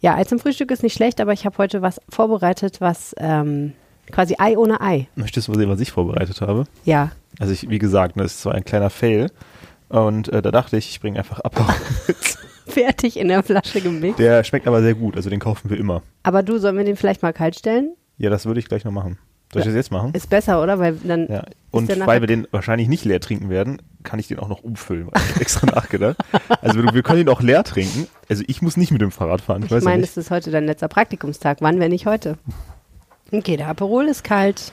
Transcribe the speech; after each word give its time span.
Ja, 0.00 0.16
Ei 0.16 0.24
zum 0.24 0.38
Frühstück 0.38 0.70
ist 0.70 0.82
nicht 0.82 0.94
schlecht, 0.94 1.20
aber 1.20 1.32
ich 1.32 1.44
habe 1.44 1.58
heute 1.58 1.82
was 1.82 2.00
vorbereitet, 2.08 2.80
was 2.80 3.14
ähm, 3.18 3.72
quasi 4.10 4.36
Ei 4.38 4.56
ohne 4.56 4.80
Ei. 4.80 5.08
Möchtest 5.16 5.48
du 5.48 5.52
mal 5.52 5.58
sehen, 5.58 5.70
was 5.70 5.80
ich 5.80 5.90
vorbereitet 5.90 6.40
habe? 6.40 6.64
Ja. 6.84 7.10
Also 7.40 7.52
ich, 7.52 7.68
wie 7.68 7.78
gesagt, 7.78 8.14
das 8.16 8.32
ist 8.32 8.40
zwar 8.42 8.54
ein 8.54 8.64
kleiner 8.64 8.90
Fail. 8.90 9.30
Und 9.88 10.28
äh, 10.28 10.42
da 10.42 10.50
dachte 10.50 10.76
ich, 10.76 10.90
ich 10.90 11.00
bringe 11.00 11.18
einfach 11.18 11.40
Apero 11.40 11.72
mit. 12.06 12.16
Fertig 12.66 13.16
in 13.18 13.28
der 13.28 13.42
Flasche 13.42 13.80
gemixt. 13.80 14.18
Der 14.18 14.44
schmeckt 14.44 14.68
aber 14.68 14.82
sehr 14.82 14.94
gut, 14.94 15.16
also 15.16 15.30
den 15.30 15.40
kaufen 15.40 15.70
wir 15.70 15.78
immer. 15.78 16.02
Aber 16.22 16.42
du, 16.42 16.58
sollen 16.58 16.76
wir 16.76 16.84
den 16.84 16.96
vielleicht 16.96 17.22
mal 17.22 17.32
kalt 17.32 17.56
stellen? 17.58 17.94
Ja, 18.18 18.28
das 18.28 18.44
würde 18.44 18.60
ich 18.60 18.68
gleich 18.68 18.84
noch 18.84 18.92
machen. 18.92 19.18
Soll 19.52 19.60
ich 19.60 19.66
Ja. 19.66 19.72
das 19.72 19.74
jetzt 19.76 19.90
machen? 19.92 20.12
Ist 20.14 20.28
besser, 20.28 20.62
oder? 20.62 20.78
Weil 20.78 20.94
dann 21.04 21.26
Ja. 21.28 21.44
Und 21.70 21.88
weil 22.06 22.20
wir 22.20 22.26
den 22.26 22.46
wahrscheinlich 22.50 22.88
nicht 22.88 23.04
leer 23.04 23.20
trinken 23.20 23.50
werden, 23.50 23.80
kann 24.02 24.18
ich 24.18 24.28
den 24.28 24.38
auch 24.38 24.48
noch 24.48 24.62
umfüllen. 24.62 25.06
weil 25.10 25.22
Ich 25.22 25.34
hab 25.34 25.40
extra 25.40 25.66
nachgedacht. 25.74 26.16
Also 26.62 26.82
wir, 26.82 26.92
wir 26.94 27.02
können 27.02 27.20
ihn 27.22 27.28
auch 27.28 27.40
leer 27.42 27.62
trinken. 27.64 28.06
Also 28.28 28.42
ich 28.46 28.62
muss 28.62 28.76
nicht 28.76 28.90
mit 28.90 29.00
dem 29.02 29.10
Fahrrad 29.10 29.40
fahren. 29.40 29.62
Ich, 29.64 29.72
Ich 29.72 29.84
meine, 29.84 30.02
es 30.02 30.16
ist 30.16 30.30
heute 30.30 30.50
dein 30.50 30.64
letzter 30.66 30.88
Praktikumstag. 30.88 31.58
Wann, 31.60 31.78
wenn 31.80 31.90
nicht 31.90 32.06
heute? 32.06 32.36
Okay, 33.32 33.56
der 33.56 33.68
Aperol 33.68 34.06
ist 34.06 34.24
kalt. 34.24 34.72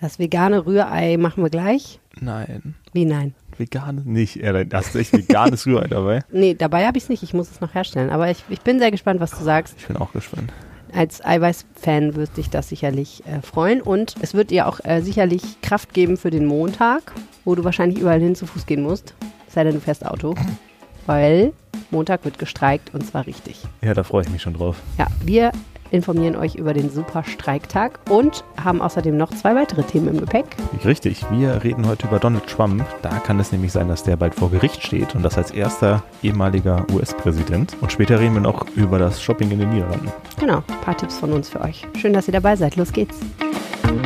Das 0.00 0.18
vegane 0.18 0.66
Rührei 0.66 1.16
machen 1.16 1.42
wir 1.44 1.50
gleich. 1.50 2.00
Nein, 2.20 2.74
Wie 2.92 3.04
nein? 3.04 3.34
vegan 3.56 4.02
nicht. 4.06 4.36
Ja, 4.36 4.64
da 4.64 4.78
hast 4.78 4.94
du 4.94 4.98
echt 4.98 5.12
veganes 5.12 5.66
Rührei 5.66 5.86
dabei. 5.86 6.20
Nee, 6.32 6.54
dabei 6.54 6.86
habe 6.86 6.96
ich 6.98 7.04
es 7.04 7.08
nicht. 7.10 7.22
Ich 7.22 7.34
muss 7.34 7.50
es 7.50 7.60
noch 7.60 7.74
herstellen. 7.74 8.10
Aber 8.10 8.28
ich, 8.30 8.42
ich 8.48 8.60
bin 8.62 8.78
sehr 8.80 8.90
gespannt, 8.90 9.20
was 9.20 9.30
du 9.30 9.44
sagst. 9.44 9.74
Ich 9.78 9.86
bin 9.86 9.96
auch 9.96 10.12
gespannt. 10.12 10.52
Als 10.94 11.24
Eiweiß-Fan 11.24 12.14
wird 12.16 12.36
dich 12.36 12.50
das 12.50 12.68
sicherlich 12.68 13.22
äh, 13.26 13.40
freuen. 13.40 13.80
Und 13.80 14.14
es 14.20 14.34
wird 14.34 14.50
dir 14.50 14.68
auch 14.68 14.80
äh, 14.84 15.00
sicherlich 15.00 15.60
Kraft 15.62 15.94
geben 15.94 16.16
für 16.16 16.30
den 16.30 16.46
Montag, 16.46 17.12
wo 17.44 17.54
du 17.54 17.64
wahrscheinlich 17.64 17.98
überall 17.98 18.20
hin 18.20 18.34
zu 18.34 18.46
Fuß 18.46 18.66
gehen 18.66 18.82
musst. 18.82 19.14
Es 19.48 19.54
sei 19.54 19.64
denn, 19.64 19.74
du 19.74 19.80
fährst 19.80 20.04
Auto. 20.06 20.34
Weil 21.06 21.52
Montag 21.90 22.24
wird 22.24 22.38
gestreikt 22.38 22.94
und 22.94 23.06
zwar 23.06 23.26
richtig. 23.26 23.60
Ja, 23.80 23.94
da 23.94 24.02
freue 24.02 24.22
ich 24.22 24.30
mich 24.30 24.42
schon 24.42 24.54
drauf. 24.54 24.76
Ja, 24.98 25.06
wir 25.24 25.50
informieren 25.92 26.36
euch 26.36 26.56
über 26.56 26.74
den 26.74 26.90
Superstreiktag 26.90 28.00
und 28.10 28.44
haben 28.62 28.80
außerdem 28.80 29.16
noch 29.16 29.30
zwei 29.30 29.54
weitere 29.54 29.82
Themen 29.82 30.08
im 30.08 30.20
Gepäck. 30.20 30.46
Richtig, 30.84 31.24
wir 31.30 31.62
reden 31.62 31.86
heute 31.86 32.06
über 32.06 32.18
Donald 32.18 32.46
Trump. 32.46 32.84
Da 33.02 33.10
kann 33.10 33.38
es 33.38 33.52
nämlich 33.52 33.72
sein, 33.72 33.88
dass 33.88 34.02
der 34.02 34.16
bald 34.16 34.34
vor 34.34 34.50
Gericht 34.50 34.82
steht 34.82 35.14
und 35.14 35.22
das 35.22 35.38
als 35.38 35.50
erster 35.50 36.02
ehemaliger 36.22 36.84
US-Präsident. 36.92 37.76
Und 37.80 37.92
später 37.92 38.18
reden 38.18 38.34
wir 38.34 38.40
noch 38.40 38.66
über 38.74 38.98
das 38.98 39.22
Shopping 39.22 39.50
in 39.50 39.60
den 39.60 39.70
Niederlanden. 39.70 40.10
Genau, 40.40 40.56
ein 40.56 40.80
paar 40.82 40.96
Tipps 40.96 41.18
von 41.18 41.32
uns 41.32 41.48
für 41.48 41.60
euch. 41.60 41.86
Schön, 41.96 42.12
dass 42.12 42.26
ihr 42.26 42.32
dabei 42.32 42.56
seid. 42.56 42.76
Los 42.76 42.92
geht's. 42.92 43.18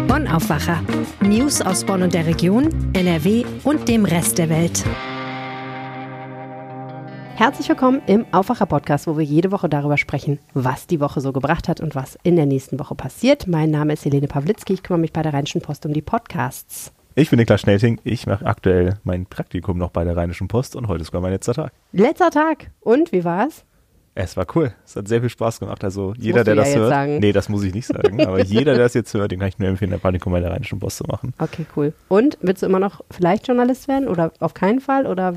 Bonn 0.08 0.26
Aufwacher. 0.26 0.80
News 1.20 1.60
aus 1.60 1.84
Bonn 1.84 2.02
und 2.02 2.14
der 2.14 2.26
Region, 2.26 2.68
NRW 2.92 3.44
und 3.64 3.88
dem 3.88 4.04
Rest 4.04 4.38
der 4.38 4.48
Welt. 4.48 4.84
Herzlich 7.36 7.68
willkommen 7.68 8.00
im 8.06 8.24
Aufwacher-Podcast, 8.32 9.06
wo 9.06 9.18
wir 9.18 9.24
jede 9.24 9.52
Woche 9.52 9.68
darüber 9.68 9.98
sprechen, 9.98 10.38
was 10.54 10.86
die 10.86 11.00
Woche 11.00 11.20
so 11.20 11.34
gebracht 11.34 11.68
hat 11.68 11.82
und 11.82 11.94
was 11.94 12.18
in 12.22 12.34
der 12.34 12.46
nächsten 12.46 12.78
Woche 12.78 12.94
passiert. 12.94 13.46
Mein 13.46 13.70
Name 13.70 13.92
ist 13.92 14.06
Helene 14.06 14.26
Pawlitzki. 14.26 14.72
Ich 14.72 14.82
kümmere 14.82 15.02
mich 15.02 15.12
bei 15.12 15.20
der 15.20 15.34
Rheinischen 15.34 15.60
Post 15.60 15.84
um 15.84 15.92
die 15.92 16.00
Podcasts. 16.00 16.94
Ich 17.14 17.28
bin 17.28 17.38
Niklas 17.38 17.60
Schnelting. 17.60 18.00
Ich 18.04 18.26
mache 18.26 18.46
aktuell 18.46 19.00
mein 19.04 19.26
Praktikum 19.26 19.76
noch 19.76 19.90
bei 19.90 20.02
der 20.04 20.16
Rheinischen 20.16 20.48
Post 20.48 20.76
und 20.76 20.88
heute 20.88 21.02
ist 21.02 21.08
sogar 21.08 21.20
mein 21.20 21.32
letzter 21.32 21.52
Tag. 21.52 21.72
Letzter 21.92 22.30
Tag. 22.30 22.70
Und 22.80 23.12
wie 23.12 23.22
war's? 23.22 23.66
Es 24.14 24.34
war 24.38 24.46
cool. 24.54 24.72
Es 24.86 24.96
hat 24.96 25.06
sehr 25.06 25.20
viel 25.20 25.28
Spaß 25.28 25.60
gemacht. 25.60 25.84
Also 25.84 26.14
jeder, 26.16 26.38
musst 26.38 26.46
du 26.48 26.54
der 26.54 26.54
ja 26.54 26.62
das 26.62 26.74
hört. 26.74 26.88
sagen. 26.88 27.18
Nee, 27.18 27.32
das 27.32 27.50
muss 27.50 27.64
ich 27.64 27.74
nicht 27.74 27.86
sagen. 27.86 28.26
aber 28.26 28.42
jeder, 28.44 28.72
der 28.72 28.84
das 28.84 28.94
jetzt 28.94 29.12
hört, 29.12 29.30
den 29.30 29.40
kann 29.40 29.48
ich 29.48 29.58
nur 29.58 29.68
empfehlen, 29.68 29.92
ein 29.92 30.00
Praktikum 30.00 30.32
bei 30.32 30.40
der 30.40 30.52
Rheinischen 30.52 30.78
Post 30.78 30.96
zu 30.96 31.04
machen. 31.04 31.34
Okay, 31.36 31.66
cool. 31.76 31.92
Und 32.08 32.38
willst 32.40 32.62
du 32.62 32.66
immer 32.66 32.78
noch 32.78 33.04
vielleicht 33.10 33.46
Journalist 33.46 33.88
werden 33.88 34.08
oder 34.08 34.32
auf 34.40 34.54
keinen 34.54 34.80
Fall? 34.80 35.06
Oder 35.06 35.34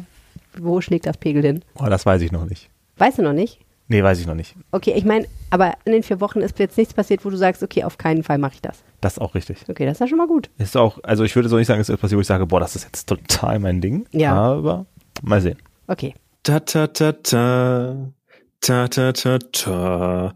wo 0.64 0.82
schlägt 0.82 1.06
das 1.06 1.18
Pegel 1.18 1.44
hin? 1.44 1.64
Oh, 1.76 1.86
das 1.86 2.06
weiß 2.06 2.22
ich 2.22 2.32
noch 2.32 2.46
nicht. 2.46 2.70
Weißt 2.98 3.18
du 3.18 3.24
noch 3.24 3.34
nicht? 3.34 3.60
Nee, 3.88 4.04
weiß 4.04 4.20
ich 4.20 4.28
noch 4.28 4.36
nicht. 4.36 4.56
Okay, 4.72 4.94
ich 4.96 5.04
meine, 5.04 5.26
aber 5.50 5.74
in 5.86 5.94
den 5.94 6.04
vier 6.04 6.22
Wochen 6.22 6.42
ist 6.42 6.60
jetzt 6.60 6.78
nichts 6.78 6.94
passiert, 6.94 7.26
wo 7.26 7.32
du 7.32 7.38
sagst, 7.38 7.64
okay, 7.64 7.84
auf 7.84 7.98
keinen 7.98 8.24
Fall 8.24 8.38
mache 8.38 8.54
ich 8.54 8.62
das. 8.62 8.84
Das 9.02 9.14
ist 9.14 9.20
auch 9.20 9.34
richtig. 9.34 9.58
Okay, 9.68 9.86
das 9.86 9.94
ist 9.94 10.02
ja 10.02 10.08
schon 10.08 10.20
mal 10.20 10.28
gut. 10.28 10.52
Ist 10.60 10.78
auch, 10.78 11.00
also 11.04 11.24
ich 11.24 11.36
würde 11.36 11.50
so 11.50 11.58
nicht 11.58 11.68
sagen, 11.68 11.82
es 11.82 11.90
ist 11.90 12.00
passiert, 12.00 12.18
wo 12.18 12.22
ich 12.22 12.28
sage, 12.28 12.46
boah, 12.46 12.60
das 12.60 12.76
ist 12.76 12.84
jetzt 12.84 13.08
total 13.08 13.58
mein 13.58 13.82
Ding. 13.82 14.06
Ja. 14.12 14.36
Aber 14.36 14.86
mal 15.24 15.42
sehen. 15.42 15.58
Okay. 15.88 16.14
Ta 16.44 16.60
ta 16.60 16.88
ta 16.88 17.14
ta. 17.14 18.12
Ta 18.62 18.88
ta 18.88 19.12
ta 19.12 19.40
ta. 19.40 20.34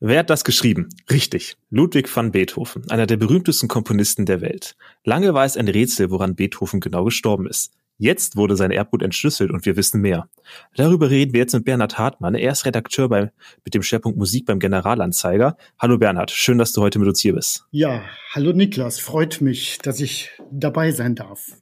Wer 0.00 0.18
hat 0.18 0.30
das 0.30 0.44
geschrieben? 0.44 0.88
Richtig. 1.10 1.56
Ludwig 1.70 2.14
van 2.14 2.32
Beethoven, 2.32 2.90
einer 2.90 3.06
der 3.06 3.16
berühmtesten 3.16 3.68
Komponisten 3.68 4.26
der 4.26 4.40
Welt. 4.40 4.76
Lange 5.04 5.32
war 5.32 5.44
es 5.44 5.56
ein 5.56 5.68
Rätsel, 5.68 6.10
woran 6.10 6.34
Beethoven 6.34 6.80
genau 6.80 7.04
gestorben 7.04 7.46
ist. 7.46 7.72
Jetzt 7.98 8.36
wurde 8.36 8.56
sein 8.56 8.70
Erbgut 8.70 9.02
entschlüsselt 9.02 9.50
und 9.50 9.64
wir 9.64 9.76
wissen 9.76 10.02
mehr. 10.02 10.28
Darüber 10.74 11.08
reden 11.08 11.32
wir 11.32 11.40
jetzt 11.40 11.54
mit 11.54 11.64
Bernhard 11.64 11.98
Hartmann. 11.98 12.34
Er 12.34 12.52
ist 12.52 12.66
Redakteur 12.66 13.08
bei, 13.08 13.32
mit 13.64 13.74
dem 13.74 13.82
Schwerpunkt 13.82 14.18
Musik 14.18 14.44
beim 14.44 14.58
Generalanzeiger. 14.58 15.56
Hallo 15.78 15.96
Bernhard, 15.96 16.30
schön, 16.30 16.58
dass 16.58 16.72
du 16.72 16.82
heute 16.82 16.98
mit 16.98 17.08
uns 17.08 17.20
hier 17.20 17.34
bist. 17.34 17.64
Ja, 17.70 18.02
hallo 18.32 18.52
Niklas, 18.52 19.00
freut 19.00 19.40
mich, 19.40 19.78
dass 19.78 20.00
ich 20.00 20.30
dabei 20.50 20.92
sein 20.92 21.14
darf. 21.14 21.52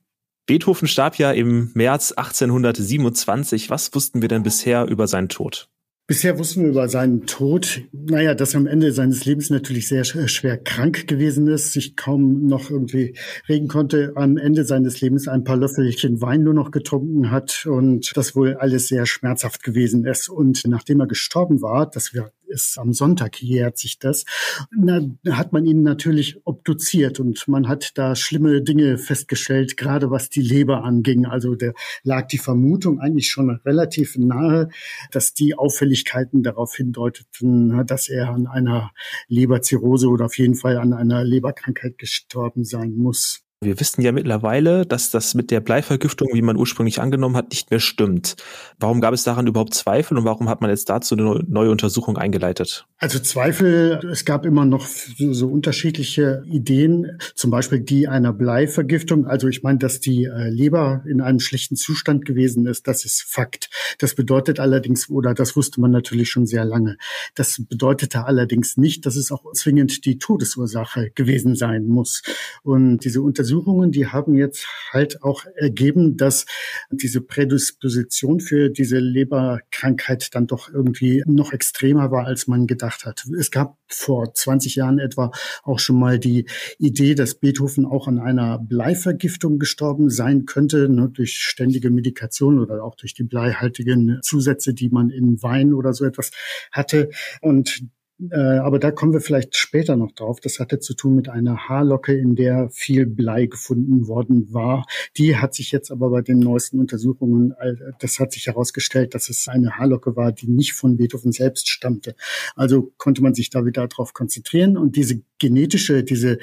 Beethoven 0.46 0.88
starb 0.88 1.16
ja 1.18 1.30
im 1.30 1.70
März 1.74 2.12
1827. 2.12 3.70
Was 3.70 3.94
wussten 3.94 4.20
wir 4.20 4.28
denn 4.28 4.42
bisher 4.42 4.86
über 4.86 5.06
seinen 5.06 5.28
Tod? 5.28 5.68
Bisher 6.06 6.38
wussten 6.38 6.64
wir 6.64 6.68
über 6.68 6.86
seinen 6.86 7.24
Tod, 7.24 7.80
naja, 7.92 8.34
dass 8.34 8.52
er 8.52 8.60
am 8.60 8.66
Ende 8.66 8.92
seines 8.92 9.24
Lebens 9.24 9.48
natürlich 9.48 9.88
sehr 9.88 10.04
sch- 10.04 10.28
schwer 10.28 10.58
krank 10.58 11.06
gewesen 11.06 11.48
ist, 11.48 11.72
sich 11.72 11.96
kaum 11.96 12.46
noch 12.46 12.70
irgendwie 12.70 13.16
regen 13.48 13.68
konnte, 13.68 14.12
am 14.14 14.36
Ende 14.36 14.66
seines 14.66 15.00
Lebens 15.00 15.28
ein 15.28 15.44
paar 15.44 15.56
Löffelchen 15.56 16.20
Wein 16.20 16.42
nur 16.42 16.52
noch 16.52 16.72
getrunken 16.72 17.30
hat 17.30 17.64
und 17.64 18.14
das 18.16 18.36
wohl 18.36 18.52
alles 18.52 18.88
sehr 18.88 19.06
schmerzhaft 19.06 19.62
gewesen 19.62 20.04
ist. 20.04 20.28
Und 20.28 20.64
nachdem 20.66 21.00
er 21.00 21.06
gestorben 21.06 21.62
war, 21.62 21.88
das 21.88 22.12
wir 22.12 22.30
ist 22.46 22.78
am 22.78 22.92
Sonntag 22.92 23.42
jährt 23.42 23.78
sich 23.78 23.98
das, 23.98 24.24
na, 24.70 25.00
hat 25.30 25.52
man 25.52 25.66
ihn 25.66 25.82
natürlich 25.82 26.40
obduziert 26.44 27.20
und 27.20 27.46
man 27.48 27.68
hat 27.68 27.92
da 27.96 28.14
schlimme 28.16 28.62
Dinge 28.62 28.98
festgestellt, 28.98 29.76
gerade 29.76 30.10
was 30.10 30.30
die 30.30 30.42
Leber 30.42 30.84
anging. 30.84 31.26
Also 31.26 31.54
da 31.54 31.72
lag 32.02 32.28
die 32.28 32.38
Vermutung 32.38 33.00
eigentlich 33.00 33.30
schon 33.30 33.50
relativ 33.64 34.16
nahe, 34.16 34.68
dass 35.10 35.34
die 35.34 35.56
Auffälligkeiten 35.56 36.42
darauf 36.42 36.74
hindeuteten, 36.74 37.86
dass 37.86 38.08
er 38.08 38.30
an 38.30 38.46
einer 38.46 38.92
Leberzirrhose 39.28 40.08
oder 40.08 40.26
auf 40.26 40.38
jeden 40.38 40.54
Fall 40.54 40.78
an 40.78 40.92
einer 40.92 41.24
Leberkrankheit 41.24 41.98
gestorben 41.98 42.64
sein 42.64 42.94
muss. 42.96 43.43
Wir 43.64 43.80
wissen 43.80 44.02
ja 44.02 44.12
mittlerweile, 44.12 44.86
dass 44.86 45.10
das 45.10 45.34
mit 45.34 45.50
der 45.50 45.60
Bleivergiftung, 45.60 46.28
wie 46.32 46.42
man 46.42 46.56
ursprünglich 46.56 47.00
angenommen 47.00 47.36
hat, 47.36 47.50
nicht 47.50 47.70
mehr 47.70 47.80
stimmt. 47.80 48.36
Warum 48.78 49.00
gab 49.00 49.14
es 49.14 49.24
daran 49.24 49.46
überhaupt 49.46 49.74
Zweifel 49.74 50.18
und 50.18 50.24
warum 50.24 50.48
hat 50.48 50.60
man 50.60 50.70
jetzt 50.70 50.88
dazu 50.90 51.14
eine 51.16 51.42
neue 51.48 51.70
Untersuchung 51.70 52.18
eingeleitet? 52.18 52.86
Also 52.98 53.18
Zweifel, 53.18 54.00
es 54.10 54.24
gab 54.24 54.46
immer 54.46 54.64
noch 54.64 54.86
so, 54.86 55.48
unterschiedliche 55.48 56.42
Ideen, 56.46 57.18
zum 57.34 57.50
Beispiel 57.50 57.80
die 57.80 58.08
einer 58.08 58.32
Bleivergiftung. 58.32 59.26
Also 59.26 59.48
ich 59.48 59.62
meine, 59.62 59.78
dass 59.78 60.00
die 60.00 60.24
äh, 60.24 60.48
Leber 60.48 61.02
in 61.06 61.20
einem 61.20 61.40
schlechten 61.40 61.76
Zustand 61.76 62.24
gewesen 62.24 62.66
ist, 62.66 62.86
das 62.86 63.04
ist 63.04 63.22
Fakt. 63.22 63.70
Das 63.98 64.14
bedeutet 64.14 64.60
allerdings, 64.60 65.08
oder 65.10 65.34
das 65.34 65.56
wusste 65.56 65.80
man 65.80 65.90
natürlich 65.90 66.30
schon 66.30 66.46
sehr 66.46 66.64
lange, 66.64 66.96
das 67.34 67.62
bedeutete 67.68 68.24
allerdings 68.24 68.76
nicht, 68.76 69.06
dass 69.06 69.16
es 69.16 69.30
auch 69.32 69.52
zwingend 69.52 70.04
die 70.04 70.18
Todesursache 70.18 71.10
gewesen 71.14 71.54
sein 71.56 71.86
muss. 71.86 72.22
Und 72.62 73.04
diese 73.04 73.22
Untersuchungen, 73.54 73.92
die 73.92 74.06
haben 74.08 74.34
jetzt 74.34 74.66
halt 74.90 75.22
auch 75.22 75.44
ergeben, 75.56 76.16
dass 76.16 76.44
diese 76.90 77.20
Prädisposition 77.20 78.40
für 78.40 78.68
diese 78.68 78.98
Leberkrankheit 78.98 80.34
dann 80.34 80.46
doch 80.46 80.72
irgendwie 80.72 81.22
noch 81.26 81.52
extremer 81.52 82.10
war, 82.10 82.26
als 82.26 82.46
man 82.48 82.66
gedacht 82.66 83.04
hat. 83.04 83.24
Es 83.38 83.50
gab 83.50 83.78
vor 83.86 84.34
20 84.34 84.74
Jahren 84.74 84.98
etwa 84.98 85.30
auch 85.62 85.78
schon 85.78 85.98
mal 85.98 86.18
die 86.18 86.46
Idee, 86.78 87.14
dass 87.14 87.36
Beethoven 87.36 87.86
auch 87.86 88.08
an 88.08 88.18
einer 88.18 88.58
Bleivergiftung 88.58 89.58
gestorben 89.58 90.10
sein 90.10 90.46
könnte, 90.46 90.88
ne, 90.88 91.08
durch 91.08 91.36
ständige 91.36 91.90
Medikation 91.90 92.58
oder 92.58 92.82
auch 92.82 92.96
durch 92.96 93.14
die 93.14 93.24
bleihaltigen 93.24 94.18
Zusätze, 94.22 94.74
die 94.74 94.88
man 94.88 95.10
in 95.10 95.42
Wein 95.42 95.74
oder 95.74 95.92
so 95.92 96.04
etwas 96.04 96.32
hatte. 96.72 97.10
Und 97.40 97.82
äh, 98.30 98.58
aber 98.58 98.78
da 98.78 98.90
kommen 98.90 99.12
wir 99.12 99.20
vielleicht 99.20 99.56
später 99.56 99.96
noch 99.96 100.12
drauf. 100.12 100.40
Das 100.40 100.60
hatte 100.60 100.78
zu 100.78 100.94
tun 100.94 101.16
mit 101.16 101.28
einer 101.28 101.68
Haarlocke, 101.68 102.16
in 102.16 102.36
der 102.36 102.70
viel 102.70 103.06
Blei 103.06 103.46
gefunden 103.46 104.06
worden 104.06 104.52
war. 104.52 104.86
Die 105.16 105.36
hat 105.36 105.54
sich 105.54 105.72
jetzt 105.72 105.90
aber 105.90 106.10
bei 106.10 106.22
den 106.22 106.38
neuesten 106.38 106.78
Untersuchungen, 106.78 107.52
äh, 107.60 107.74
das 107.98 108.20
hat 108.20 108.32
sich 108.32 108.46
herausgestellt, 108.46 109.14
dass 109.14 109.28
es 109.28 109.48
eine 109.48 109.78
Haarlocke 109.78 110.16
war, 110.16 110.32
die 110.32 110.48
nicht 110.48 110.74
von 110.74 110.96
Beethoven 110.96 111.32
selbst 111.32 111.68
stammte. 111.68 112.14
Also 112.54 112.92
konnte 112.98 113.22
man 113.22 113.34
sich 113.34 113.50
da 113.50 113.64
wieder 113.64 113.86
darauf 113.88 114.12
konzentrieren 114.12 114.76
und 114.76 114.96
diese 114.96 115.20
genetische, 115.38 116.04
diese 116.04 116.38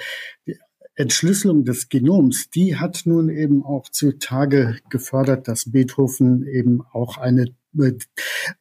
Entschlüsselung 0.96 1.64
des 1.64 1.88
Genoms, 1.88 2.50
die 2.50 2.76
hat 2.76 3.04
nun 3.06 3.30
eben 3.30 3.64
auch 3.64 3.90
zutage 3.90 4.78
gefördert, 4.90 5.48
dass 5.48 5.72
Beethoven 5.72 6.46
eben 6.46 6.82
auch 6.92 7.18
eine 7.18 7.56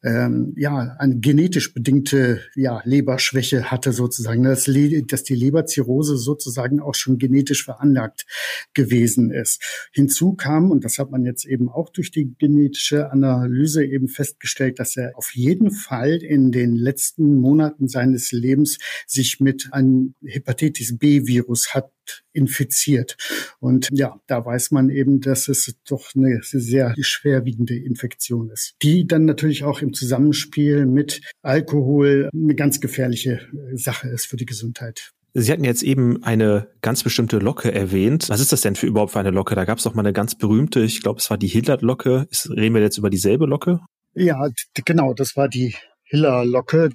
ähm, 0.02 0.54
ja 0.56 0.96
eine 0.98 1.18
genetisch 1.18 1.74
bedingte 1.74 2.40
ja 2.54 2.80
Leberschwäche 2.84 3.70
hatte 3.70 3.92
sozusagen, 3.92 4.42
dass, 4.42 4.70
dass 5.08 5.24
die 5.24 5.34
Leberzirrhose 5.34 6.16
sozusagen 6.16 6.80
auch 6.80 6.94
schon 6.94 7.18
genetisch 7.18 7.64
veranlagt 7.64 8.26
gewesen 8.74 9.30
ist. 9.30 9.88
Hinzu 9.92 10.34
kam 10.34 10.70
und 10.70 10.84
das 10.84 10.98
hat 10.98 11.10
man 11.10 11.24
jetzt 11.24 11.44
eben 11.44 11.68
auch 11.68 11.90
durch 11.90 12.10
die 12.10 12.34
genetische 12.38 13.10
Analyse 13.10 13.84
eben 13.84 14.08
festgestellt, 14.08 14.78
dass 14.78 14.96
er 14.96 15.16
auf 15.16 15.34
jeden 15.34 15.70
Fall 15.70 16.22
in 16.22 16.52
den 16.52 16.76
letzten 16.76 17.36
Monaten 17.36 17.88
seines 17.88 18.32
Lebens 18.32 18.78
sich 19.06 19.40
mit 19.40 19.68
einem 19.72 20.14
Hepatitis 20.24 20.98
B-Virus 20.98 21.74
hat 21.74 21.90
infiziert. 22.32 23.16
Und 23.58 23.88
ja, 23.92 24.20
da 24.26 24.44
weiß 24.44 24.70
man 24.70 24.90
eben, 24.90 25.20
dass 25.20 25.48
es 25.48 25.74
doch 25.86 26.14
eine 26.14 26.40
sehr 26.42 26.94
schwerwiegende 27.00 27.76
Infektion 27.76 28.50
ist, 28.50 28.76
die 28.82 28.99
dann 29.06 29.24
natürlich 29.24 29.64
auch 29.64 29.82
im 29.82 29.92
Zusammenspiel 29.92 30.86
mit 30.86 31.20
Alkohol 31.42 32.28
eine 32.32 32.54
ganz 32.54 32.80
gefährliche 32.80 33.40
Sache 33.74 34.08
ist 34.08 34.26
für 34.26 34.36
die 34.36 34.46
Gesundheit. 34.46 35.12
Sie 35.32 35.52
hatten 35.52 35.64
jetzt 35.64 35.84
eben 35.84 36.24
eine 36.24 36.66
ganz 36.82 37.04
bestimmte 37.04 37.38
Locke 37.38 37.72
erwähnt. 37.72 38.28
Was 38.28 38.40
ist 38.40 38.50
das 38.50 38.62
denn 38.62 38.74
für 38.74 38.86
überhaupt 38.86 39.12
für 39.12 39.20
eine 39.20 39.30
Locke? 39.30 39.54
Da 39.54 39.64
gab 39.64 39.78
es 39.78 39.84
doch 39.84 39.94
mal 39.94 40.02
eine 40.02 40.12
ganz 40.12 40.34
berühmte, 40.34 40.80
ich 40.80 41.02
glaube, 41.02 41.20
es 41.20 41.30
war 41.30 41.38
die 41.38 41.46
Hillard-Locke. 41.46 42.26
Reden 42.48 42.74
wir 42.74 42.82
jetzt 42.82 42.98
über 42.98 43.10
dieselbe 43.10 43.46
Locke? 43.46 43.80
Ja, 44.14 44.48
genau, 44.84 45.14
das 45.14 45.36
war 45.36 45.48
die 45.48 45.76
Hiller-Locke. 46.02 46.90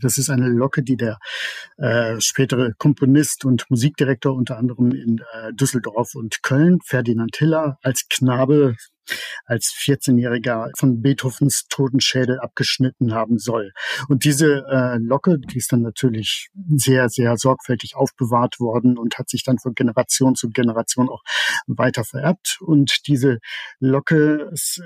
Das 0.00 0.18
ist 0.18 0.30
eine 0.30 0.48
Locke, 0.48 0.82
die 0.82 0.96
der 0.96 1.18
äh, 1.76 2.18
spätere 2.18 2.72
Komponist 2.78 3.44
und 3.44 3.66
Musikdirektor 3.68 4.34
unter 4.34 4.56
anderem 4.56 4.92
in 4.92 5.18
äh, 5.34 5.52
Düsseldorf 5.52 6.14
und 6.14 6.42
Köln, 6.42 6.78
Ferdinand 6.82 7.36
Hiller, 7.36 7.78
als 7.82 8.06
Knabe 8.08 8.74
als 9.44 9.74
14-Jähriger 9.78 10.70
von 10.76 11.02
Beethovens 11.02 11.66
Totenschädel 11.68 12.40
abgeschnitten 12.40 13.14
haben 13.14 13.38
soll. 13.38 13.72
Und 14.08 14.24
diese 14.24 14.64
äh, 14.70 14.98
Locke, 14.98 15.38
die 15.38 15.58
ist 15.58 15.72
dann 15.72 15.82
natürlich 15.82 16.48
sehr, 16.74 17.08
sehr 17.08 17.36
sorgfältig 17.36 17.96
aufbewahrt 17.96 18.60
worden 18.60 18.98
und 18.98 19.18
hat 19.18 19.28
sich 19.28 19.42
dann 19.44 19.58
von 19.58 19.74
Generation 19.74 20.34
zu 20.34 20.50
Generation 20.50 21.08
auch 21.08 21.22
weiter 21.66 22.04
vererbt. 22.04 22.58
Und 22.60 23.06
diese 23.06 23.38
Locke 23.78 24.50
ist 24.52 24.82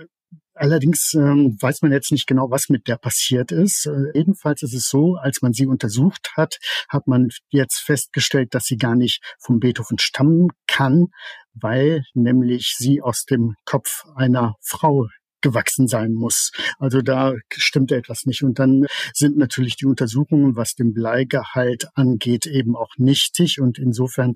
Allerdings 0.60 1.14
ähm, 1.14 1.56
weiß 1.58 1.80
man 1.80 1.90
jetzt 1.90 2.12
nicht 2.12 2.26
genau, 2.26 2.50
was 2.50 2.68
mit 2.68 2.86
der 2.86 2.98
passiert 2.98 3.50
ist. 3.50 3.86
Äh, 3.86 4.12
jedenfalls 4.12 4.62
ist 4.62 4.74
es 4.74 4.90
so, 4.90 5.16
als 5.16 5.40
man 5.40 5.54
sie 5.54 5.66
untersucht 5.66 6.32
hat, 6.36 6.58
hat 6.90 7.06
man 7.06 7.28
jetzt 7.48 7.78
festgestellt, 7.78 8.54
dass 8.54 8.66
sie 8.66 8.76
gar 8.76 8.94
nicht 8.94 9.22
vom 9.38 9.58
Beethoven 9.58 9.98
stammen 9.98 10.48
kann, 10.66 11.06
weil 11.54 12.04
nämlich 12.12 12.74
sie 12.76 13.00
aus 13.00 13.24
dem 13.24 13.54
Kopf 13.64 14.04
einer 14.14 14.56
Frau 14.60 15.06
gewachsen 15.40 15.88
sein 15.88 16.12
muss. 16.12 16.52
Also 16.78 17.02
da 17.02 17.34
stimmt 17.52 17.92
etwas 17.92 18.26
nicht. 18.26 18.42
Und 18.42 18.58
dann 18.58 18.86
sind 19.14 19.36
natürlich 19.36 19.76
die 19.76 19.86
Untersuchungen, 19.86 20.56
was 20.56 20.74
den 20.74 20.92
Bleigehalt 20.92 21.88
angeht, 21.94 22.46
eben 22.46 22.76
auch 22.76 22.90
nichtig. 22.96 23.60
Und 23.60 23.78
insofern 23.78 24.34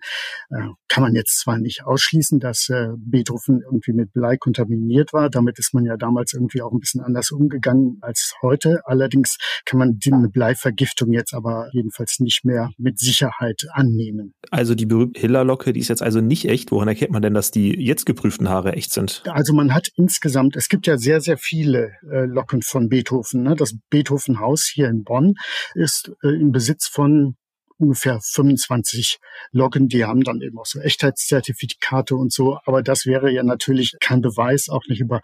äh, 0.51 0.69
kann 0.89 1.03
man 1.03 1.15
jetzt 1.15 1.41
zwar 1.41 1.59
nicht 1.59 1.85
ausschließen, 1.85 2.41
dass 2.41 2.69
äh, 2.69 2.89
Beethoven 2.97 3.63
irgendwie 3.63 3.93
mit 3.93 4.13
Blei 4.13 4.37
kontaminiert 4.37 5.13
war. 5.13 5.31
Damit 5.31 5.59
ist 5.59 5.75
man 5.75 5.85
ja 5.85 5.97
damals 5.97 6.35
irgendwie 6.35 6.63
auch 6.63 6.73
ein 6.73 6.81
bisschen 6.81 7.01
anders 7.01 7.31
umgegangen 7.31 7.99
als 8.01 8.35
heute. 8.43 8.81
Allerdings 8.85 9.37
kann 9.65 9.79
man 9.79 9.99
die 9.99 10.11
Bleivergiftung 10.33 11.13
jetzt 11.13 11.35
aber 11.35 11.69
jedenfalls 11.73 12.21
nicht 12.21 12.45
mehr 12.45 12.71
mit 12.79 12.99
Sicherheit 12.99 13.67
annehmen. 13.73 14.35
Also 14.51 14.75
die 14.75 14.87
berühmte 14.87 15.21
Hiller-Locke, 15.21 15.73
die 15.73 15.81
ist 15.81 15.89
jetzt 15.89 16.03
also 16.03 16.21
nicht 16.21 16.49
echt. 16.49 16.71
Woran 16.71 16.89
erkennt 16.89 17.13
man 17.13 17.23
denn, 17.23 17.35
dass 17.35 17.51
die 17.51 17.71
jetzt 17.71 18.07
geprüften 18.07 18.49
Haare 18.49 18.73
echt 18.73 18.93
sind? 18.93 19.23
Also 19.27 19.53
man 19.53 19.75
hat 19.75 19.89
insgesamt, 19.97 20.57
es 20.57 20.69
gibt 20.69 20.87
ja 20.87 20.94
sehr, 20.99 21.21
sehr 21.21 21.39
viele 21.39 21.93
äh, 22.11 22.25
Locken 22.25 22.63
von 22.63 22.89
Beethoven. 22.89 23.43
Ne? 23.43 23.57
Das 23.57 23.75
Beethoven-Haus 23.91 24.71
hier 24.73 24.89
in 24.89 25.05
Bonn 25.05 25.35
ist 25.75 26.13
äh, 26.23 26.29
im 26.29 26.53
Besitz 26.53 26.87
von 26.87 27.37
ungefähr 27.77 28.21
25 28.21 29.19
Locken. 29.53 29.89
Die 29.89 30.05
haben 30.05 30.23
dann 30.23 30.41
eben 30.41 30.59
auch 30.59 30.67
so 30.67 30.81
Echtheitszertifikate 30.81 32.15
und 32.15 32.33
so. 32.33 32.59
Aber 32.65 32.83
das 32.83 33.07
wäre 33.07 33.31
ja 33.31 33.43
natürlich 33.43 33.95
kein 34.01 34.21
Beweis, 34.21 34.69
auch 34.69 34.83
nicht 34.89 35.01
über, 35.01 35.21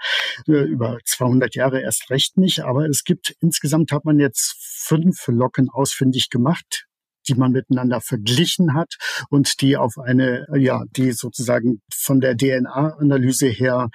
äh, 0.46 0.64
über 0.64 0.98
200 1.04 1.54
Jahre 1.54 1.80
erst 1.80 2.10
recht 2.10 2.36
nicht. 2.36 2.60
Aber 2.60 2.86
es 2.88 3.04
gibt 3.04 3.34
insgesamt 3.40 3.92
hat 3.92 4.04
man 4.04 4.18
jetzt 4.18 4.56
fünf 4.60 5.26
Locken 5.28 5.68
ausfindig 5.70 6.30
gemacht 6.30 6.86
die 7.30 7.38
man 7.38 7.52
miteinander 7.52 8.00
verglichen 8.00 8.74
hat 8.74 8.96
und 9.28 9.60
die 9.60 9.76
auf 9.76 9.98
eine, 9.98 10.46
ja, 10.56 10.84
die 10.96 11.12
sozusagen 11.12 11.80
von 11.94 12.20
der 12.20 12.36
DNA-Analyse 12.36 13.46
her 13.46 13.88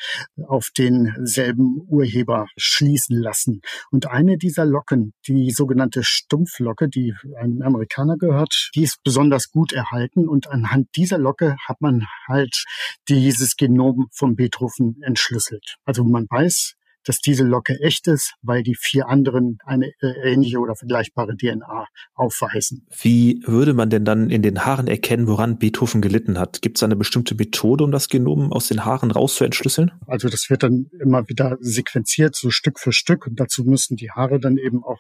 auf 0.48 0.70
denselben 0.78 1.82
Urheber 1.88 2.48
schließen 2.58 3.18
lassen. 3.18 3.62
Und 3.92 4.08
eine 4.08 4.38
dieser 4.38 4.66
Locken, 4.66 5.14
die 5.28 5.52
sogenannte 5.52 6.02
Stumpflocke, 6.04 6.88
die 6.88 7.14
einem 7.38 7.62
Amerikaner 7.62 8.18
gehört, 8.18 8.70
die 8.76 8.84
ist 8.84 9.04
besonders 9.04 9.50
gut 9.52 9.74
erhalten 9.74 10.28
und 10.28 10.48
anhand 10.48 10.88
dieser 10.96 11.18
Locke 11.18 11.56
hat 11.68 11.82
man 11.82 12.06
halt 12.28 12.64
dieses 13.10 13.56
Genom 13.58 14.08
von 14.12 14.36
Beethoven 14.36 14.98
entschlüsselt. 15.02 15.76
Also 15.84 16.04
man 16.04 16.26
weiß, 16.30 16.76
dass 17.06 17.20
diese 17.20 17.44
Locke 17.44 17.80
echt 17.82 18.08
ist, 18.08 18.34
weil 18.42 18.64
die 18.64 18.76
vier 18.76 19.08
anderen 19.08 19.60
eine 19.66 19.92
äh, 20.02 20.08
ähnliche 20.24 20.60
oder 20.60 20.76
vergleichbare 20.76 21.38
DNA 21.38 21.88
aufweisen. 22.16 22.88
Wie 23.02 23.42
würde 23.46 23.74
man 23.74 23.90
denn 23.90 24.06
dann 24.06 24.30
in 24.30 24.42
den 24.42 24.66
Haaren 24.66 24.88
erkennen, 24.88 25.28
woran 25.28 25.58
Beethoven 25.60 26.02
gelitten 26.02 26.40
hat? 26.40 26.62
Gibt 26.62 26.78
es 26.78 26.84
eine 26.84 26.96
bestimmte 26.96 27.36
Methode, 27.36 27.84
um 27.84 27.92
das 27.92 28.10
Genom 28.10 28.52
aus 28.52 28.68
den 28.68 28.86
Haaren 28.86 29.12
rauszuentschlüsseln? 29.12 29.92
Also 30.08 30.30
das 30.30 30.50
wird 30.50 30.64
dann 30.64 30.88
immer 31.00 31.30
wieder 31.30 31.58
sequenziert, 31.60 32.36
so 32.36 32.50
Stück 32.50 32.80
für 32.80 32.92
Stück. 32.92 33.28
Und 33.28 33.40
dazu 33.40 33.64
müssen 33.64 33.96
die 33.96 34.12
Haare 34.12 34.40
dann 34.40 34.58
eben 34.58 34.84
auch, 34.84 35.00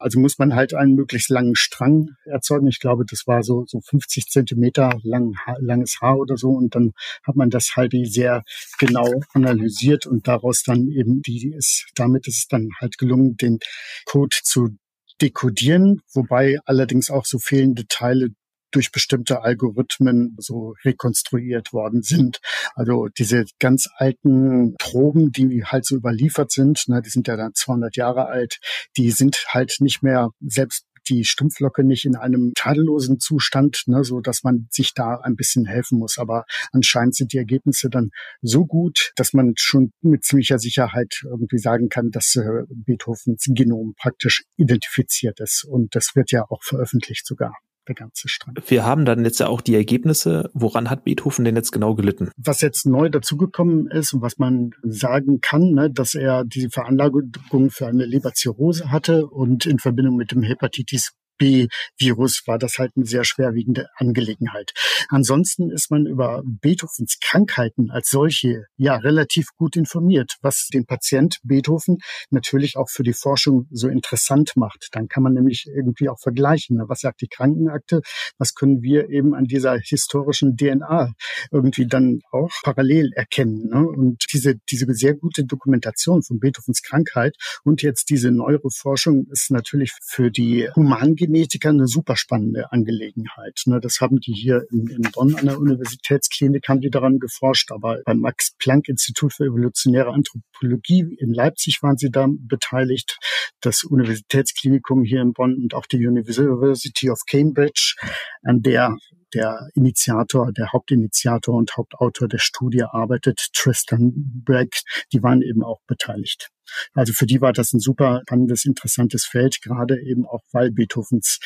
also 0.00 0.18
muss 0.18 0.38
man 0.38 0.54
halt 0.54 0.74
einen 0.74 0.94
möglichst 0.94 1.30
langen 1.30 1.54
Strang 1.54 2.10
erzeugen. 2.24 2.66
Ich 2.66 2.80
glaube, 2.80 3.04
das 3.08 3.26
war 3.26 3.42
so, 3.42 3.64
so 3.66 3.80
50 3.80 4.26
Zentimeter 4.26 4.98
lang, 5.02 5.34
langes 5.58 5.98
Haar 6.00 6.18
oder 6.18 6.36
so. 6.36 6.50
Und 6.50 6.74
dann 6.74 6.92
hat 7.24 7.36
man 7.36 7.50
das 7.50 7.76
halt 7.76 7.94
sehr 8.04 8.42
genau 8.78 9.20
analysiert 9.32 10.06
und 10.06 10.26
daraus 10.26 10.62
dann 10.64 10.88
eben 10.88 11.22
die 11.22 11.35
die 11.38 11.54
ist, 11.56 11.86
damit 11.94 12.26
ist 12.26 12.38
es 12.38 12.46
dann 12.48 12.68
halt 12.80 12.98
gelungen, 12.98 13.36
den 13.36 13.58
Code 14.04 14.36
zu 14.42 14.76
dekodieren, 15.20 16.02
wobei 16.12 16.58
allerdings 16.64 17.10
auch 17.10 17.24
so 17.24 17.38
fehlende 17.38 17.86
Teile 17.88 18.30
durch 18.70 18.92
bestimmte 18.92 19.42
Algorithmen 19.42 20.36
so 20.38 20.74
rekonstruiert 20.84 21.72
worden 21.72 22.02
sind. 22.02 22.40
Also 22.74 23.08
diese 23.08 23.44
ganz 23.58 23.88
alten 23.96 24.74
Proben, 24.78 25.32
die 25.32 25.64
halt 25.64 25.86
so 25.86 25.96
überliefert 25.96 26.50
sind, 26.50 26.82
ne, 26.88 27.00
die 27.00 27.10
sind 27.10 27.28
ja 27.28 27.36
dann 27.36 27.54
200 27.54 27.96
Jahre 27.96 28.26
alt, 28.26 28.58
die 28.96 29.10
sind 29.12 29.46
halt 29.48 29.76
nicht 29.80 30.02
mehr 30.02 30.30
selbst 30.40 30.84
die 31.08 31.24
Stumpflocke 31.24 31.84
nicht 31.84 32.04
in 32.04 32.16
einem 32.16 32.52
tadellosen 32.54 33.18
Zustand, 33.20 33.82
ne, 33.86 34.04
so 34.04 34.20
dass 34.20 34.42
man 34.42 34.68
sich 34.70 34.94
da 34.94 35.20
ein 35.22 35.36
bisschen 35.36 35.66
helfen 35.66 35.98
muss. 35.98 36.18
Aber 36.18 36.44
anscheinend 36.72 37.16
sind 37.16 37.32
die 37.32 37.38
Ergebnisse 37.38 37.90
dann 37.90 38.10
so 38.42 38.66
gut, 38.66 39.12
dass 39.16 39.32
man 39.32 39.54
schon 39.56 39.92
mit 40.00 40.24
ziemlicher 40.24 40.58
Sicherheit 40.58 41.22
irgendwie 41.24 41.58
sagen 41.58 41.88
kann, 41.88 42.10
dass 42.10 42.36
äh, 42.36 42.62
Beethovens 42.68 43.44
Genom 43.48 43.94
praktisch 43.96 44.44
identifiziert 44.56 45.40
ist. 45.40 45.64
Und 45.64 45.94
das 45.94 46.12
wird 46.14 46.30
ja 46.30 46.44
auch 46.48 46.62
veröffentlicht 46.62 47.26
sogar 47.26 47.54
der 47.88 47.94
ganze 47.94 48.28
Strang. 48.28 48.54
Wir 48.66 48.84
haben 48.84 49.04
dann 49.04 49.24
jetzt 49.24 49.40
ja 49.40 49.48
auch 49.48 49.60
die 49.60 49.74
Ergebnisse. 49.74 50.50
Woran 50.54 50.90
hat 50.90 51.04
Beethoven 51.04 51.44
denn 51.44 51.56
jetzt 51.56 51.72
genau 51.72 51.94
gelitten? 51.94 52.30
Was 52.36 52.60
jetzt 52.60 52.86
neu 52.86 53.08
dazugekommen 53.08 53.88
ist 53.88 54.12
und 54.12 54.22
was 54.22 54.38
man 54.38 54.70
sagen 54.82 55.40
kann, 55.40 55.72
ne, 55.72 55.90
dass 55.90 56.14
er 56.14 56.44
diese 56.44 56.70
Veranlagung 56.70 57.32
für 57.70 57.86
eine 57.86 58.04
Leberzirrhose 58.04 58.90
hatte 58.90 59.26
und 59.26 59.66
in 59.66 59.78
Verbindung 59.78 60.16
mit 60.16 60.32
dem 60.32 60.42
Hepatitis 60.42 61.12
B-Virus 61.38 62.42
war 62.46 62.58
das 62.58 62.78
halt 62.78 62.92
eine 62.96 63.06
sehr 63.06 63.24
schwerwiegende 63.24 63.88
Angelegenheit. 63.96 64.72
Ansonsten 65.08 65.70
ist 65.70 65.90
man 65.90 66.06
über 66.06 66.42
Beethovens 66.44 67.18
Krankheiten 67.20 67.90
als 67.90 68.10
solche 68.10 68.66
ja 68.76 68.96
relativ 68.96 69.48
gut 69.56 69.76
informiert, 69.76 70.36
was 70.40 70.68
den 70.72 70.86
Patient 70.86 71.38
Beethoven 71.42 71.98
natürlich 72.30 72.76
auch 72.76 72.88
für 72.88 73.02
die 73.02 73.12
Forschung 73.12 73.66
so 73.70 73.88
interessant 73.88 74.52
macht. 74.56 74.88
Dann 74.92 75.08
kann 75.08 75.22
man 75.22 75.34
nämlich 75.34 75.66
irgendwie 75.66 76.08
auch 76.08 76.18
vergleichen. 76.18 76.78
Ne? 76.78 76.84
Was 76.88 77.00
sagt 77.00 77.20
die 77.20 77.28
Krankenakte? 77.28 78.00
Was 78.38 78.54
können 78.54 78.82
wir 78.82 79.10
eben 79.10 79.34
an 79.34 79.44
dieser 79.44 79.78
historischen 79.78 80.56
DNA 80.56 81.12
irgendwie 81.50 81.86
dann 81.86 82.20
auch 82.30 82.50
parallel 82.62 83.12
erkennen? 83.14 83.68
Ne? 83.68 83.86
Und 83.86 84.24
diese, 84.32 84.56
diese 84.70 84.86
sehr 84.94 85.14
gute 85.14 85.44
Dokumentation 85.44 86.22
von 86.22 86.40
Beethovens 86.40 86.82
Krankheit 86.82 87.36
und 87.64 87.82
jetzt 87.82 88.10
diese 88.10 88.30
neuere 88.30 88.70
Forschung 88.70 89.26
ist 89.30 89.50
natürlich 89.50 89.92
für 90.02 90.30
die 90.30 90.68
Humangenetik 90.74 91.25
Genetiker 91.26 91.70
eine 91.70 91.86
super 91.86 92.16
spannende 92.16 92.72
Angelegenheit. 92.72 93.60
Ne? 93.66 93.80
Das 93.80 94.00
haben 94.00 94.20
die 94.20 94.32
hier 94.32 94.64
in, 94.70 95.02
Bonn 95.12 95.34
an 95.34 95.46
der 95.46 95.58
Universitätsklinik, 95.58 96.68
haben 96.68 96.80
die 96.80 96.90
daran 96.90 97.18
geforscht, 97.18 97.72
aber 97.72 98.00
beim 98.04 98.18
Max-Planck-Institut 98.18 99.32
für 99.32 99.44
evolutionäre 99.44 100.12
Anthropologie 100.12 101.16
in 101.18 101.32
Leipzig 101.32 101.82
waren 101.82 101.96
sie 101.96 102.10
da 102.10 102.26
beteiligt, 102.28 103.18
das 103.60 103.84
Universitätsklinikum 103.84 105.04
hier 105.04 105.20
in 105.20 105.32
Bonn 105.32 105.54
und 105.54 105.74
auch 105.74 105.86
die 105.86 106.04
University 106.06 107.10
of 107.10 107.20
Cambridge, 107.26 107.94
an 108.42 108.62
der 108.62 108.96
der 109.34 109.68
Initiator, 109.74 110.52
der 110.52 110.72
Hauptinitiator 110.72 111.54
und 111.54 111.76
Hauptautor 111.76 112.28
der 112.28 112.38
Studie 112.38 112.84
arbeitet, 112.84 113.48
Tristan 113.52 114.12
Bragg, 114.44 114.70
die 115.12 115.22
waren 115.22 115.42
eben 115.42 115.62
auch 115.62 115.80
beteiligt. 115.86 116.48
Also 116.94 117.12
für 117.12 117.26
die 117.26 117.40
war 117.40 117.52
das 117.52 117.72
ein 117.72 117.80
super 117.80 118.22
spannendes, 118.26 118.64
interessantes 118.64 119.24
Feld, 119.24 119.60
gerade 119.62 120.00
eben 120.00 120.26
auch, 120.26 120.42
weil 120.52 120.70
Beethovens 120.70 121.38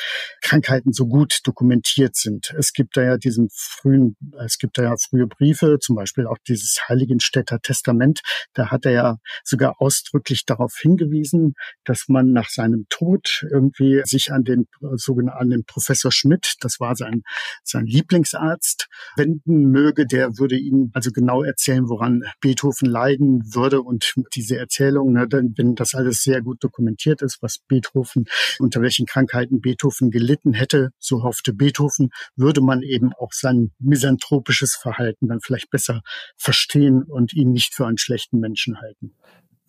Krankheiten 0.43 0.93
so 0.93 1.07
gut 1.07 1.41
dokumentiert 1.45 2.17
sind. 2.17 2.53
Es 2.57 2.73
gibt 2.73 2.97
da 2.97 3.03
ja 3.03 3.17
diesen 3.17 3.49
frühen, 3.53 4.17
es 4.45 4.59
gibt 4.59 4.79
da 4.79 4.83
ja 4.83 4.95
frühe 4.97 5.27
Briefe, 5.27 5.79
zum 5.81 5.97
Beispiel 5.97 6.27
auch 6.27 6.39
dieses 6.47 6.81
Heiligenstädter 6.89 7.61
Testament. 7.61 8.21
Da 8.55 8.71
hat 8.71 8.87
er 8.87 8.93
ja 8.93 9.17
sogar 9.45 9.81
ausdrücklich 9.81 10.45
darauf 10.45 10.75
hingewiesen, 10.81 11.55
dass 11.85 12.05
man 12.09 12.33
nach 12.33 12.49
seinem 12.49 12.87
Tod 12.89 13.45
irgendwie 13.51 14.03
sich 14.05 14.33
an 14.33 14.45
den 14.45 14.67
sogenannten 14.95 15.65
Professor 15.65 16.13
Schmidt, 16.13 16.55
das 16.61 16.81
war 16.81 16.97
sein, 16.97 17.23
sein 17.65 17.87
Lieblingsarzt, 17.87 18.89
wenden 19.17 19.71
möge. 19.71 20.07
Der 20.07 20.39
würde 20.39 20.57
ihn 20.57 20.91
also 20.95 21.11
genau 21.11 21.43
erzählen, 21.43 21.89
woran 21.89 22.23
Beethoven 22.41 22.89
leiden 22.89 23.43
würde 23.55 23.83
und 23.83 24.15
diese 24.35 24.57
Erzählung, 24.57 25.10
ne, 25.13 25.27
wenn 25.31 25.75
das 25.75 25.95
alles 25.95 26.23
sehr 26.23 26.43
gut 26.43 26.63
dokumentiert 26.63 27.23
ist, 27.23 27.39
was 27.43 27.59
Beethoven, 27.59 28.27
unter 28.59 28.83
welchen 28.83 29.07
Krankheiten 29.07 29.61
Beethoven 29.61 30.11
gelitten 30.11 30.53
hätte, 30.53 30.91
so 30.99 31.23
hoffte 31.23 31.53
Beethoven, 31.53 32.11
würde 32.37 32.61
man 32.61 32.83
eben 32.83 33.13
auch 33.13 33.33
sein 33.33 33.73
misanthropisches 33.79 34.75
Verhalten 34.75 35.29
dann 35.29 35.41
vielleicht 35.41 35.71
besser 35.71 36.03
verstehen 36.37 37.03
und 37.03 37.33
ihn 37.35 37.53
nicht 37.53 37.75
für 37.75 37.87
einen 37.87 37.99
schlechten 37.99 38.41
Menschen 38.41 38.81
halten 38.81 39.15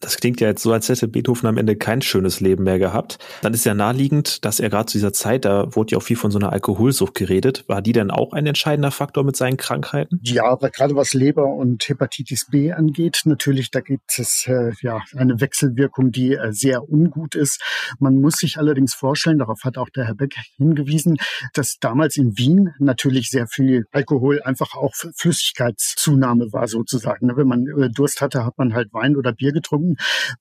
das 0.01 0.17
klingt 0.17 0.41
ja 0.41 0.49
jetzt 0.49 0.63
so, 0.63 0.73
als 0.73 0.89
hätte 0.89 1.07
Beethoven 1.07 1.47
am 1.47 1.57
Ende 1.57 1.75
kein 1.75 2.01
schönes 2.01 2.41
Leben 2.41 2.63
mehr 2.63 2.79
gehabt. 2.79 3.19
Dann 3.41 3.53
ist 3.53 3.65
ja 3.65 3.73
naheliegend, 3.73 4.43
dass 4.43 4.59
er 4.59 4.69
gerade 4.69 4.87
zu 4.87 4.97
dieser 4.97 5.13
Zeit, 5.13 5.45
da 5.45 5.73
wurde 5.75 5.91
ja 5.91 5.97
auch 5.99 6.03
viel 6.03 6.17
von 6.17 6.31
so 6.31 6.39
einer 6.39 6.51
Alkoholsucht 6.51 7.15
geredet. 7.15 7.63
War 7.67 7.81
die 7.81 7.93
denn 7.93 8.11
auch 8.11 8.33
ein 8.33 8.45
entscheidender 8.45 8.91
Faktor 8.91 9.23
mit 9.23 9.35
seinen 9.35 9.57
Krankheiten? 9.57 10.19
Ja, 10.23 10.55
gerade 10.55 10.95
was 10.95 11.13
Leber 11.13 11.45
und 11.45 11.87
Hepatitis 11.87 12.47
B 12.49 12.71
angeht, 12.71 13.21
natürlich, 13.25 13.69
da 13.71 13.81
gibt 13.81 14.17
es 14.17 14.45
äh, 14.47 14.71
ja 14.81 14.99
eine 15.15 15.39
Wechselwirkung, 15.39 16.11
die 16.11 16.33
äh, 16.33 16.51
sehr 16.51 16.89
ungut 16.89 17.35
ist. 17.35 17.61
Man 17.99 18.19
muss 18.19 18.35
sich 18.37 18.57
allerdings 18.57 18.93
vorstellen, 18.93 19.37
darauf 19.37 19.63
hat 19.63 19.77
auch 19.77 19.89
der 19.89 20.05
Herr 20.05 20.15
Beck 20.15 20.33
hingewiesen, 20.57 21.17
dass 21.53 21.77
damals 21.79 22.17
in 22.17 22.37
Wien 22.37 22.71
natürlich 22.79 23.29
sehr 23.29 23.47
viel 23.47 23.85
Alkohol 23.91 24.41
einfach 24.41 24.75
auch 24.75 24.93
Flüssigkeitszunahme 25.15 26.51
war 26.51 26.67
sozusagen. 26.67 27.27
Ne, 27.27 27.37
wenn 27.37 27.47
man 27.47 27.67
äh, 27.67 27.89
Durst 27.89 28.21
hatte, 28.21 28.45
hat 28.45 28.57
man 28.57 28.73
halt 28.73 28.91
Wein 28.93 29.15
oder 29.15 29.33
Bier 29.33 29.51
getrunken 29.51 29.90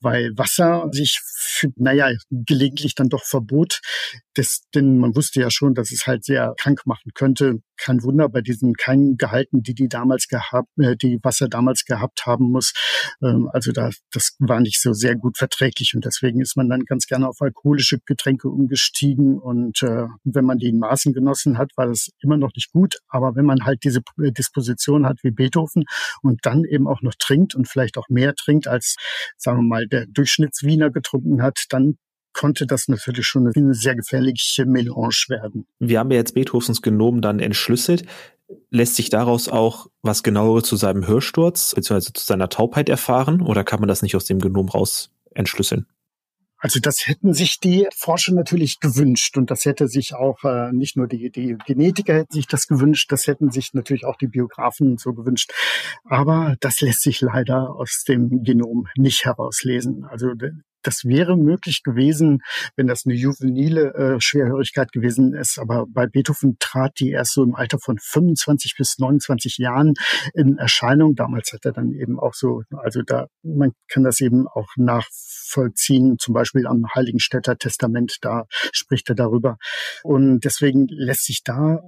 weil 0.00 0.30
Wasser 0.36 0.88
sich, 0.92 1.20
naja, 1.76 2.10
gelegentlich 2.30 2.94
dann 2.94 3.08
doch 3.08 3.24
verbot. 3.24 3.80
Das, 4.34 4.62
denn 4.74 4.98
man 4.98 5.14
wusste 5.16 5.40
ja 5.40 5.50
schon, 5.50 5.74
dass 5.74 5.90
es 5.90 6.06
halt 6.06 6.24
sehr 6.24 6.54
krank 6.58 6.82
machen 6.86 7.10
könnte. 7.14 7.56
Kein 7.76 8.02
Wunder 8.02 8.28
bei 8.28 8.42
diesen 8.42 8.74
keinen 8.74 9.16
Gehalten, 9.16 9.62
die 9.62 9.74
die 9.74 9.88
damals 9.88 10.28
gehabt, 10.28 10.68
äh, 10.78 10.96
die 10.96 11.18
Wasser 11.22 11.48
damals 11.48 11.84
gehabt 11.84 12.26
haben 12.26 12.50
muss. 12.50 12.72
Ähm, 13.22 13.48
also 13.52 13.72
da, 13.72 13.90
das 14.12 14.36
war 14.38 14.60
nicht 14.60 14.80
so 14.80 14.92
sehr 14.92 15.16
gut 15.16 15.36
verträglich 15.36 15.92
und 15.94 16.04
deswegen 16.04 16.40
ist 16.40 16.56
man 16.56 16.68
dann 16.68 16.84
ganz 16.84 17.06
gerne 17.06 17.28
auf 17.28 17.40
alkoholische 17.40 17.98
Getränke 18.04 18.48
umgestiegen 18.48 19.38
und 19.38 19.82
äh, 19.82 20.06
wenn 20.24 20.44
man 20.44 20.58
die 20.58 20.68
in 20.68 20.78
Maßen 20.78 21.12
genossen 21.12 21.58
hat, 21.58 21.70
war 21.76 21.86
das 21.86 22.10
immer 22.20 22.36
noch 22.36 22.52
nicht 22.54 22.72
gut. 22.72 22.98
Aber 23.08 23.34
wenn 23.34 23.44
man 23.44 23.64
halt 23.64 23.84
diese 23.84 24.00
Disposition 24.16 25.06
hat 25.06 25.18
wie 25.22 25.30
Beethoven 25.30 25.84
und 26.22 26.40
dann 26.42 26.64
eben 26.64 26.86
auch 26.86 27.02
noch 27.02 27.14
trinkt 27.18 27.54
und 27.54 27.68
vielleicht 27.68 27.98
auch 27.98 28.08
mehr 28.08 28.34
trinkt 28.34 28.68
als 28.68 28.96
sagen 29.42 29.58
wir 29.58 29.68
mal, 29.68 29.86
der 29.86 30.06
Durchschnittswiener 30.06 30.90
getrunken 30.90 31.42
hat, 31.42 31.64
dann 31.70 31.96
konnte 32.32 32.66
das 32.66 32.88
natürlich 32.88 33.26
schon 33.26 33.50
eine 33.52 33.74
sehr 33.74 33.96
gefährliche 33.96 34.66
Melange 34.66 35.24
werden. 35.28 35.66
Wir 35.78 35.98
haben 35.98 36.10
ja 36.10 36.18
jetzt 36.18 36.34
Beethovens 36.34 36.82
Genom 36.82 37.20
dann 37.20 37.40
entschlüsselt. 37.40 38.04
Lässt 38.70 38.96
sich 38.96 39.10
daraus 39.10 39.48
auch 39.48 39.88
was 40.02 40.22
genaueres 40.22 40.64
zu 40.64 40.76
seinem 40.76 41.06
Hörsturz 41.06 41.74
bzw. 41.74 42.12
zu 42.12 42.24
seiner 42.24 42.48
Taubheit 42.48 42.88
erfahren 42.88 43.40
oder 43.40 43.64
kann 43.64 43.80
man 43.80 43.88
das 43.88 44.02
nicht 44.02 44.16
aus 44.16 44.24
dem 44.24 44.40
Genom 44.40 44.68
raus 44.68 45.10
entschlüsseln? 45.34 45.86
Also 46.60 46.78
das 46.78 47.06
hätten 47.06 47.32
sich 47.32 47.58
die 47.58 47.88
Forscher 47.96 48.34
natürlich 48.34 48.80
gewünscht 48.80 49.36
und 49.38 49.50
das 49.50 49.64
hätte 49.64 49.88
sich 49.88 50.14
auch 50.14 50.44
äh, 50.44 50.70
nicht 50.72 50.96
nur 50.96 51.08
die, 51.08 51.30
die 51.30 51.56
Genetiker 51.66 52.14
hätten 52.14 52.34
sich 52.34 52.46
das 52.46 52.66
gewünscht, 52.66 53.10
das 53.10 53.26
hätten 53.26 53.50
sich 53.50 53.72
natürlich 53.72 54.04
auch 54.04 54.16
die 54.16 54.28
Biografen 54.28 54.98
so 54.98 55.14
gewünscht. 55.14 55.52
Aber 56.04 56.56
das 56.60 56.80
lässt 56.82 57.02
sich 57.02 57.22
leider 57.22 57.74
aus 57.74 58.04
dem 58.06 58.42
Genom 58.42 58.86
nicht 58.96 59.24
herauslesen. 59.24 60.04
Also 60.04 60.28
das 60.82 61.04
wäre 61.04 61.36
möglich 61.36 61.82
gewesen, 61.82 62.42
wenn 62.76 62.86
das 62.86 63.04
eine 63.06 63.14
juvenile 63.14 63.94
äh, 63.94 64.20
Schwerhörigkeit 64.20 64.92
gewesen 64.92 65.34
ist. 65.34 65.58
Aber 65.58 65.86
bei 65.88 66.06
Beethoven 66.06 66.56
trat 66.58 66.98
die 67.00 67.10
erst 67.10 67.34
so 67.34 67.42
im 67.42 67.54
Alter 67.54 67.78
von 67.78 67.98
25 67.98 68.74
bis 68.76 68.98
29 68.98 69.58
Jahren 69.58 69.94
in 70.34 70.58
Erscheinung. 70.58 71.14
Damals 71.14 71.52
hat 71.52 71.64
er 71.64 71.72
dann 71.72 71.92
eben 71.92 72.18
auch 72.18 72.34
so, 72.34 72.62
also 72.70 73.02
da, 73.02 73.26
man 73.42 73.72
kann 73.88 74.04
das 74.04 74.20
eben 74.20 74.46
auch 74.48 74.68
nachvollziehen, 74.76 76.16
zum 76.18 76.34
Beispiel 76.34 76.66
am 76.66 76.86
Heiligenstädter 76.94 77.56
Testament, 77.56 78.18
da 78.22 78.46
spricht 78.72 79.08
er 79.08 79.14
darüber. 79.14 79.56
Und 80.02 80.44
deswegen 80.44 80.86
lässt 80.88 81.24
sich 81.26 81.42
da 81.44 81.80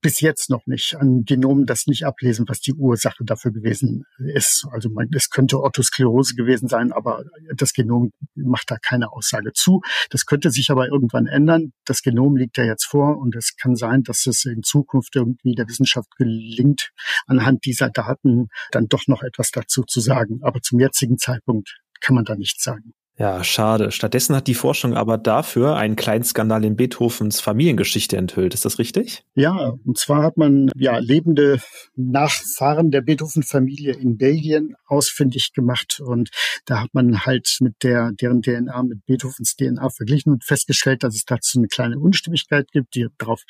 bis 0.00 0.20
jetzt 0.20 0.50
noch 0.50 0.66
nicht 0.66 0.96
an 0.96 1.24
Genom 1.24 1.66
das 1.66 1.86
nicht 1.86 2.04
ablesen, 2.04 2.46
was 2.48 2.60
die 2.60 2.74
Ursache 2.74 3.24
dafür 3.24 3.52
gewesen 3.52 4.04
ist. 4.18 4.66
Also 4.70 4.88
man, 4.88 5.08
es 5.14 5.30
könnte 5.30 5.60
Orthosklerose 5.60 6.34
gewesen 6.34 6.68
sein, 6.68 6.92
aber 6.92 7.24
das 7.54 7.72
Genom 7.72 8.12
macht 8.34 8.70
da 8.70 8.76
keine 8.78 9.12
Aussage 9.12 9.52
zu. 9.52 9.82
Das 10.10 10.26
könnte 10.26 10.50
sich 10.50 10.70
aber 10.70 10.88
irgendwann 10.88 11.26
ändern. 11.26 11.72
Das 11.84 12.02
Genom 12.02 12.36
liegt 12.36 12.56
ja 12.56 12.64
jetzt 12.64 12.84
vor 12.84 13.18
und 13.18 13.36
es 13.36 13.56
kann 13.56 13.76
sein, 13.76 14.02
dass 14.02 14.26
es 14.26 14.44
in 14.44 14.62
Zukunft 14.62 15.16
irgendwie 15.16 15.54
der 15.54 15.68
Wissenschaft 15.68 16.16
gelingt, 16.16 16.90
anhand 17.26 17.64
dieser 17.64 17.90
Daten 17.90 18.48
dann 18.70 18.86
doch 18.88 19.06
noch 19.06 19.22
etwas 19.22 19.50
dazu 19.50 19.82
zu 19.82 20.00
sagen. 20.00 20.40
Aber 20.42 20.60
zum 20.60 20.80
jetzigen 20.80 21.18
Zeitpunkt 21.18 21.76
kann 22.00 22.14
man 22.14 22.24
da 22.24 22.36
nichts 22.36 22.62
sagen. 22.62 22.94
Ja, 23.16 23.44
schade. 23.44 23.92
Stattdessen 23.92 24.34
hat 24.34 24.48
die 24.48 24.54
Forschung 24.54 24.94
aber 24.94 25.18
dafür 25.18 25.76
einen 25.76 25.94
kleinen 25.94 26.24
Skandal 26.24 26.64
in 26.64 26.74
Beethovens 26.74 27.40
Familiengeschichte 27.40 28.16
enthüllt. 28.16 28.54
Ist 28.54 28.64
das 28.64 28.80
richtig? 28.80 29.22
Ja, 29.36 29.74
und 29.84 29.96
zwar 29.96 30.24
hat 30.24 30.36
man 30.36 30.68
ja 30.74 30.98
lebende 30.98 31.60
Nachfahren 31.94 32.90
der 32.90 33.02
Beethoven-Familie 33.02 33.92
in 33.92 34.16
Belgien 34.16 34.74
ausfindig 34.86 35.52
gemacht 35.54 36.00
und 36.04 36.30
da 36.66 36.80
hat 36.82 36.92
man 36.92 37.24
halt 37.24 37.56
mit 37.60 37.74
der 37.84 38.10
deren 38.20 38.42
DNA 38.42 38.82
mit 38.82 39.06
Beethovens 39.06 39.54
DNA 39.54 39.90
verglichen 39.90 40.32
und 40.32 40.44
festgestellt, 40.44 41.04
dass 41.04 41.14
es 41.14 41.24
dazu 41.24 41.58
eine 41.58 41.68
kleine 41.68 42.00
Unstimmigkeit 42.00 42.72
gibt, 42.72 42.96
die 42.96 43.06
darauf 43.18 43.42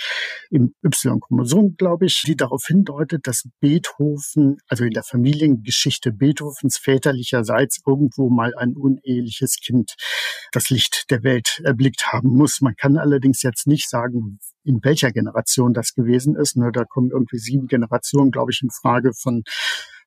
im 0.51 0.75
Y-Chromosom, 0.85 1.77
glaube 1.79 2.05
ich, 2.05 2.23
die 2.27 2.37
darauf 2.37 2.65
hindeutet, 2.67 3.27
dass 3.27 3.49
Beethoven, 3.61 4.59
also 4.69 4.85
in 4.85 4.91
der 4.91 5.05
Familiengeschichte 5.05 6.13
Beethovens 6.13 6.77
väterlicherseits 6.77 7.81
irgendwo 7.87 8.29
mal 8.29 8.55
ein 8.57 8.75
uneheliches 8.77 9.54
Kind 9.61 9.95
das 10.53 10.71
Licht 10.71 11.11
der 11.11 11.23
Welt 11.23 11.61
erblickt 11.65 12.07
haben 12.13 12.31
muss. 12.31 12.61
Man 12.61 12.77
kann 12.77 12.97
allerdings 12.97 13.43
jetzt 13.43 13.67
nicht 13.67 13.89
sagen, 13.89 14.39
in 14.65 14.81
welcher 14.83 15.11
Generation 15.11 15.75
das 15.75 15.95
gewesen 15.95 16.37
ist. 16.37 16.57
Ne, 16.57 16.71
da 16.73 16.85
kommen 16.85 17.11
irgendwie 17.11 17.39
sieben 17.39 17.67
Generationen, 17.67 18.31
glaube 18.31 18.53
ich, 18.53 18.61
in 18.63 18.71
Frage 18.71 19.13
von 19.15 19.43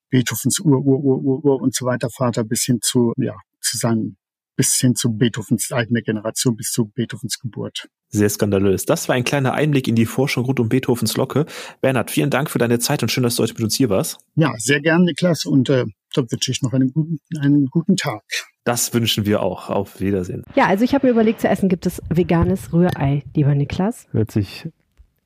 Beethovens 0.10 0.60
Ur, 0.60 0.80
Ur, 0.80 1.00
Ur, 1.00 1.24
Ur, 1.24 1.46
Ur 1.46 1.62
und 1.62 1.75
so 1.75 1.86
weiter 1.86 2.10
Vater 2.10 2.44
bis 2.44 2.63
hin 2.63 2.80
zu, 2.82 3.13
ja, 3.18 3.36
zu 3.62 3.77
seinen 3.77 4.18
bis 4.58 4.76
hin 4.76 4.96
zu 4.96 5.16
Beethovens 5.16 5.72
eigene 5.72 6.02
Generation, 6.02 6.58
bis 6.58 6.72
zu 6.72 6.88
Beethovens 6.88 7.40
Geburt. 7.40 7.88
Sehr 8.10 8.30
skandalös. 8.30 8.86
Das 8.86 9.08
war 9.08 9.16
ein 9.16 9.24
kleiner 9.24 9.54
Einblick 9.54 9.88
in 9.88 9.96
die 9.96 10.06
Forschung 10.06 10.46
rund 10.46 10.60
um 10.60 10.68
Beethovens 10.68 11.16
Locke. 11.16 11.46
Bernhard, 11.80 12.12
vielen 12.12 12.30
Dank 12.30 12.50
für 12.50 12.58
deine 12.58 12.80
Zeit 12.80 13.04
und 13.04 13.10
schön, 13.10 13.24
dass 13.24 13.36
du 13.36 13.44
heute 13.44 13.54
mit 13.54 13.64
uns 13.64 13.76
hier 13.76 13.90
warst. 13.90 14.18
Ja, 14.36 14.54
sehr 14.58 14.82
gern, 14.82 15.04
Niklas, 15.04 15.46
und 15.46 15.70
äh, 15.70 15.86
dann 16.14 16.32
wünsche 16.32 16.52
ich 16.52 16.62
noch 16.62 16.74
einen 16.74 16.92
guten, 16.92 17.20
einen 17.40 17.68
guten 17.68 17.96
Tag. 17.96 18.24
Das 18.64 18.94
wünschen 18.94 19.26
wir 19.26 19.42
auch. 19.42 19.70
Auf 19.70 20.02
Wiedersehen. 20.02 20.44
Ja, 20.56 20.66
also 20.66 20.84
ich 20.84 20.94
habe 20.94 21.08
mir 21.08 21.12
überlegt, 21.12 21.40
zu 21.40 21.48
essen 21.48 21.70
gibt 21.70 21.86
es 21.86 22.02
veganes 22.10 22.74
Rührei, 22.74 23.24
lieber 23.36 23.54
Niklas. 23.54 24.08
Hört 24.12 24.32
sich 24.32 24.68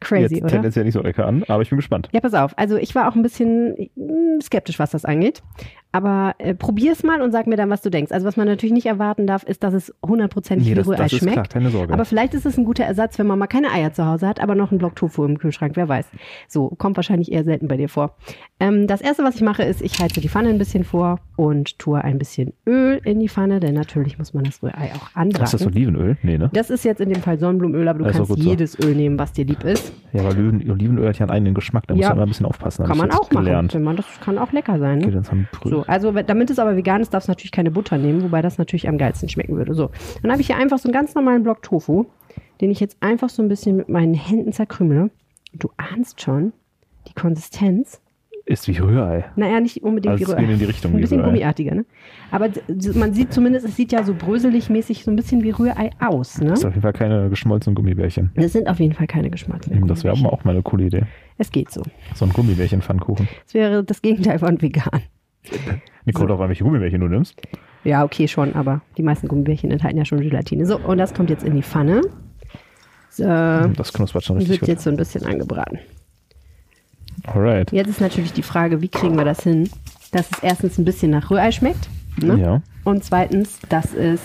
Crazy, 0.01 0.35
jetzt 0.35 0.43
oder? 0.43 0.51
tendenziell 0.51 0.83
nicht 0.83 0.95
so 0.95 1.01
lecker 1.01 1.27
an, 1.27 1.43
aber 1.47 1.61
ich 1.61 1.69
bin 1.69 1.77
gespannt. 1.77 2.09
Ja, 2.11 2.19
pass 2.19 2.33
auf. 2.33 2.57
Also 2.57 2.75
ich 2.75 2.93
war 2.95 3.07
auch 3.07 3.15
ein 3.15 3.21
bisschen 3.21 3.89
mm, 3.95 4.41
skeptisch, 4.41 4.79
was 4.79 4.91
das 4.91 5.05
angeht. 5.05 5.43
Aber 5.93 6.35
äh, 6.37 6.53
probier 6.55 6.93
es 6.93 7.03
mal 7.03 7.21
und 7.21 7.31
sag 7.31 7.47
mir 7.47 7.57
dann, 7.57 7.69
was 7.69 7.81
du 7.81 7.89
denkst. 7.89 8.11
Also 8.11 8.25
was 8.25 8.37
man 8.37 8.47
natürlich 8.47 8.71
nicht 8.73 8.85
erwarten 8.85 9.27
darf, 9.27 9.43
ist, 9.43 9.61
dass 9.63 9.73
es 9.73 9.93
hundertprozentig 10.05 10.67
Nee, 10.69 10.75
wie 10.77 10.79
Rührei 10.81 10.95
das 11.03 11.11
ist 11.13 11.19
schmeckt. 11.19 11.33
klar, 11.33 11.47
keine 11.47 11.69
Sorge. 11.69 11.93
Aber 11.93 12.05
vielleicht 12.05 12.33
ist 12.33 12.45
es 12.45 12.57
ein 12.57 12.63
guter 12.65 12.85
Ersatz, 12.85 13.19
wenn 13.19 13.27
man 13.27 13.37
mal 13.37 13.47
keine 13.47 13.71
Eier 13.71 13.91
zu 13.91 14.05
Hause 14.05 14.27
hat, 14.27 14.39
aber 14.41 14.55
noch 14.55 14.71
einen 14.71 14.77
Block 14.77 14.95
Tofu 14.95 15.25
im 15.25 15.37
Kühlschrank, 15.37 15.75
wer 15.75 15.89
weiß. 15.89 16.05
So, 16.47 16.69
kommt 16.69 16.95
wahrscheinlich 16.97 17.31
eher 17.31 17.43
selten 17.43 17.67
bei 17.67 17.75
dir 17.77 17.89
vor. 17.89 18.15
Ähm, 18.59 18.87
das 18.87 19.01
erste, 19.01 19.23
was 19.23 19.35
ich 19.35 19.41
mache, 19.41 19.63
ist, 19.63 19.81
ich 19.81 19.99
heize 19.99 20.21
die 20.21 20.29
Pfanne 20.29 20.49
ein 20.49 20.57
bisschen 20.57 20.83
vor 20.85 21.19
und 21.35 21.77
tue 21.79 22.01
ein 22.01 22.17
bisschen 22.17 22.53
Öl 22.67 23.01
in 23.03 23.19
die 23.19 23.27
Pfanne, 23.29 23.59
denn 23.59 23.73
natürlich 23.73 24.17
muss 24.17 24.33
man 24.33 24.43
das 24.45 24.63
Rührei 24.63 24.91
auch 24.95 25.15
anbraten. 25.15 25.43
ist 25.43 25.53
das 25.53 25.65
Olivenöl? 25.65 26.17
Nee, 26.23 26.37
ne? 26.37 26.49
Das 26.53 26.69
ist 26.69 26.85
jetzt 26.85 27.01
in 27.01 27.09
dem 27.09 27.21
Fall 27.21 27.37
Sonnenblumenöl, 27.39 27.87
aber 27.87 27.99
du 27.99 28.05
Also 28.05 28.19
kannst 28.19 28.29
gut 28.31 28.39
so. 28.43 28.49
jedes 28.49 28.79
Öl 28.79 28.95
nehmen, 28.95 29.19
was 29.19 29.33
dir 29.33 29.45
lieb 29.45 29.63
ist. 29.63 29.91
Ja, 30.13 30.21
aber 30.21 30.29
Oliven, 30.29 30.69
Olivenöl 30.71 31.07
hat 31.09 31.19
ja 31.19 31.25
einen 31.25 31.31
eigenen 31.31 31.53
Geschmack, 31.53 31.87
da 31.87 31.95
muss 31.95 32.03
Ja. 32.03 32.09
man 32.09 32.17
immer 32.17 32.25
ein 32.25 32.29
bisschen 32.29 32.45
aufpassen. 32.45 32.85
Kann 32.85 32.97
man 32.97 33.11
auch 33.11 33.29
machen. 33.31 33.43
gelernt. 33.45 33.73
Wenn 33.73 33.83
man, 33.83 33.95
das 33.97 34.05
kann 34.23 34.37
auch 34.37 34.51
lecker 34.51 34.77
sein. 34.79 34.99
Ne? 34.99 35.05
Okay, 35.07 35.19
dann 35.29 35.47
wir 35.63 35.80
So, 35.81 35.87
also 35.87 36.11
damit 36.11 36.49
es 36.49 36.59
aber 36.59 36.75
vegan 36.75 37.01
ist, 37.01 37.13
darfst 37.13 37.27
du 37.27 37.31
natürlich 37.31 37.51
keine 37.51 37.71
Butter 37.71 37.97
nehmen, 37.97 38.23
wobei 38.23 38.41
das 38.41 38.57
natürlich 38.57 38.87
am 38.87 38.97
geilsten 38.97 39.29
schmecken 39.29 39.55
würde. 39.57 39.73
So, 39.73 39.91
dann 40.21 40.31
habe 40.31 40.41
ich 40.41 40.47
hier 40.47 40.57
einfach 40.57 40.77
so 40.79 40.87
einen 40.87 40.93
ganz 40.93 41.15
normalen 41.15 41.43
Block 41.43 41.61
Tofu, 41.61 42.05
den 42.61 42.71
ich 42.71 42.79
jetzt 42.79 42.97
einfach 43.01 43.29
so 43.29 43.41
ein 43.41 43.47
bisschen 43.49 43.75
mit 43.75 43.89
meinen 43.89 44.13
Händen 44.13 44.51
zerkrümele. 44.53 45.09
Du 45.53 45.69
ahnst 45.77 46.21
schon 46.21 46.53
die 47.07 47.13
Konsistenz. 47.13 48.01
Ist 48.45 48.67
wie 48.67 48.77
Rührei. 48.77 49.25
Naja, 49.35 49.59
nicht 49.59 49.83
unbedingt 49.83 50.13
Also 50.13 50.19
wie 50.21 50.23
es 50.23 50.29
Rührei. 50.29 50.41
geht 50.41 50.49
in 50.53 50.59
die 50.59 50.65
Richtung 50.65 50.93
Ein 50.95 51.01
bisschen 51.01 51.19
Rührei. 51.19 51.29
gummiartiger, 51.29 51.75
ne? 51.75 51.85
Aber 52.31 52.49
man 52.95 53.13
sieht 53.13 53.31
zumindest, 53.31 53.67
es 53.67 53.75
sieht 53.75 53.91
ja 53.91 54.03
so 54.03 54.13
bröselig-mäßig 54.15 55.03
so 55.03 55.11
ein 55.11 55.15
bisschen 55.15 55.43
wie 55.43 55.51
Rührei 55.51 55.91
aus, 55.99 56.39
ne? 56.41 56.49
Das 56.49 56.59
ist 56.59 56.65
auf 56.65 56.71
jeden 56.71 56.81
Fall 56.81 56.93
keine 56.93 57.29
geschmolzenen 57.29 57.75
Gummibärchen. 57.75 58.31
Das 58.35 58.51
sind 58.53 58.67
auf 58.67 58.79
jeden 58.79 58.93
Fall 58.93 59.05
keine 59.07 59.29
geschmacklichen. 59.29 59.87
Das 59.87 60.03
wäre 60.03 60.15
auch 60.15 60.43
mal 60.43 60.51
eine 60.51 60.63
coole 60.63 60.85
Idee. 60.85 61.03
Es 61.37 61.51
geht 61.51 61.69
so. 61.69 61.83
So 62.15 62.25
ein 62.25 62.33
Gummibärchen-Pfannkuchen. 62.33 63.27
Es 63.45 63.53
wäre 63.53 63.83
das 63.83 64.01
Gegenteil 64.01 64.39
von 64.39 64.59
vegan. 64.61 65.01
Kommt 66.13 66.29
drauf 66.29 66.39
an, 66.41 66.49
welche 66.49 66.63
Gummibärchen 66.63 66.99
du 67.01 67.07
nimmst. 67.07 67.39
Ja, 67.83 68.03
okay, 68.03 68.27
schon, 68.27 68.53
aber 68.53 68.81
die 68.97 69.03
meisten 69.03 69.27
Gummibärchen 69.27 69.71
enthalten 69.71 69.97
ja 69.97 70.05
schon 70.05 70.21
Gelatine. 70.21 70.65
So, 70.65 70.77
und 70.77 70.97
das 70.97 71.13
kommt 71.13 71.29
jetzt 71.29 71.43
in 71.43 71.55
die 71.55 71.63
Pfanne. 71.63 72.01
So, 73.09 73.23
Das 73.23 73.91
knuspert 73.93 74.23
schon 74.23 74.37
richtig 74.37 74.51
wird 74.53 74.59
gut. 74.61 74.69
jetzt 74.69 74.83
so 74.83 74.89
ein 74.89 74.97
bisschen 74.97 75.25
angebraten. 75.25 75.79
Alright. 77.25 77.71
Jetzt 77.71 77.89
ist 77.89 78.01
natürlich 78.01 78.33
die 78.33 78.41
Frage, 78.43 78.81
wie 78.81 78.87
kriegen 78.87 79.17
wir 79.17 79.25
das 79.25 79.43
hin, 79.43 79.69
dass 80.11 80.29
es 80.31 80.39
erstens 80.43 80.77
ein 80.77 80.85
bisschen 80.85 81.11
nach 81.11 81.29
Rührei 81.29 81.51
schmeckt 81.51 81.89
ne? 82.21 82.39
Ja. 82.39 82.61
und 82.83 83.03
zweitens, 83.03 83.59
dass 83.69 83.93
es 83.93 84.21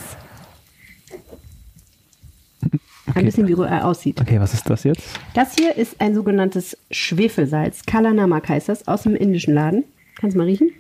ein 3.15 3.25
bisschen 3.25 3.49
wie 3.49 3.53
Rührei 3.55 3.83
aussieht. 3.83 4.21
Okay, 4.21 4.41
was 4.41 4.55
ist 4.55 4.69
das 4.69 4.85
jetzt? 4.85 5.03
Das 5.35 5.55
hier 5.57 5.77
ist 5.77 6.01
ein 6.01 6.15
sogenanntes 6.15 6.77
Schwefelsalz. 6.91 7.85
Kala 7.87 8.13
Namak 8.13 8.49
heißt 8.49 8.69
das, 8.69 8.87
aus 8.89 9.03
dem 9.03 9.15
indischen 9.15 9.55
Laden. 9.55 9.85
Kannst 10.19 10.35
du 10.35 10.39
mal 10.39 10.45
riechen? 10.45 10.71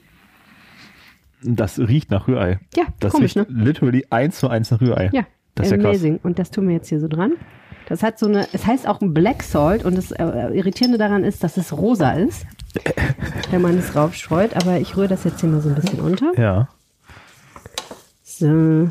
Das 1.54 1.78
riecht 1.78 2.10
nach 2.10 2.26
Rührei. 2.28 2.58
Ja, 2.76 2.84
das 3.00 3.12
komisch, 3.12 3.36
riecht 3.36 3.48
ne? 3.50 3.64
literally 3.64 4.04
eins 4.10 4.38
zu 4.38 4.48
eins 4.48 4.70
nach 4.70 4.80
Rührei. 4.80 5.10
Ja, 5.12 5.22
Das 5.54 5.66
ist 5.66 5.72
ja 5.72 5.78
amazing. 5.78 6.18
Und 6.22 6.38
das 6.38 6.50
tun 6.50 6.66
wir 6.68 6.74
jetzt 6.74 6.88
hier 6.88 7.00
so 7.00 7.08
dran. 7.08 7.32
Das 7.88 8.02
hat 8.02 8.18
so 8.18 8.26
eine, 8.26 8.46
es 8.52 8.66
heißt 8.66 8.88
auch 8.88 8.98
Black 9.00 9.42
Salt 9.44 9.84
und 9.84 9.96
das 9.96 10.10
äh, 10.10 10.24
Irritierende 10.52 10.98
daran 10.98 11.22
ist, 11.22 11.44
dass 11.44 11.56
es 11.56 11.72
rosa 11.72 12.12
ist, 12.12 12.44
wenn 13.52 13.62
man 13.62 13.78
es 13.78 13.94
raufstreut. 13.94 14.56
Aber 14.56 14.78
ich 14.80 14.96
rühre 14.96 15.08
das 15.08 15.22
jetzt 15.24 15.40
hier 15.40 15.48
mal 15.48 15.60
so 15.60 15.68
ein 15.68 15.76
bisschen 15.76 16.00
unter. 16.00 16.32
Ja. 16.36 16.68
So. 18.24 18.90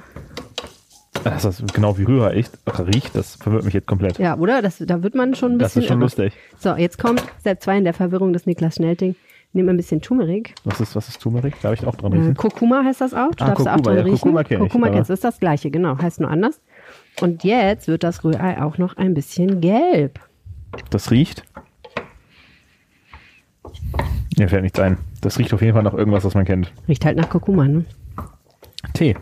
Das 1.24 1.44
ist 1.44 1.74
genau 1.74 1.98
wie 1.98 2.04
Rührei 2.04 2.34
echt 2.36 2.52
riecht. 2.80 3.16
Das 3.16 3.36
verwirrt 3.36 3.66
mich 3.66 3.74
jetzt 3.74 3.88
komplett. 3.88 4.20
Ja, 4.20 4.38
oder? 4.38 4.62
Das, 4.62 4.78
da 4.80 5.02
wird 5.02 5.16
man 5.16 5.34
schon 5.36 5.54
ein 5.54 5.60
Das 5.60 5.70
bisschen. 5.74 5.82
ist 5.82 5.88
schon 5.88 5.98
irre. 5.98 6.06
lustig. 6.06 6.34
So, 6.60 6.76
jetzt 6.76 6.98
kommt 7.00 7.24
Step 7.42 7.62
2 7.62 7.80
in 7.80 7.84
der 7.84 7.94
Verwirrung 7.94 8.32
des 8.34 8.46
Niklas 8.46 8.76
Schnelting. 8.76 9.16
Nehmen 9.56 9.70
wir 9.70 9.74
ein 9.74 9.78
bisschen 9.78 10.02
Turmeric. 10.02 10.54
Was 10.66 10.82
ist, 10.82 10.96
was 10.98 11.08
ist 11.08 11.22
Turmeric? 11.22 11.62
Darf 11.62 11.74
ich 11.80 11.88
auch 11.88 11.96
dran 11.96 12.12
Äh, 12.12 12.18
riechen? 12.18 12.36
Kurkuma 12.36 12.84
heißt 12.84 13.00
das 13.00 13.14
auch. 13.14 13.34
Du 13.36 13.46
Ah, 13.46 13.48
darfst 13.48 13.66
da 13.66 13.72
auch 13.72 13.76
Kurkuma, 13.78 13.82
dran 13.84 13.96
ja, 13.96 14.04
riechen. 14.04 14.20
Kurkuma 14.20 14.44
kenn 14.44 14.60
Kurkuma 14.60 14.90
kennst 14.90 15.10
du, 15.10 15.14
ist 15.14 15.24
das 15.24 15.40
gleiche, 15.40 15.72
genau. 15.72 15.98
Heißt 15.98 16.20
nur 16.20 16.30
anders. 16.30 16.60
Und 17.22 17.46
jetzt 17.46 17.88
wird 17.88 18.04
das 18.04 18.26
Rührei 18.26 18.62
auch 18.62 18.78
noch 18.78 18.98
ein 18.98 19.14
bisschen 19.14 19.62
gelb. 19.62 20.20
Das 20.90 21.10
riecht. 21.10 21.44
Mir 24.38 24.50
fällt 24.50 24.64
nichts 24.64 24.80
ein. 24.80 24.98
Das 25.22 25.40
riecht 25.40 25.54
auf 25.54 25.62
jeden 25.62 25.74
Fall 25.74 25.84
nach 25.84 25.94
irgendwas, 25.94 26.26
was 26.26 26.34
man 26.36 26.44
kennt. 26.46 26.72
Riecht 26.88 27.06
halt 27.06 27.18
nach 27.18 27.30
Kurkuma, 27.30 27.66
ne? 27.68 27.86
Tee. 28.94 29.16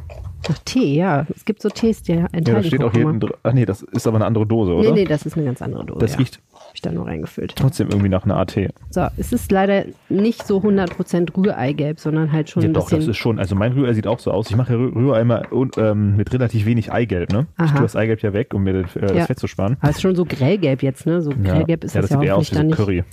Nach 0.49 0.57
Tee, 0.65 0.95
ja. 0.97 1.25
Es 1.35 1.45
gibt 1.45 1.61
so 1.61 1.69
Tees, 1.69 2.01
die 2.01 2.13
enthalten 2.13 2.47
Ja, 2.49 2.55
das 2.55 2.65
steht 2.67 2.79
auch 2.83 2.91
hier 2.91 3.03
Kurkuma. 3.03 3.11
hinten 3.11 3.27
drin. 3.27 3.35
Ach 3.43 3.53
nee, 3.53 3.65
das 3.65 3.83
ist 3.83 4.07
aber 4.07 4.17
eine 4.17 4.25
andere 4.25 4.45
Dose, 4.47 4.73
oder? 4.73 4.89
Nee, 4.89 5.01
nee, 5.01 5.05
das 5.05 5.25
ist 5.25 5.37
eine 5.37 5.45
ganz 5.45 5.61
andere 5.61 5.85
Dose. 5.85 5.99
Das 5.99 6.13
ja. 6.13 6.17
riecht 6.17 6.41
Hab 6.73 6.77
ich 6.77 6.81
da 6.81 6.91
nur 6.91 7.05
reingefüllt. 7.05 7.55
trotzdem 7.55 7.89
irgendwie 7.89 8.09
nach 8.09 8.23
einer 8.25 8.43
Tee. 8.47 8.69
So, 8.89 9.05
es 9.17 9.31
ist 9.31 9.51
leider 9.51 9.85
nicht 10.09 10.47
so 10.47 10.57
100% 10.57 11.37
Rührei-gelb, 11.37 11.99
sondern 11.99 12.31
halt 12.31 12.49
schon 12.49 12.63
Ja, 12.63 12.69
ein 12.69 12.73
doch, 12.73 12.89
das 12.89 12.97
bisschen. 12.97 13.11
ist 13.11 13.17
schon. 13.17 13.37
Also 13.37 13.53
mein 13.53 13.73
Rührei 13.73 13.93
sieht 13.93 14.07
auch 14.07 14.17
so 14.17 14.31
aus. 14.31 14.49
Ich 14.49 14.55
mache 14.55 14.73
ja 14.73 14.79
Rü- 14.79 14.95
Rührei 14.95 15.21
und, 15.51 15.77
ähm, 15.77 16.15
mit 16.17 16.33
relativ 16.33 16.65
wenig 16.65 16.91
Eigelb, 16.91 17.31
ne? 17.31 17.45
Ich 17.57 17.63
Aha. 17.65 17.73
tue 17.73 17.81
das 17.83 17.95
Eigelb 17.95 18.23
ja 18.23 18.33
weg, 18.33 18.55
um 18.55 18.63
mir 18.63 18.81
das, 18.81 18.95
äh, 18.95 19.01
Ja. 19.01 19.13
das 19.13 19.27
Fett 19.27 19.39
zu 19.39 19.45
sparen. 19.45 19.77
Aber 19.81 19.91
es 19.91 19.97
ist 19.97 20.01
schon 20.01 20.15
so 20.15 20.25
grellgelb 20.25 20.81
jetzt, 20.81 21.05
ne? 21.05 21.21
So 21.21 21.29
grellgelb 21.29 21.83
ist 21.83 21.93
ja, 21.93 22.01
das, 22.01 22.09
das 22.09 22.15
ja 22.15 22.19
sieht 22.21 22.27
eher 22.27 22.37
aus 22.37 22.49
wie 22.51 22.55
dann 22.55 22.63
so 22.63 22.67
nicht. 22.69 22.77
Curry. 22.77 23.03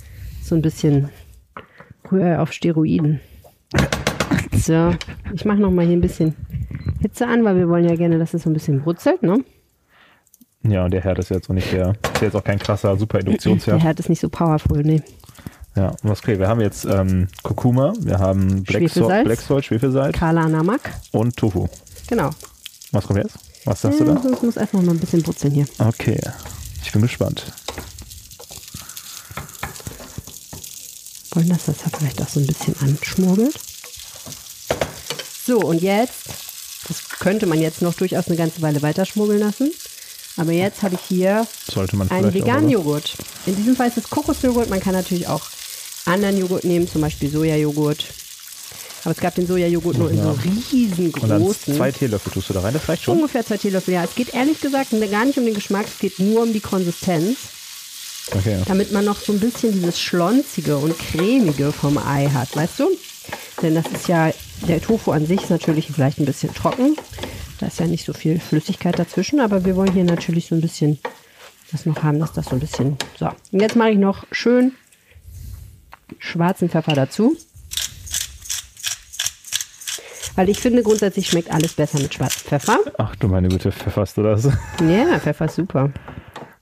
So 0.41 0.55
ein 0.55 0.63
bisschen 0.63 1.09
Rührei 2.11 2.39
auf 2.39 2.51
Steroiden. 2.53 3.19
So, 4.53 4.89
ich 5.35 5.45
mache 5.45 5.59
noch 5.59 5.69
mal 5.69 5.85
hier 5.85 5.95
ein 5.95 6.01
bisschen 6.01 6.35
Hitze 6.99 7.27
an, 7.27 7.43
weil 7.45 7.57
wir 7.57 7.69
wollen 7.69 7.87
ja 7.87 7.95
gerne, 7.95 8.17
dass 8.17 8.33
es 8.33 8.41
so 8.41 8.49
ein 8.49 8.53
bisschen 8.53 8.81
brutzelt, 8.81 9.21
ne? 9.21 9.43
Ja, 10.63 10.85
und 10.85 10.91
der 10.91 11.01
Herd 11.01 11.17
ist 11.19 11.29
jetzt 11.29 11.49
auch 11.49 11.53
nicht 11.53 11.71
der, 11.71 11.95
ist 12.13 12.21
jetzt 12.21 12.35
auch 12.35 12.43
kein 12.43 12.59
krasser 12.59 12.95
super 12.97 13.19
Der. 13.19 13.79
Herd 13.79 13.99
ist 13.99 14.09
nicht 14.09 14.19
so 14.21 14.29
powerful, 14.29 14.83
ne? 14.83 15.03
Ja, 15.75 15.87
und 15.89 16.03
was 16.03 16.19
okay, 16.19 16.37
wir 16.37 16.47
haben 16.47 16.61
jetzt 16.61 16.85
ähm, 16.85 17.27
Kurkuma, 17.43 17.93
wir 17.99 18.19
haben 18.19 18.63
Black 18.63 18.81
Schwefelsalz. 18.81 19.07
Salt, 19.09 19.25
Black 19.25 19.41
Salt, 19.41 19.65
Schwefelsalz 19.65 20.17
Kala 20.17 20.47
Namak, 20.47 20.81
und 21.11 21.35
Tofu. 21.37 21.67
genau. 22.07 22.29
Was 22.91 23.05
kommt 23.07 23.19
jetzt? 23.23 23.35
Was 23.65 23.81
sagst 23.81 23.99
Ja, 24.01 24.05
du 24.05 24.13
da? 24.15 24.21
sonst 24.21 24.43
muss 24.43 24.57
erst 24.57 24.73
noch 24.73 24.81
mal 24.81 24.91
ein 24.91 24.99
bisschen 24.99 25.23
brutzeln 25.23 25.53
hier. 25.53 25.65
Okay, 25.79 26.19
ich 26.83 26.91
bin 26.91 27.01
gespannt. 27.01 27.45
Wollen, 31.33 31.49
dass 31.49 31.65
das 31.65 31.77
da 31.77 31.97
vielleicht 31.97 32.21
auch 32.21 32.27
so 32.27 32.39
ein 32.41 32.47
bisschen 32.47 32.75
anschmuggelt. 32.81 33.55
So, 35.45 35.59
und 35.61 35.81
jetzt, 35.81 36.27
das 36.89 37.07
könnte 37.19 37.45
man 37.45 37.59
jetzt 37.59 37.81
noch 37.81 37.93
durchaus 37.93 38.27
eine 38.27 38.35
ganze 38.35 38.61
Weile 38.61 38.81
weiter 38.81 39.05
schmuggeln 39.05 39.39
lassen. 39.39 39.71
Aber 40.37 40.51
jetzt 40.51 40.81
habe 40.83 40.95
ich 40.95 41.01
hier 41.07 41.45
einen 42.09 42.33
veganen? 42.33 42.69
Joghurt. 42.69 43.13
In 43.45 43.55
diesem 43.55 43.75
Fall 43.75 43.89
ist 43.89 43.97
es 43.97 44.09
Kokosjoghurt. 44.09 44.69
Man 44.69 44.79
kann 44.79 44.93
natürlich 44.93 45.27
auch 45.27 45.41
anderen 46.05 46.37
Joghurt 46.37 46.63
nehmen, 46.63 46.87
zum 46.87 47.01
Beispiel 47.01 47.29
Sojajoghurt. 47.29 48.05
Aber 49.03 49.11
es 49.15 49.17
gab 49.19 49.35
den 49.35 49.47
Sojajoghurt 49.47 49.97
nur 49.97 50.11
in 50.11 50.21
so 50.21 50.29
Und 50.29 50.45
dann 50.45 50.53
riesengroßen. 50.71 51.75
zwei 51.75 51.91
Teelöffel 51.91 52.31
tust 52.31 52.49
du 52.49 52.53
da 52.53 52.61
rein, 52.61 52.73
das 52.73 52.87
reicht 52.87 53.03
schon. 53.03 53.17
Ungefähr 53.17 53.45
zwei 53.45 53.57
Teelöffel, 53.57 53.95
ja. 53.95 54.03
Es 54.03 54.13
geht 54.15 54.33
ehrlich 54.33 54.61
gesagt 54.61 54.91
gar 55.11 55.25
nicht 55.25 55.37
um 55.39 55.45
den 55.45 55.55
Geschmack, 55.55 55.87
es 55.87 55.99
geht 55.99 56.19
nur 56.19 56.43
um 56.43 56.53
die 56.53 56.59
Konsistenz, 56.59 57.37
Okay. 58.35 58.59
damit 58.67 58.91
man 58.91 59.03
noch 59.03 59.19
so 59.19 59.33
ein 59.33 59.39
bisschen 59.39 59.73
dieses 59.73 59.99
Schlonzige 59.99 60.77
und 60.77 60.97
Cremige 60.97 61.71
vom 61.71 61.97
Ei 61.97 62.29
hat, 62.31 62.55
weißt 62.55 62.79
du? 62.79 62.89
Denn 63.61 63.75
das 63.75 63.87
ist 63.87 64.07
ja, 64.07 64.31
der 64.67 64.81
Tofu 64.81 65.11
an 65.11 65.25
sich 65.25 65.43
ist 65.43 65.49
natürlich 65.49 65.91
vielleicht 65.91 66.19
ein 66.19 66.25
bisschen 66.25 66.53
trocken. 66.53 66.95
Da 67.59 67.67
ist 67.67 67.79
ja 67.79 67.87
nicht 67.87 68.05
so 68.05 68.13
viel 68.13 68.39
Flüssigkeit 68.39 68.97
dazwischen, 68.97 69.39
aber 69.39 69.65
wir 69.65 69.75
wollen 69.75 69.93
hier 69.93 70.03
natürlich 70.03 70.47
so 70.47 70.55
ein 70.55 70.61
bisschen 70.61 70.99
das 71.71 71.85
noch 71.85 72.03
haben, 72.03 72.19
dass 72.19 72.33
das 72.33 72.47
so 72.47 72.55
ein 72.55 72.59
bisschen. 72.59 72.97
So, 73.17 73.29
und 73.51 73.61
jetzt 73.61 73.75
mache 73.75 73.91
ich 73.91 73.97
noch 73.97 74.25
schön 74.31 74.73
schwarzen 76.19 76.69
Pfeffer 76.69 76.93
dazu. 76.93 77.37
Weil 80.35 80.49
ich 80.49 80.59
finde, 80.59 80.81
grundsätzlich 80.81 81.27
schmeckt 81.27 81.51
alles 81.51 81.73
besser 81.73 81.99
mit 81.99 82.13
schwarzem 82.13 82.47
Pfeffer. 82.47 82.77
Ach 82.97 83.15
du 83.17 83.27
meine 83.27 83.49
Güte, 83.49 83.71
pfefferst 83.71 84.17
du 84.17 84.23
das? 84.23 84.45
Ja, 84.87 85.19
Pfeffer 85.19 85.45
ist 85.45 85.55
super. 85.55 85.91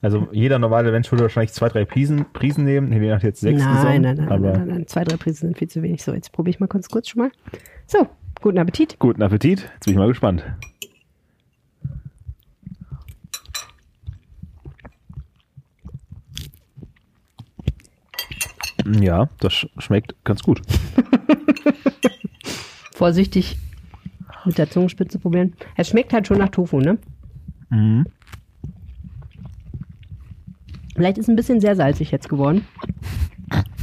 Also 0.01 0.29
jeder 0.31 0.59
normale 0.59 0.91
Mensch 0.91 1.12
würde 1.12 1.23
wahrscheinlich 1.23 1.51
zwei, 1.51 1.67
drei 1.67 1.83
Prisen, 1.83 2.25
Prisen 2.31 2.63
nehmen. 2.63 2.89
Nee, 2.89 2.99
nach 3.09 3.21
jetzt 3.21 3.41
sechs 3.41 3.62
Nein, 3.62 4.01
nein, 4.01 4.15
nein, 4.15 4.27
nein, 4.29 4.41
nein, 4.41 4.67
nein. 4.67 4.88
Zwei, 4.88 5.03
drei 5.03 5.17
Prisen 5.17 5.47
sind 5.47 5.57
viel 5.57 5.67
zu 5.67 5.81
wenig. 5.83 6.03
So, 6.03 6.13
jetzt 6.13 6.31
probiere 6.31 6.51
ich 6.55 6.59
mal 6.62 6.67
kurz, 6.67 6.88
kurz 6.89 7.09
schon 7.09 7.23
mal. 7.23 7.31
So, 7.85 8.07
guten 8.41 8.59
Appetit. 8.59 8.97
guten 8.99 9.21
Appetit. 9.21 9.69
Jetzt 9.73 9.85
bin 9.85 9.93
ich 9.93 9.97
mal 9.99 10.07
gespannt. 10.07 10.45
Ja, 19.01 19.29
das 19.39 19.53
sch- 19.53 19.69
schmeckt 19.81 20.15
ganz 20.23 20.41
gut. 20.41 20.62
Vorsichtig 22.93 23.57
mit 24.45 24.57
der 24.57 24.69
Zungenspitze 24.69 25.19
probieren. 25.19 25.53
Es 25.75 25.89
schmeckt 25.89 26.13
halt 26.13 26.27
schon 26.27 26.38
nach 26.38 26.49
Tofu, 26.49 26.79
ne? 26.79 26.97
Mhm. 27.69 28.05
Vielleicht 30.99 31.17
ist 31.17 31.29
ein 31.29 31.38
bisschen 31.38 31.62
sehr 31.62 31.77
salzig 31.77 32.12
jetzt 32.12 32.27
geworden. 32.27 32.65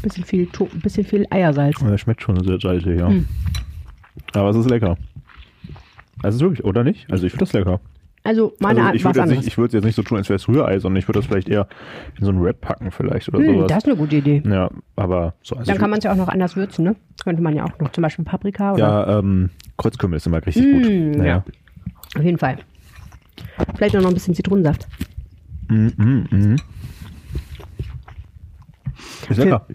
Bisschen 0.03 0.25
viel, 0.25 0.47
to 0.49 0.67
bisschen 0.83 1.03
viel 1.03 1.27
Eiersalz. 1.31 1.79
Das 1.81 1.99
schmeckt 1.99 2.21
schon 2.21 2.39
sehr 2.45 2.61
salzig, 2.61 3.01
ja. 3.01 3.09
Hm. 3.09 3.25
Aber 4.35 4.51
es 4.51 4.57
ist 4.57 4.69
lecker. 4.69 4.99
Also 6.23 6.41
wirklich, 6.41 6.63
oder 6.63 6.85
nicht? 6.85 7.11
Also 7.11 7.25
ich 7.25 7.33
finde 7.33 7.47
das 7.47 7.55
lecker. 7.55 7.81
Also 8.23 8.53
meine 8.61 8.81
also 8.81 8.87
Art 8.89 8.93
nicht- 9.31 9.47
ich 9.47 9.57
würde 9.57 9.69
es 9.69 9.73
jetzt 9.73 9.85
nicht 9.85 9.95
so 9.95 10.03
tun, 10.03 10.19
als 10.19 10.29
wäre 10.29 10.37
es 10.37 10.47
Rührei, 10.47 10.79
sondern 10.79 10.99
ich 10.99 11.09
würde 11.09 11.21
das 11.21 11.27
vielleicht 11.27 11.49
eher 11.49 11.67
in 12.19 12.25
so 12.27 12.31
einen 12.31 12.43
Wrap 12.45 12.61
packen 12.61 12.91
vielleicht 12.91 13.29
oder 13.31 13.39
Hm, 13.39 13.47
sowas. 13.47 13.69
das 13.69 13.79
ist 13.79 13.87
eine 13.87 13.97
gute 13.97 14.17
Idee. 14.17 14.43
Ja, 14.45 14.71
aber 14.95 15.33
so. 15.43 15.57
Also 15.57 15.71
Dann 15.73 15.79
kann 15.81 15.89
man 15.89 16.01
es 16.01 16.05
ja 16.05 16.13
auch 16.13 16.17
noch 16.17 16.29
anders 16.29 16.55
würzen, 16.55 16.85
ne? 16.85 16.97
Könnte 17.25 17.41
man 17.41 17.57
ja 17.57 17.65
auch 17.65 17.79
noch 17.81 17.93
zum 17.93 18.03
Beispiel 18.03 18.27
Paprika 18.27 18.73
oder 18.75 18.79
Ja, 18.81 19.19
ähm, 19.21 19.49
Kreuzkümmel 19.79 20.19
ist 20.19 20.27
immer 20.27 20.45
richtig 20.45 20.67
Mm, 20.67 20.73
gut. 21.13 21.17
Naja. 21.19 21.45
auf 22.15 22.23
jeden 22.23 22.37
Fall. 22.39 22.59
Vielleicht 23.77 23.97
auch 23.97 24.03
noch 24.03 24.09
ein 24.11 24.15
bisschen 24.15 24.35
Zitronensaft. 24.35 24.87
Mm, 25.69 25.87
mm, 25.97 26.27
mm. 26.31 26.57
Ist 29.29 29.37
lecker. 29.37 29.67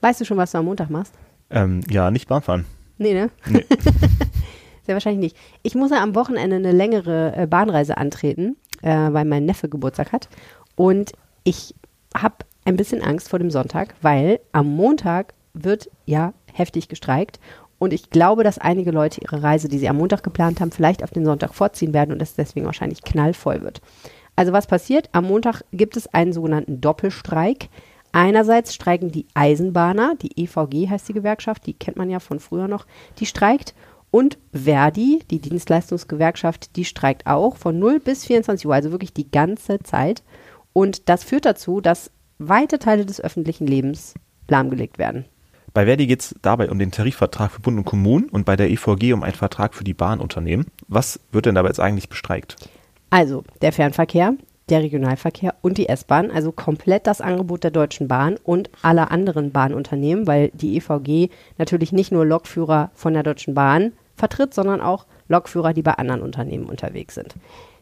Weißt 0.00 0.20
du 0.20 0.24
schon, 0.24 0.36
was 0.36 0.52
du 0.52 0.58
am 0.58 0.64
Montag 0.64 0.90
machst? 0.90 1.14
Ähm, 1.50 1.80
ja, 1.90 2.10
nicht 2.10 2.28
Bahnfahren. 2.28 2.64
Nee, 2.98 3.14
ne? 3.14 3.30
Nee. 3.46 3.64
Sehr 4.86 4.94
wahrscheinlich 4.94 5.32
nicht. 5.32 5.36
Ich 5.62 5.74
muss 5.74 5.90
ja 5.90 6.02
am 6.02 6.14
Wochenende 6.14 6.56
eine 6.56 6.72
längere 6.72 7.34
äh, 7.36 7.46
Bahnreise 7.46 7.96
antreten, 7.96 8.56
äh, 8.82 8.88
weil 8.88 9.24
mein 9.24 9.44
Neffe 9.44 9.68
Geburtstag 9.68 10.12
hat. 10.12 10.28
Und 10.74 11.12
ich 11.44 11.74
habe 12.16 12.36
ein 12.64 12.76
bisschen 12.76 13.02
Angst 13.02 13.28
vor 13.28 13.38
dem 13.38 13.50
Sonntag, 13.50 13.94
weil 14.02 14.40
am 14.52 14.68
Montag 14.74 15.34
wird 15.54 15.90
ja 16.06 16.32
heftig 16.52 16.88
gestreikt. 16.88 17.40
Und 17.78 17.92
ich 17.92 18.10
glaube, 18.10 18.44
dass 18.44 18.58
einige 18.58 18.90
Leute 18.90 19.20
ihre 19.22 19.42
Reise, 19.42 19.68
die 19.68 19.78
sie 19.78 19.88
am 19.88 19.96
Montag 19.96 20.22
geplant 20.22 20.60
haben, 20.60 20.70
vielleicht 20.70 21.02
auf 21.02 21.10
den 21.10 21.24
Sonntag 21.24 21.54
vorziehen 21.54 21.94
werden 21.94 22.12
und 22.12 22.20
es 22.20 22.34
deswegen 22.34 22.66
wahrscheinlich 22.66 23.02
knallvoll 23.02 23.62
wird. 23.62 23.80
Also 24.36 24.52
was 24.52 24.66
passiert? 24.66 25.08
Am 25.12 25.26
Montag 25.26 25.62
gibt 25.72 25.96
es 25.96 26.06
einen 26.12 26.32
sogenannten 26.32 26.80
Doppelstreik. 26.80 27.68
Einerseits 28.12 28.74
streiken 28.74 29.10
die 29.10 29.26
Eisenbahner, 29.34 30.14
die 30.20 30.42
EVG 30.42 30.88
heißt 30.88 31.08
die 31.08 31.14
Gewerkschaft, 31.14 31.66
die 31.66 31.74
kennt 31.74 31.96
man 31.96 32.10
ja 32.10 32.18
von 32.18 32.40
früher 32.40 32.68
noch, 32.68 32.86
die 33.18 33.26
streikt. 33.26 33.74
Und 34.10 34.38
Verdi, 34.52 35.20
die 35.30 35.38
Dienstleistungsgewerkschaft, 35.38 36.74
die 36.74 36.84
streikt 36.84 37.26
auch 37.26 37.56
von 37.56 37.78
0 37.78 38.00
bis 38.00 38.26
24 38.26 38.66
Uhr, 38.66 38.74
also 38.74 38.90
wirklich 38.90 39.12
die 39.12 39.30
ganze 39.30 39.78
Zeit. 39.80 40.24
Und 40.72 41.08
das 41.08 41.22
führt 41.22 41.44
dazu, 41.44 41.80
dass 41.80 42.10
weite 42.38 42.80
Teile 42.80 43.06
des 43.06 43.20
öffentlichen 43.20 43.68
Lebens 43.68 44.14
lahmgelegt 44.48 44.98
werden. 44.98 45.26
Bei 45.72 45.84
Verdi 45.86 46.08
geht 46.08 46.20
es 46.20 46.34
dabei 46.42 46.68
um 46.68 46.80
den 46.80 46.90
Tarifvertrag 46.90 47.52
für 47.52 47.60
Bund 47.60 47.78
und 47.78 47.84
Kommunen 47.84 48.28
und 48.28 48.44
bei 48.44 48.56
der 48.56 48.70
EVG 48.70 49.12
um 49.12 49.22
einen 49.22 49.36
Vertrag 49.36 49.74
für 49.74 49.84
die 49.84 49.94
Bahnunternehmen. 49.94 50.66
Was 50.88 51.20
wird 51.30 51.46
denn 51.46 51.54
dabei 51.54 51.68
jetzt 51.68 51.78
eigentlich 51.78 52.08
bestreikt? 52.08 52.56
Also 53.10 53.44
der 53.62 53.72
Fernverkehr, 53.72 54.34
der 54.70 54.82
Regionalverkehr 54.82 55.54
und 55.62 55.78
die 55.78 55.88
S-Bahn, 55.88 56.30
also 56.30 56.52
komplett 56.52 57.06
das 57.06 57.20
Angebot 57.20 57.64
der 57.64 57.70
Deutschen 57.70 58.08
Bahn 58.08 58.36
und 58.44 58.70
aller 58.82 59.10
anderen 59.10 59.50
Bahnunternehmen, 59.50 60.26
weil 60.26 60.50
die 60.54 60.76
EVG 60.76 61.30
natürlich 61.58 61.92
nicht 61.92 62.12
nur 62.12 62.24
Lokführer 62.24 62.90
von 62.94 63.12
der 63.12 63.22
Deutschen 63.22 63.54
Bahn 63.54 63.92
vertritt, 64.16 64.54
sondern 64.54 64.80
auch 64.80 65.06
Lokführer, 65.28 65.72
die 65.72 65.82
bei 65.82 65.94
anderen 65.94 66.22
Unternehmen 66.22 66.66
unterwegs 66.66 67.14
sind. 67.14 67.34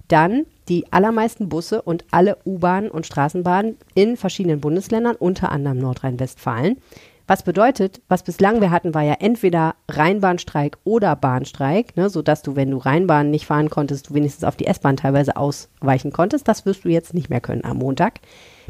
Dann 0.08 0.46
die 0.68 0.90
allermeisten 0.90 1.48
Busse 1.48 1.82
und 1.82 2.04
alle 2.10 2.38
U-Bahnen 2.46 2.90
und 2.90 3.06
Straßenbahnen 3.06 3.76
in 3.94 4.16
verschiedenen 4.16 4.60
Bundesländern, 4.60 5.16
unter 5.16 5.52
anderem 5.52 5.78
Nordrhein-Westfalen. 5.78 6.78
Was 7.28 7.42
bedeutet, 7.42 8.00
was 8.08 8.22
bislang 8.22 8.62
wir 8.62 8.70
hatten, 8.70 8.94
war 8.94 9.02
ja 9.02 9.16
entweder 9.20 9.74
Rheinbahnstreik 9.86 10.78
oder 10.84 11.14
Bahnstreik, 11.14 11.94
ne, 11.94 12.08
sodass 12.08 12.40
du, 12.40 12.56
wenn 12.56 12.70
du 12.70 12.78
Rheinbahn 12.78 13.30
nicht 13.30 13.44
fahren 13.44 13.68
konntest, 13.68 14.08
du 14.08 14.14
wenigstens 14.14 14.44
auf 14.44 14.56
die 14.56 14.66
S-Bahn 14.66 14.96
teilweise 14.96 15.36
ausweichen 15.36 16.10
konntest. 16.10 16.48
Das 16.48 16.64
wirst 16.64 16.86
du 16.86 16.88
jetzt 16.88 17.12
nicht 17.12 17.28
mehr 17.28 17.42
können 17.42 17.66
am 17.66 17.76
Montag. 17.76 18.20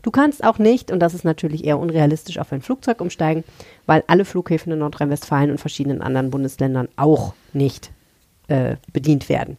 Du 0.02 0.10
kannst 0.10 0.42
auch 0.42 0.58
nicht, 0.58 0.90
und 0.90 0.98
das 0.98 1.14
ist 1.14 1.24
natürlich 1.24 1.64
eher 1.64 1.78
unrealistisch, 1.78 2.38
auf 2.38 2.52
ein 2.52 2.60
Flugzeug 2.60 3.00
umsteigen, 3.00 3.44
weil 3.86 4.02
alle 4.08 4.24
Flughäfen 4.24 4.72
in 4.72 4.80
Nordrhein-Westfalen 4.80 5.52
und 5.52 5.58
verschiedenen 5.58 6.02
anderen 6.02 6.30
Bundesländern 6.30 6.88
auch 6.96 7.34
nicht 7.52 7.92
äh, 8.48 8.74
bedient 8.92 9.28
werden. 9.28 9.56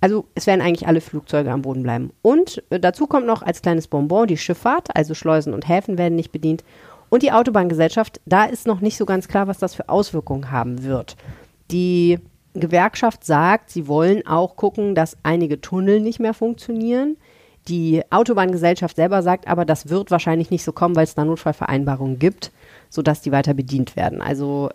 Also 0.00 0.26
es 0.34 0.48
werden 0.48 0.62
eigentlich 0.62 0.88
alle 0.88 1.00
Flugzeuge 1.00 1.52
am 1.52 1.62
Boden 1.62 1.84
bleiben. 1.84 2.10
Und 2.22 2.60
äh, 2.70 2.80
dazu 2.80 3.06
kommt 3.06 3.26
noch 3.26 3.42
als 3.42 3.62
kleines 3.62 3.86
Bonbon 3.86 4.26
die 4.26 4.36
Schifffahrt, 4.36 4.88
also 4.96 5.14
Schleusen 5.14 5.54
und 5.54 5.68
Häfen 5.68 5.96
werden 5.96 6.16
nicht 6.16 6.32
bedient. 6.32 6.64
Und 7.12 7.22
die 7.22 7.30
Autobahngesellschaft, 7.30 8.22
da 8.24 8.44
ist 8.44 8.66
noch 8.66 8.80
nicht 8.80 8.96
so 8.96 9.04
ganz 9.04 9.28
klar, 9.28 9.46
was 9.46 9.58
das 9.58 9.74
für 9.74 9.90
Auswirkungen 9.90 10.50
haben 10.50 10.82
wird. 10.82 11.14
Die 11.70 12.18
Gewerkschaft 12.54 13.26
sagt, 13.26 13.68
sie 13.68 13.86
wollen 13.86 14.26
auch 14.26 14.56
gucken, 14.56 14.94
dass 14.94 15.18
einige 15.22 15.60
Tunnel 15.60 16.00
nicht 16.00 16.20
mehr 16.20 16.32
funktionieren. 16.32 17.18
Die 17.68 18.00
Autobahngesellschaft 18.08 18.96
selber 18.96 19.22
sagt 19.22 19.46
aber, 19.46 19.66
das 19.66 19.90
wird 19.90 20.10
wahrscheinlich 20.10 20.50
nicht 20.50 20.64
so 20.64 20.72
kommen, 20.72 20.96
weil 20.96 21.04
es 21.04 21.14
da 21.14 21.26
Notfallvereinbarungen 21.26 22.18
gibt, 22.18 22.50
sodass 22.88 23.20
die 23.20 23.30
weiter 23.30 23.52
bedient 23.52 23.94
werden. 23.94 24.22
Also 24.22 24.70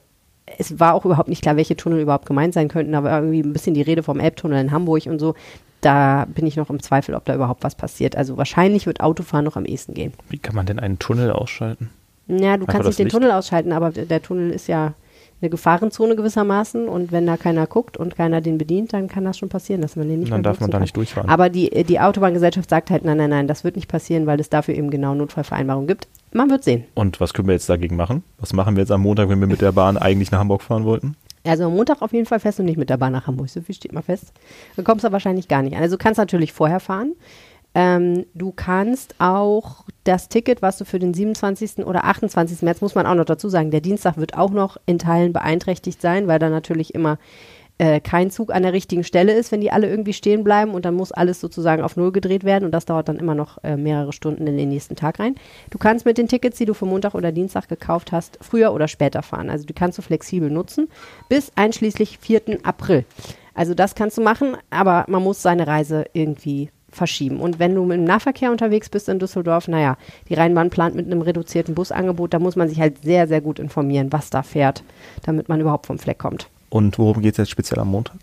es 0.60 0.80
war 0.80 0.94
auch 0.94 1.06
überhaupt 1.06 1.30
nicht 1.30 1.42
klar, 1.42 1.56
welche 1.56 1.76
Tunnel 1.76 2.02
überhaupt 2.02 2.28
gemeint 2.28 2.54
sein 2.54 2.68
könnten, 2.68 2.94
aber 2.94 3.10
irgendwie 3.14 3.40
ein 3.40 3.54
bisschen 3.54 3.74
die 3.74 3.82
Rede 3.82 4.04
vom 4.04 4.20
Elbtunnel 4.20 4.62
in 4.62 4.72
Hamburg 4.72 5.08
und 5.08 5.18
so. 5.18 5.34
Da 5.82 6.28
bin 6.30 6.46
ich 6.46 6.56
noch 6.56 6.70
im 6.70 6.84
Zweifel, 6.84 7.16
ob 7.16 7.26
da 7.26 7.34
überhaupt 7.34 7.64
was 7.64 7.74
passiert. 7.74 8.16
Also 8.16 8.38
wahrscheinlich 8.38 8.86
wird 8.86 9.02
Autofahren 9.02 9.46
noch 9.46 9.56
am 9.56 9.66
ehesten 9.66 9.96
gehen. 9.96 10.14
Wie 10.30 10.38
kann 10.38 10.54
man 10.54 10.68
denn 10.68 10.78
einen 10.78 11.00
Tunnel 11.00 11.32
ausschalten? 11.32 11.90
Ja, 12.28 12.36
du 12.36 12.42
Einfach 12.64 12.68
kannst 12.68 12.88
nicht 12.88 13.00
den 13.00 13.06
Licht? 13.06 13.16
Tunnel 13.16 13.32
ausschalten, 13.32 13.72
aber 13.72 13.92
der 13.92 14.22
Tunnel 14.22 14.52
ist 14.52 14.68
ja 14.68 14.94
eine 15.40 15.50
Gefahrenzone 15.52 16.16
gewissermaßen 16.16 16.88
und 16.88 17.12
wenn 17.12 17.28
da 17.28 17.38
keiner 17.38 17.68
guckt 17.68 17.96
und 17.96 18.16
keiner 18.16 18.42
den 18.42 18.58
bedient, 18.58 18.94
dann 18.94 19.08
kann 19.08 19.24
das 19.24 19.38
schon 19.38 19.50
passieren, 19.50 19.82
dass 19.82 19.96
man 19.96 20.10
den 20.10 20.22
nicht 20.22 20.32
Dann 20.32 20.42
darf 20.42 20.60
man 20.60 20.72
da 20.72 20.80
nicht 20.80 20.98
durchfahren. 20.98 21.30
Aber 21.30 21.50
die, 21.50 21.70
die 21.84 22.00
Autobahngesellschaft 22.00 22.70
sagt 22.70 22.90
halt, 22.90 23.06
nein, 23.06 23.18
nein, 23.18 23.30
nein, 23.30 23.48
das 23.48 23.64
wird 23.64 23.76
nicht 23.76 23.88
passieren, 23.88 24.26
weil 24.26 24.40
es 24.40 24.50
dafür 24.50 24.74
eben 24.74 24.90
genau 24.90 25.14
Notfallvereinbarungen 25.14 25.88
gibt. 25.88 26.08
Man 26.34 26.50
wird 26.50 26.64
sehen. 26.64 26.86
Und 26.96 27.22
was 27.22 27.34
können 27.34 27.48
wir 27.48 27.54
jetzt 27.54 27.70
dagegen 27.70 27.96
machen? 27.96 28.24
Was 28.40 28.52
machen 28.54 28.76
wir 28.76 28.82
jetzt 28.82 28.92
am 28.92 29.02
Montag, 29.02 29.30
wenn 29.30 29.40
wir 29.40 29.48
mit 29.48 29.62
der 29.62 29.72
Bahn 29.72 29.98
eigentlich 29.98 30.32
nach 30.32 30.40
Hamburg 30.40 30.64
fahren 30.64 30.86
wollten? 30.86 31.16
Also 31.44 31.66
am 31.66 31.76
Montag 31.76 32.02
auf 32.02 32.14
jeden 32.14 32.26
Fall 32.26 32.40
fest 32.40 32.60
und 32.60 32.66
nicht 32.66 32.78
mit 32.78 32.90
der 32.90 32.98
Bahn 32.98 33.14
nach 33.14 33.28
Hamburg. 33.28 33.50
So 33.50 33.62
viel 33.62 33.76
steht 33.76 33.94
mal 33.94 34.02
fest. 34.02 34.34
Dann 34.76 34.84
kommst 34.84 35.06
du 35.06 35.12
wahrscheinlich 35.12 35.48
gar 35.48 35.62
nicht 35.62 35.76
an. 35.76 35.84
Also 35.84 35.98
du 35.98 36.04
kannst 36.04 36.18
natürlich 36.18 36.52
vorher 36.52 36.80
fahren. 36.80 37.14
Ähm, 37.78 38.26
du 38.34 38.52
kannst 38.52 39.14
auch 39.20 39.86
das 40.04 40.30
Ticket, 40.30 40.64
was 40.64 40.80
du 40.80 40.86
für 40.86 40.98
den 40.98 41.14
27. 41.14 41.86
oder 41.86 42.06
28. 42.06 42.64
März, 42.64 42.82
muss 42.82 42.96
man 42.96 43.06
auch 43.06 43.14
noch 43.14 43.26
dazu 43.26 43.50
sagen, 43.50 43.70
der 43.70 43.82
Dienstag 43.82 44.18
wird 44.18 44.36
auch 44.36 44.50
noch 44.50 44.78
in 44.88 44.98
Teilen 44.98 45.32
beeinträchtigt 45.32 46.02
sein, 46.02 46.28
weil 46.28 46.40
da 46.40 46.50
natürlich 46.50 46.96
immer 46.96 47.20
äh, 47.78 48.00
kein 48.00 48.32
Zug 48.32 48.52
an 48.52 48.64
der 48.64 48.74
richtigen 48.74 49.04
Stelle 49.04 49.34
ist, 49.34 49.52
wenn 49.52 49.62
die 49.62 49.72
alle 49.72 49.88
irgendwie 49.88 50.14
stehen 50.14 50.44
bleiben 50.44 50.72
und 50.72 50.86
dann 50.86 50.96
muss 50.96 51.12
alles 51.12 51.40
sozusagen 51.40 51.84
auf 51.84 51.98
Null 51.98 52.12
gedreht 52.12 52.44
werden 52.44 52.66
und 52.66 52.72
das 52.72 52.86
dauert 52.86 53.10
dann 53.10 53.18
immer 53.18 53.36
noch 53.36 53.64
äh, 53.64 53.78
mehrere 53.78 54.12
Stunden 54.12 54.48
in 54.48 54.58
den 54.58 54.70
nächsten 54.70 54.96
Tag 54.96 55.20
rein. 55.20 55.36
Du 55.70 55.78
kannst 55.78 56.04
mit 56.04 56.18
den 56.18 56.28
Tickets, 56.28 56.58
die 56.58 56.66
du 56.66 56.74
für 56.74 56.88
Montag 56.88 57.14
oder 57.14 57.32
Dienstag 57.32 57.68
gekauft 57.68 58.12
hast, 58.12 58.40
früher 58.42 58.74
oder 58.74 58.88
später 58.88 59.22
fahren. 59.22 59.52
Also 59.52 59.68
die 59.68 59.74
kannst 59.74 60.00
du 60.00 60.02
flexibel 60.02 60.50
nutzen 60.50 60.88
bis 61.30 61.52
einschließlich 61.56 62.18
4. 62.18 62.42
April. 62.64 63.06
Also 63.54 63.76
das 63.76 63.94
kannst 63.94 64.18
du 64.18 64.24
machen, 64.24 64.58
aber 64.72 65.06
man 65.08 65.22
muss 65.22 65.44
seine 65.44 65.68
Reise 65.68 66.06
irgendwie 66.14 66.72
verschieben. 66.90 67.40
Und 67.40 67.60
wenn 67.60 67.76
du 67.76 67.90
im 67.92 68.04
Nahverkehr 68.04 68.52
unterwegs 68.52 68.90
bist 68.90 69.10
in 69.10 69.20
Düsseldorf, 69.20 69.68
naja, 69.68 69.98
die 70.30 70.34
Rheinbahn 70.34 70.70
plant 70.70 70.96
mit 70.96 71.06
einem 71.06 71.22
reduzierten 71.22 71.76
Busangebot, 71.76 72.34
da 72.34 72.40
muss 72.40 72.56
man 72.56 72.70
sich 72.70 72.80
halt 72.80 73.04
sehr, 73.04 73.28
sehr 73.28 73.42
gut 73.42 73.60
informieren, 73.60 74.12
was 74.12 74.30
da 74.30 74.44
fährt, 74.44 74.84
damit 75.24 75.50
man 75.50 75.60
überhaupt 75.60 75.88
vom 75.88 76.00
Fleck 76.00 76.18
kommt. 76.18 76.50
Und 76.70 76.98
worum 77.00 77.22
geht 77.22 77.34
es 77.34 77.38
jetzt 77.38 77.52
speziell 77.52 77.80
am 77.80 77.90
Montag? 77.90 78.16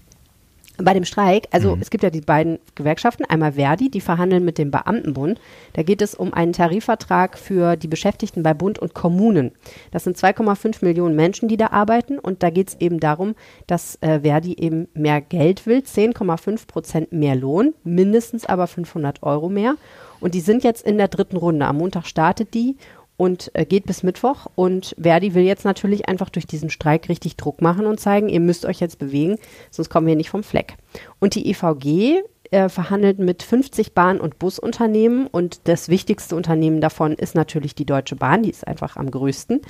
Bei 0.77 0.93
dem 0.93 1.05
Streik, 1.05 1.47
also 1.53 1.77
mhm. 1.77 1.83
es 1.83 1.91
gibt 1.91 2.03
ja 2.03 2.11
die 2.11 2.21
beiden 2.21 2.59
Gewerkschaften, 2.75 3.25
einmal 3.25 3.53
Verdi, 3.53 3.91
die 3.91 4.01
verhandeln 4.01 4.45
mit 4.45 4.59
dem 4.59 4.73
Beamtenbund. 4.73 5.41
Da 5.75 5.85
geht 5.85 6.03
es 6.03 6.17
um 6.17 6.35
einen 6.35 6.53
Tarifvertrag 6.53 7.39
für 7.39 7.77
die 7.77 7.87
Beschäftigten 7.87 8.43
bei 8.43 8.55
Bund 8.55 8.81
und 8.81 8.93
Kommunen. 8.93 9.53
Das 9.93 10.03
sind 10.03 10.17
2,5 10.17 10.85
Millionen 10.85 11.15
Menschen, 11.15 11.49
die 11.49 11.57
da 11.57 11.69
arbeiten 11.69 12.19
und 12.19 12.43
da 12.43 12.51
geht 12.51 12.71
es 12.71 12.81
eben 12.81 12.99
darum, 12.99 13.37
dass 13.69 13.99
äh, 14.01 14.21
Verdi 14.21 14.57
eben 14.59 14.89
mehr 14.95 15.21
Geld 15.21 15.65
will, 15.67 15.79
10,5 15.79 16.67
Prozent 16.67 17.13
mehr 17.13 17.37
Lohn, 17.37 17.75
mindestens 17.85 18.45
aber 18.45 18.67
500 18.67 19.23
Euro 19.23 19.49
mehr. 19.49 19.77
Und 20.19 20.35
die 20.35 20.41
sind 20.41 20.65
jetzt 20.65 20.85
in 20.85 20.99
der 20.99 21.09
dritten 21.09 21.37
Runde. 21.37 21.67
Am 21.67 21.79
Montag 21.79 22.07
startet 22.07 22.53
die 22.55 22.77
und 23.17 23.51
äh, 23.55 23.65
geht 23.65 23.87
bis 23.87 24.03
Mittwoch. 24.03 24.47
Und 24.55 24.95
Verdi 25.01 25.35
will 25.35 25.45
jetzt 25.45 25.65
natürlich 25.65 26.09
einfach 26.09 26.31
durch 26.31 26.47
diesen 26.47 26.71
Streik 26.71 27.09
richtig 27.09 27.37
Druck 27.37 27.63
machen 27.63 27.87
und 27.87 28.01
zeigen, 28.01 28.29
ihr 28.29 28.41
müsst 28.41 28.65
euch 28.67 28.81
jetzt 28.81 28.99
bewegen, 28.99 29.37
sonst 29.71 29.89
kommen 29.89 30.07
wir 30.07 30.17
nicht 30.17 30.31
vom 30.31 30.43
Fleck. 30.43 30.77
Und 31.21 31.35
die 31.35 31.49
EVG 31.51 32.23
äh, 32.51 32.69
verhandelt 32.69 33.19
mit 33.19 33.43
50 33.43 33.95
Bahn- 33.95 34.21
und 34.21 34.39
Busunternehmen 34.39 35.27
und 35.27 35.67
das 35.69 35.89
wichtigste 35.89 36.37
Unternehmen 36.37 36.81
davon 36.81 37.13
ist 37.15 37.35
natürlich 37.35 37.75
die 37.75 37.87
Deutsche 37.87 38.17
Bahn, 38.17 38.43
die 38.43 38.51
ist 38.51 38.67
einfach 38.67 38.97
am 38.97 39.11
größten. 39.11 39.61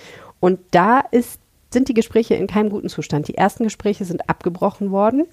Und 0.40 0.60
da 0.70 1.00
ist, 1.10 1.40
sind 1.70 1.88
die 1.88 1.94
Gespräche 1.94 2.34
in 2.34 2.46
keinem 2.46 2.70
guten 2.70 2.88
Zustand. 2.88 3.28
Die 3.28 3.36
ersten 3.36 3.64
Gespräche 3.64 4.04
sind 4.04 4.28
abgebrochen 4.28 4.90
worden 4.90 5.24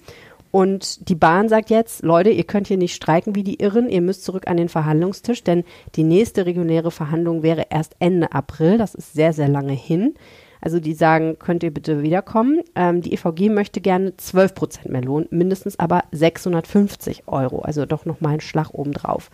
und 0.52 1.08
die 1.08 1.14
Bahn 1.14 1.48
sagt 1.48 1.70
jetzt, 1.70 2.02
Leute, 2.02 2.28
ihr 2.28 2.44
könnt 2.44 2.68
hier 2.68 2.76
nicht 2.76 2.94
streiken 2.94 3.34
wie 3.34 3.42
die 3.42 3.60
Irren, 3.60 3.88
ihr 3.88 4.02
müsst 4.02 4.22
zurück 4.22 4.46
an 4.46 4.58
den 4.58 4.68
Verhandlungstisch, 4.68 5.42
denn 5.42 5.64
die 5.96 6.04
nächste 6.04 6.44
reguläre 6.44 6.90
Verhandlung 6.90 7.42
wäre 7.42 7.66
erst 7.70 7.96
Ende 8.00 8.32
April. 8.32 8.76
Das 8.76 8.94
ist 8.94 9.14
sehr, 9.14 9.32
sehr 9.32 9.48
lange 9.48 9.72
hin. 9.72 10.14
Also 10.60 10.78
die 10.78 10.92
sagen, 10.92 11.38
könnt 11.38 11.62
ihr 11.62 11.72
bitte 11.72 12.02
wiederkommen. 12.02 12.60
Ähm, 12.76 13.00
die 13.00 13.14
EVG 13.14 13.48
möchte 13.48 13.80
gerne 13.80 14.16
12 14.16 14.54
Prozent 14.54 14.90
mehr 14.90 15.02
Lohn, 15.02 15.26
mindestens 15.30 15.78
aber 15.78 16.04
650 16.12 17.24
Euro. 17.26 17.60
Also 17.60 17.86
doch 17.86 18.04
nochmal 18.04 18.34
ein 18.34 18.40
Schlag 18.40 18.74
obendrauf. 18.74 19.30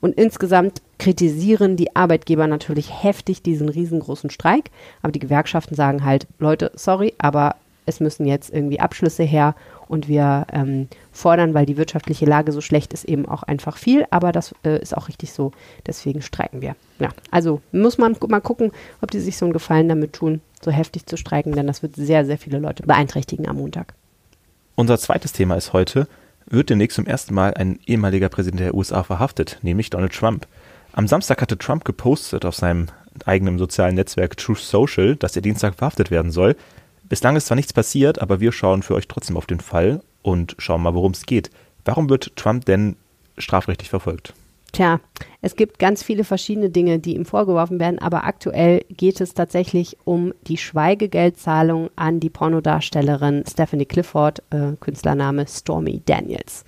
Und 0.00 0.14
insgesamt 0.14 0.80
kritisieren 0.98 1.76
die 1.76 1.94
Arbeitgeber 1.94 2.46
natürlich 2.46 3.04
heftig 3.04 3.42
diesen 3.42 3.68
riesengroßen 3.68 4.30
Streik. 4.30 4.70
Aber 5.02 5.12
die 5.12 5.20
Gewerkschaften 5.20 5.74
sagen 5.74 6.04
halt, 6.04 6.26
Leute, 6.38 6.72
sorry, 6.74 7.12
aber 7.18 7.56
es 7.86 8.00
müssen 8.00 8.26
jetzt 8.26 8.52
irgendwie 8.52 8.80
Abschlüsse 8.80 9.22
her 9.22 9.54
und 9.92 10.08
wir 10.08 10.46
ähm, 10.50 10.88
fordern, 11.12 11.52
weil 11.52 11.66
die 11.66 11.76
wirtschaftliche 11.76 12.24
Lage 12.24 12.50
so 12.50 12.62
schlecht 12.62 12.94
ist, 12.94 13.04
eben 13.04 13.28
auch 13.28 13.42
einfach 13.42 13.76
viel. 13.76 14.06
Aber 14.10 14.32
das 14.32 14.54
äh, 14.64 14.80
ist 14.80 14.96
auch 14.96 15.08
richtig 15.08 15.32
so. 15.34 15.52
Deswegen 15.86 16.22
streiken 16.22 16.62
wir. 16.62 16.76
Ja, 16.98 17.10
also 17.30 17.60
muss 17.72 17.98
man 17.98 18.16
mal 18.28 18.40
gucken, 18.40 18.72
ob 19.02 19.10
die 19.10 19.20
sich 19.20 19.36
so 19.36 19.44
einen 19.44 19.52
Gefallen 19.52 19.90
damit 19.90 20.14
tun, 20.14 20.40
so 20.62 20.70
heftig 20.70 21.04
zu 21.04 21.18
streiken, 21.18 21.52
denn 21.52 21.66
das 21.66 21.82
wird 21.82 21.94
sehr, 21.94 22.24
sehr 22.24 22.38
viele 22.38 22.58
Leute 22.58 22.84
beeinträchtigen 22.84 23.46
am 23.46 23.56
Montag. 23.56 23.92
Unser 24.76 24.98
zweites 24.98 25.34
Thema 25.34 25.56
ist 25.56 25.74
heute, 25.74 26.08
wird 26.46 26.70
demnächst 26.70 26.96
zum 26.96 27.06
ersten 27.06 27.34
Mal 27.34 27.52
ein 27.52 27.78
ehemaliger 27.84 28.30
Präsident 28.30 28.60
der 28.60 28.74
USA 28.74 29.02
verhaftet, 29.02 29.58
nämlich 29.60 29.90
Donald 29.90 30.14
Trump. 30.14 30.46
Am 30.94 31.06
Samstag 31.06 31.42
hatte 31.42 31.58
Trump 31.58 31.84
gepostet 31.84 32.46
auf 32.46 32.56
seinem 32.56 32.86
eigenen 33.26 33.58
sozialen 33.58 33.96
Netzwerk 33.96 34.38
Truth 34.38 34.60
Social, 34.60 35.16
dass 35.16 35.36
er 35.36 35.42
Dienstag 35.42 35.74
verhaftet 35.74 36.10
werden 36.10 36.30
soll. 36.30 36.56
Bislang 37.12 37.36
ist 37.36 37.48
zwar 37.48 37.56
nichts 37.56 37.74
passiert, 37.74 38.22
aber 38.22 38.40
wir 38.40 38.52
schauen 38.52 38.82
für 38.82 38.94
euch 38.94 39.06
trotzdem 39.06 39.36
auf 39.36 39.44
den 39.44 39.60
Fall 39.60 40.00
und 40.22 40.54
schauen 40.56 40.80
mal, 40.80 40.94
worum 40.94 41.12
es 41.12 41.26
geht. 41.26 41.50
Warum 41.84 42.08
wird 42.08 42.34
Trump 42.36 42.64
denn 42.64 42.96
strafrechtlich 43.36 43.90
verfolgt? 43.90 44.32
Tja, 44.72 44.98
es 45.42 45.54
gibt 45.54 45.78
ganz 45.78 46.02
viele 46.02 46.24
verschiedene 46.24 46.70
Dinge, 46.70 47.00
die 47.00 47.14
ihm 47.14 47.26
vorgeworfen 47.26 47.78
werden, 47.78 47.98
aber 47.98 48.24
aktuell 48.24 48.86
geht 48.88 49.20
es 49.20 49.34
tatsächlich 49.34 49.98
um 50.04 50.32
die 50.46 50.56
Schweigegeldzahlung 50.56 51.90
an 51.96 52.18
die 52.18 52.30
Pornodarstellerin 52.30 53.44
Stephanie 53.46 53.84
Clifford, 53.84 54.42
äh, 54.48 54.72
Künstlername 54.80 55.46
Stormy 55.46 56.00
Daniels. 56.06 56.64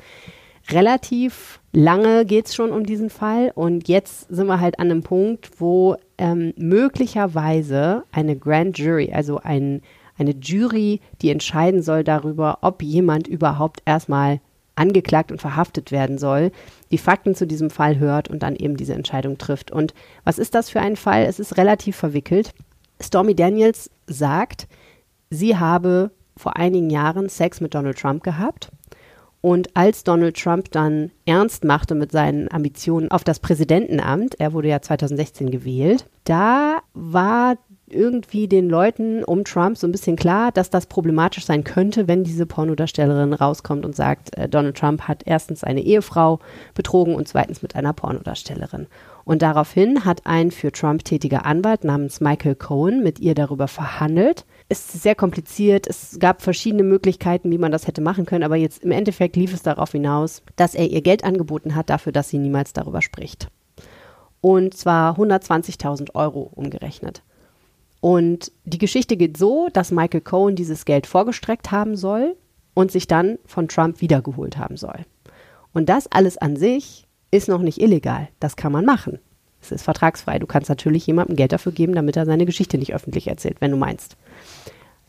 relativ 0.68 1.58
lange 1.72 2.26
geht 2.26 2.48
es 2.48 2.54
schon 2.54 2.70
um 2.70 2.84
diesen 2.84 3.08
Fall 3.08 3.50
und 3.54 3.88
jetzt 3.88 4.28
sind 4.28 4.46
wir 4.46 4.60
halt 4.60 4.78
an 4.78 4.90
einem 4.90 5.02
Punkt, 5.02 5.58
wo 5.58 5.96
ähm, 6.18 6.52
möglicherweise 6.58 8.04
eine 8.12 8.36
Grand 8.36 8.76
Jury, 8.76 9.10
also 9.10 9.38
ein, 9.38 9.80
eine 10.18 10.32
Jury, 10.32 11.00
die 11.22 11.30
entscheiden 11.30 11.82
soll 11.82 12.04
darüber, 12.04 12.58
ob 12.62 12.82
jemand 12.82 13.26
überhaupt 13.26 13.82
erstmal 13.84 14.40
angeklagt 14.76 15.30
und 15.30 15.40
verhaftet 15.40 15.92
werden 15.92 16.18
soll, 16.18 16.50
die 16.90 16.98
Fakten 16.98 17.34
zu 17.34 17.46
diesem 17.46 17.70
Fall 17.70 17.98
hört 17.98 18.28
und 18.28 18.42
dann 18.42 18.56
eben 18.56 18.76
diese 18.76 18.94
Entscheidung 18.94 19.38
trifft. 19.38 19.70
Und 19.70 19.94
was 20.24 20.38
ist 20.38 20.54
das 20.54 20.70
für 20.70 20.80
ein 20.80 20.96
Fall? 20.96 21.24
Es 21.24 21.38
ist 21.38 21.56
relativ 21.56 21.96
verwickelt. 21.96 22.52
Stormy 23.00 23.34
Daniels 23.34 23.90
sagt, 24.06 24.66
sie 25.30 25.56
habe 25.56 26.10
vor 26.36 26.56
einigen 26.56 26.90
Jahren 26.90 27.28
Sex 27.28 27.60
mit 27.60 27.74
Donald 27.74 27.98
Trump 27.98 28.22
gehabt. 28.22 28.70
Und 29.40 29.76
als 29.76 30.04
Donald 30.04 30.40
Trump 30.40 30.70
dann 30.70 31.10
ernst 31.26 31.64
machte 31.64 31.94
mit 31.94 32.10
seinen 32.10 32.50
Ambitionen 32.50 33.10
auf 33.10 33.24
das 33.24 33.40
Präsidentenamt, 33.40 34.40
er 34.40 34.54
wurde 34.54 34.68
ja 34.68 34.80
2016 34.80 35.50
gewählt, 35.50 36.06
da 36.24 36.78
war 36.94 37.58
irgendwie 37.94 38.48
den 38.48 38.68
Leuten 38.68 39.24
um 39.24 39.44
Trump 39.44 39.78
so 39.78 39.86
ein 39.86 39.92
bisschen 39.92 40.16
klar, 40.16 40.52
dass 40.52 40.70
das 40.70 40.86
problematisch 40.86 41.46
sein 41.46 41.64
könnte, 41.64 42.08
wenn 42.08 42.24
diese 42.24 42.46
Pornodarstellerin 42.46 43.32
rauskommt 43.32 43.86
und 43.86 43.96
sagt, 43.96 44.36
äh, 44.36 44.48
Donald 44.48 44.76
Trump 44.76 45.02
hat 45.02 45.22
erstens 45.24 45.64
eine 45.64 45.80
Ehefrau 45.80 46.40
betrogen 46.74 47.14
und 47.14 47.28
zweitens 47.28 47.62
mit 47.62 47.76
einer 47.76 47.92
Pornodarstellerin. 47.92 48.86
Und 49.24 49.40
daraufhin 49.40 50.04
hat 50.04 50.26
ein 50.26 50.50
für 50.50 50.70
Trump 50.70 51.04
tätiger 51.04 51.46
Anwalt 51.46 51.84
namens 51.84 52.20
Michael 52.20 52.56
Cohen 52.56 53.02
mit 53.02 53.20
ihr 53.20 53.34
darüber 53.34 53.68
verhandelt. 53.68 54.44
Es 54.68 54.94
ist 54.94 55.02
sehr 55.02 55.14
kompliziert. 55.14 55.86
Es 55.86 56.18
gab 56.18 56.42
verschiedene 56.42 56.82
Möglichkeiten, 56.82 57.50
wie 57.50 57.58
man 57.58 57.72
das 57.72 57.86
hätte 57.86 58.02
machen 58.02 58.26
können. 58.26 58.44
Aber 58.44 58.56
jetzt 58.56 58.84
im 58.84 58.90
Endeffekt 58.90 59.36
lief 59.36 59.54
es 59.54 59.62
darauf 59.62 59.92
hinaus, 59.92 60.42
dass 60.56 60.74
er 60.74 60.88
ihr 60.90 61.00
Geld 61.00 61.24
angeboten 61.24 61.74
hat 61.74 61.88
dafür, 61.88 62.12
dass 62.12 62.28
sie 62.28 62.38
niemals 62.38 62.72
darüber 62.74 63.00
spricht. 63.00 63.48
Und 64.42 64.74
zwar 64.74 65.18
120.000 65.18 66.14
Euro 66.14 66.50
umgerechnet. 66.54 67.22
Und 68.04 68.52
die 68.66 68.76
Geschichte 68.76 69.16
geht 69.16 69.38
so, 69.38 69.70
dass 69.72 69.90
Michael 69.90 70.20
Cohen 70.20 70.56
dieses 70.56 70.84
Geld 70.84 71.06
vorgestreckt 71.06 71.70
haben 71.70 71.96
soll 71.96 72.36
und 72.74 72.92
sich 72.92 73.06
dann 73.06 73.38
von 73.46 73.66
Trump 73.66 74.02
wiedergeholt 74.02 74.58
haben 74.58 74.76
soll. 74.76 75.06
Und 75.72 75.88
das 75.88 76.06
alles 76.12 76.36
an 76.36 76.56
sich 76.56 77.06
ist 77.30 77.48
noch 77.48 77.62
nicht 77.62 77.80
illegal. 77.80 78.28
Das 78.40 78.56
kann 78.56 78.72
man 78.72 78.84
machen. 78.84 79.20
Es 79.62 79.72
ist 79.72 79.84
vertragsfrei. 79.84 80.38
Du 80.38 80.46
kannst 80.46 80.68
natürlich 80.68 81.06
jemandem 81.06 81.34
Geld 81.34 81.52
dafür 81.52 81.72
geben, 81.72 81.94
damit 81.94 82.18
er 82.18 82.26
seine 82.26 82.44
Geschichte 82.44 82.76
nicht 82.76 82.94
öffentlich 82.94 83.26
erzählt, 83.26 83.62
wenn 83.62 83.70
du 83.70 83.78
meinst. 83.78 84.18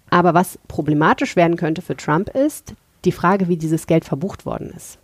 Aber 0.09 0.33
was 0.33 0.57
problematisch 0.69 1.35
werden 1.35 1.57
könnte 1.57 1.81
für 1.81 1.97
Trump 1.97 2.29
ist 2.29 2.75
die 3.03 3.11
Frage, 3.11 3.49
wie 3.49 3.57
dieses 3.57 3.87
Geld 3.87 4.05
verbucht 4.05 4.45
worden 4.45 4.71
ist. 4.73 4.99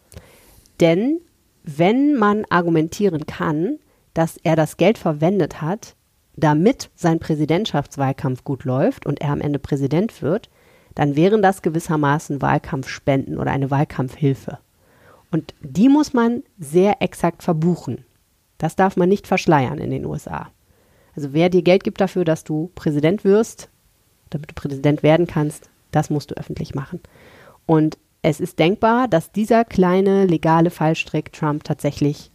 Denn 0.80 1.20
wenn 1.66 2.16
man 2.16 2.46
argumentieren 2.50 3.26
kann, 3.26 3.80
dass 4.14 4.38
er 4.44 4.56
das 4.56 4.78
Geld 4.78 4.98
verwendet 4.98 5.62
hat, 5.62 5.98
damit 6.44 6.90
sein 6.96 7.20
Präsidentschaftswahlkampf 7.20 8.44
gut 8.44 8.66
läuft 8.66 9.06
und 9.06 9.22
er 9.22 9.32
am 9.32 9.42
Ende 9.42 9.60
Präsident 9.60 10.22
wird, 10.22 10.50
dann 10.96 11.16
wären 11.16 11.42
das 11.42 11.62
gewissermaßen 11.62 12.42
Wahlkampfspenden 12.42 13.38
oder 13.38 13.52
eine 13.52 13.72
Wahlkampfhilfe. 13.72 14.60
Und 15.32 15.54
die 15.62 15.88
muss 15.88 16.14
man 16.14 16.44
sehr 16.60 17.02
exakt 17.02 17.44
verbuchen. 17.44 18.04
Das 18.58 18.76
darf 18.76 18.98
man 18.98 19.10
nicht 19.10 19.28
verschleiern 19.28 19.78
in 19.78 19.90
den 19.90 20.06
USA. 20.06 20.50
Also 21.16 21.34
wer 21.34 21.50
dir 21.50 21.62
Geld 21.62 21.84
gibt 21.84 22.02
dafür, 22.02 22.26
dass 22.26 22.44
du 22.44 22.72
Präsident 22.76 23.24
wirst, 23.24 23.70
damit 24.30 24.52
du 24.52 24.54
Präsident 24.56 25.04
werden 25.04 25.28
kannst, 25.28 25.70
das 25.92 26.10
musst 26.10 26.32
du 26.32 26.36
öffentlich 26.36 26.76
machen. 26.76 27.00
Und 27.66 27.98
es 28.22 28.40
ist 28.40 28.60
denkbar, 28.60 29.08
dass 29.08 29.32
dieser 29.32 29.66
kleine 29.66 30.26
legale 30.26 30.70
Fallstrick 30.70 31.34
Trump 31.34 31.64
tatsächlich 31.64 32.31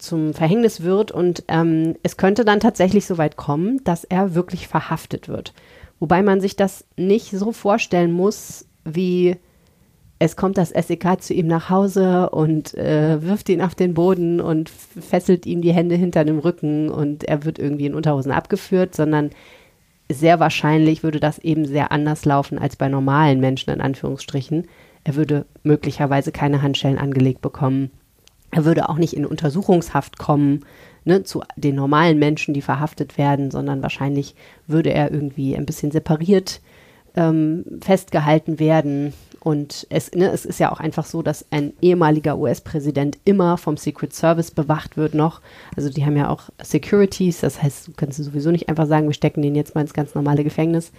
zum 0.00 0.34
Verhängnis 0.34 0.82
wird 0.82 1.12
und 1.12 1.44
ähm, 1.48 1.96
es 2.02 2.16
könnte 2.16 2.44
dann 2.44 2.60
tatsächlich 2.60 3.06
so 3.06 3.18
weit 3.18 3.36
kommen, 3.36 3.82
dass 3.84 4.04
er 4.04 4.34
wirklich 4.34 4.68
verhaftet 4.68 5.28
wird. 5.28 5.52
Wobei 5.98 6.22
man 6.22 6.40
sich 6.40 6.56
das 6.56 6.84
nicht 6.96 7.30
so 7.30 7.52
vorstellen 7.52 8.12
muss, 8.12 8.66
wie 8.84 9.36
es 10.18 10.36
kommt 10.36 10.58
das 10.58 10.68
SEK 10.68 11.22
zu 11.22 11.32
ihm 11.32 11.46
nach 11.46 11.70
Hause 11.70 12.28
und 12.30 12.74
äh, 12.74 13.22
wirft 13.22 13.48
ihn 13.48 13.62
auf 13.62 13.74
den 13.74 13.94
Boden 13.94 14.40
und 14.40 14.68
fesselt 14.68 15.46
ihm 15.46 15.62
die 15.62 15.72
Hände 15.72 15.94
hinter 15.94 16.26
dem 16.26 16.38
Rücken 16.38 16.90
und 16.90 17.24
er 17.24 17.44
wird 17.44 17.58
irgendwie 17.58 17.86
in 17.86 17.94
Unterhosen 17.94 18.30
abgeführt, 18.30 18.94
sondern 18.94 19.30
sehr 20.10 20.38
wahrscheinlich 20.38 21.02
würde 21.02 21.20
das 21.20 21.38
eben 21.38 21.64
sehr 21.64 21.90
anders 21.90 22.26
laufen 22.26 22.58
als 22.58 22.76
bei 22.76 22.88
normalen 22.88 23.40
Menschen 23.40 23.70
in 23.70 23.80
Anführungsstrichen. 23.80 24.66
Er 25.04 25.14
würde 25.14 25.46
möglicherweise 25.62 26.32
keine 26.32 26.60
Handschellen 26.60 26.98
angelegt 26.98 27.40
bekommen. 27.40 27.90
Er 28.50 28.64
würde 28.64 28.88
auch 28.88 28.96
nicht 28.96 29.14
in 29.14 29.26
Untersuchungshaft 29.26 30.18
kommen, 30.18 30.64
ne, 31.04 31.22
zu 31.22 31.42
den 31.56 31.76
normalen 31.76 32.18
Menschen, 32.18 32.54
die 32.54 32.62
verhaftet 32.62 33.18
werden, 33.18 33.50
sondern 33.50 33.82
wahrscheinlich 33.82 34.34
würde 34.66 34.92
er 34.92 35.10
irgendwie 35.10 35.56
ein 35.56 35.66
bisschen 35.66 35.90
separiert 35.90 36.60
ähm, 37.16 37.64
festgehalten 37.80 38.58
werden. 38.58 39.12
Und 39.40 39.86
es, 39.88 40.12
ne, 40.12 40.30
es 40.30 40.44
ist 40.44 40.60
ja 40.60 40.70
auch 40.70 40.80
einfach 40.80 41.06
so, 41.06 41.22
dass 41.22 41.46
ein 41.50 41.72
ehemaliger 41.80 42.36
US-Präsident 42.38 43.18
immer 43.24 43.56
vom 43.56 43.76
Secret 43.76 44.12
Service 44.12 44.50
bewacht 44.50 44.96
wird 44.96 45.14
noch. 45.14 45.40
Also 45.76 45.88
die 45.88 46.04
haben 46.04 46.16
ja 46.16 46.28
auch 46.28 46.50
Securities, 46.62 47.40
das 47.40 47.62
heißt, 47.62 47.88
du 47.88 47.92
kannst 47.96 48.22
sowieso 48.22 48.50
nicht 48.50 48.68
einfach 48.68 48.86
sagen, 48.86 49.06
wir 49.06 49.14
stecken 49.14 49.42
den 49.42 49.54
jetzt 49.54 49.74
mal 49.74 49.80
ins 49.80 49.94
ganz 49.94 50.14
normale 50.14 50.44
Gefängnis. 50.44 50.92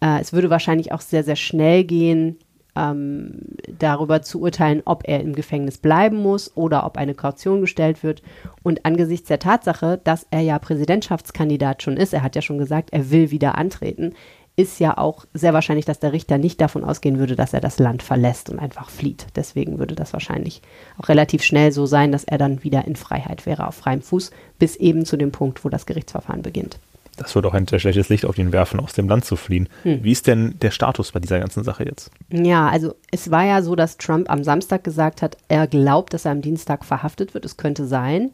Äh, 0.00 0.20
es 0.20 0.32
würde 0.32 0.50
wahrscheinlich 0.50 0.92
auch 0.92 1.02
sehr, 1.02 1.24
sehr 1.24 1.36
schnell 1.36 1.84
gehen, 1.84 2.38
ähm, 2.76 3.40
darüber 3.78 4.22
zu 4.22 4.40
urteilen, 4.40 4.82
ob 4.84 5.02
er 5.06 5.20
im 5.20 5.34
Gefängnis 5.34 5.78
bleiben 5.78 6.16
muss 6.16 6.56
oder 6.56 6.84
ob 6.86 6.96
eine 6.96 7.14
Kaution 7.14 7.60
gestellt 7.60 8.02
wird. 8.02 8.22
Und 8.62 8.84
angesichts 8.84 9.28
der 9.28 9.38
Tatsache, 9.38 10.00
dass 10.02 10.26
er 10.30 10.40
ja 10.40 10.58
Präsidentschaftskandidat 10.58 11.82
schon 11.82 11.96
ist, 11.96 12.12
er 12.12 12.22
hat 12.22 12.36
ja 12.36 12.42
schon 12.42 12.58
gesagt, 12.58 12.92
er 12.92 13.10
will 13.10 13.30
wieder 13.30 13.56
antreten, 13.56 14.14
ist 14.56 14.78
ja 14.78 14.96
auch 14.96 15.24
sehr 15.34 15.52
wahrscheinlich, 15.52 15.84
dass 15.84 15.98
der 15.98 16.12
Richter 16.12 16.38
nicht 16.38 16.60
davon 16.60 16.84
ausgehen 16.84 17.18
würde, 17.18 17.34
dass 17.34 17.52
er 17.52 17.60
das 17.60 17.80
Land 17.80 18.02
verlässt 18.02 18.50
und 18.50 18.60
einfach 18.60 18.88
flieht. 18.88 19.26
Deswegen 19.34 19.78
würde 19.78 19.96
das 19.96 20.12
wahrscheinlich 20.12 20.62
auch 20.96 21.08
relativ 21.08 21.42
schnell 21.42 21.72
so 21.72 21.86
sein, 21.86 22.12
dass 22.12 22.24
er 22.24 22.38
dann 22.38 22.62
wieder 22.62 22.84
in 22.84 22.94
Freiheit 22.94 23.46
wäre, 23.46 23.66
auf 23.66 23.74
freiem 23.74 24.00
Fuß, 24.00 24.30
bis 24.58 24.76
eben 24.76 25.04
zu 25.04 25.16
dem 25.16 25.32
Punkt, 25.32 25.64
wo 25.64 25.68
das 25.68 25.86
Gerichtsverfahren 25.86 26.42
beginnt. 26.42 26.78
Das 27.16 27.34
wird 27.34 27.46
auch 27.46 27.54
ein 27.54 27.66
sehr 27.66 27.78
schlechtes 27.78 28.08
Licht 28.08 28.24
auf 28.24 28.38
ihn 28.38 28.52
werfen, 28.52 28.80
aus 28.80 28.92
dem 28.92 29.08
Land 29.08 29.24
zu 29.24 29.36
fliehen. 29.36 29.68
Hm. 29.82 30.02
Wie 30.02 30.12
ist 30.12 30.26
denn 30.26 30.56
der 30.60 30.70
Status 30.70 31.12
bei 31.12 31.20
dieser 31.20 31.40
ganzen 31.40 31.64
Sache 31.64 31.84
jetzt? 31.84 32.10
Ja, 32.30 32.68
also 32.68 32.94
es 33.10 33.30
war 33.30 33.44
ja 33.44 33.62
so, 33.62 33.76
dass 33.76 33.98
Trump 33.98 34.30
am 34.30 34.44
Samstag 34.44 34.84
gesagt 34.84 35.22
hat, 35.22 35.36
er 35.48 35.66
glaubt, 35.66 36.14
dass 36.14 36.24
er 36.24 36.32
am 36.32 36.42
Dienstag 36.42 36.84
verhaftet 36.84 37.34
wird. 37.34 37.44
Es 37.44 37.56
könnte 37.56 37.86
sein. 37.86 38.30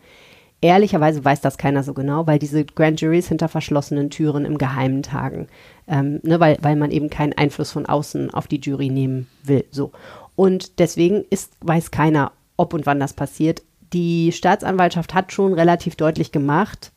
Ehrlicherweise 0.63 1.25
weiß 1.25 1.41
das 1.41 1.57
keiner 1.57 1.83
so 1.83 1.95
genau, 1.95 2.27
weil 2.27 2.39
diese 2.39 2.65
Grand 2.65 3.01
Juries 3.01 3.29
hinter 3.29 3.49
verschlossenen 3.49 4.11
Türen 4.11 4.45
im 4.45 4.59
Geheimen 4.59 5.03
tagen. 5.03 5.49
Ähm, 5.89 6.21
ne, 6.23 6.39
weil, 6.39 6.59
weil 6.61 6.77
man 6.77 6.91
eben 6.91 7.09
keinen 7.09 7.33
Einfluss 7.33 7.71
von 7.71 7.87
außen 7.87 8.33
auf 8.33 8.47
die 8.47 8.61
Jury 8.61 8.91
nehmen 8.91 9.27
will. 9.43 9.65
So. 9.71 9.93
Und 10.37 10.79
deswegen 10.79 11.25
ist, 11.31 11.53
weiß 11.61 11.91
keiner, 11.91 12.33
ob 12.57 12.75
und 12.75 12.85
wann 12.85 13.01
das 13.01 13.15
passiert. 13.15 13.63
Die 13.93 14.33
Staatsanwaltschaft 14.33 15.15
hat 15.15 15.33
schon 15.33 15.55
relativ 15.55 15.97
deutlich 15.97 16.31
gemacht, 16.31 16.93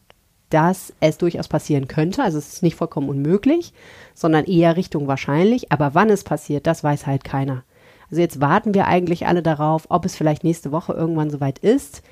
dass 0.53 0.93
es 0.99 1.17
durchaus 1.17 1.47
passieren 1.47 1.87
könnte. 1.87 2.21
Also 2.21 2.37
es 2.37 2.53
ist 2.53 2.63
nicht 2.63 2.75
vollkommen 2.75 3.09
unmöglich, 3.09 3.73
sondern 4.13 4.45
eher 4.45 4.77
Richtung 4.77 5.07
wahrscheinlich. 5.07 5.71
Aber 5.71 5.95
wann 5.95 6.09
es 6.09 6.23
passiert, 6.23 6.67
das 6.67 6.83
weiß 6.83 7.07
halt 7.07 7.23
keiner. 7.23 7.63
Also 8.11 8.21
jetzt 8.21 8.39
warten 8.39 8.75
wir 8.75 8.85
eigentlich 8.85 9.25
alle 9.25 9.41
darauf, 9.41 9.85
ob 9.89 10.05
es 10.05 10.15
vielleicht 10.15 10.43
nächste 10.43 10.71
Woche 10.71 10.93
irgendwann 10.93 11.31
soweit 11.31 11.57
ist. 11.59 12.03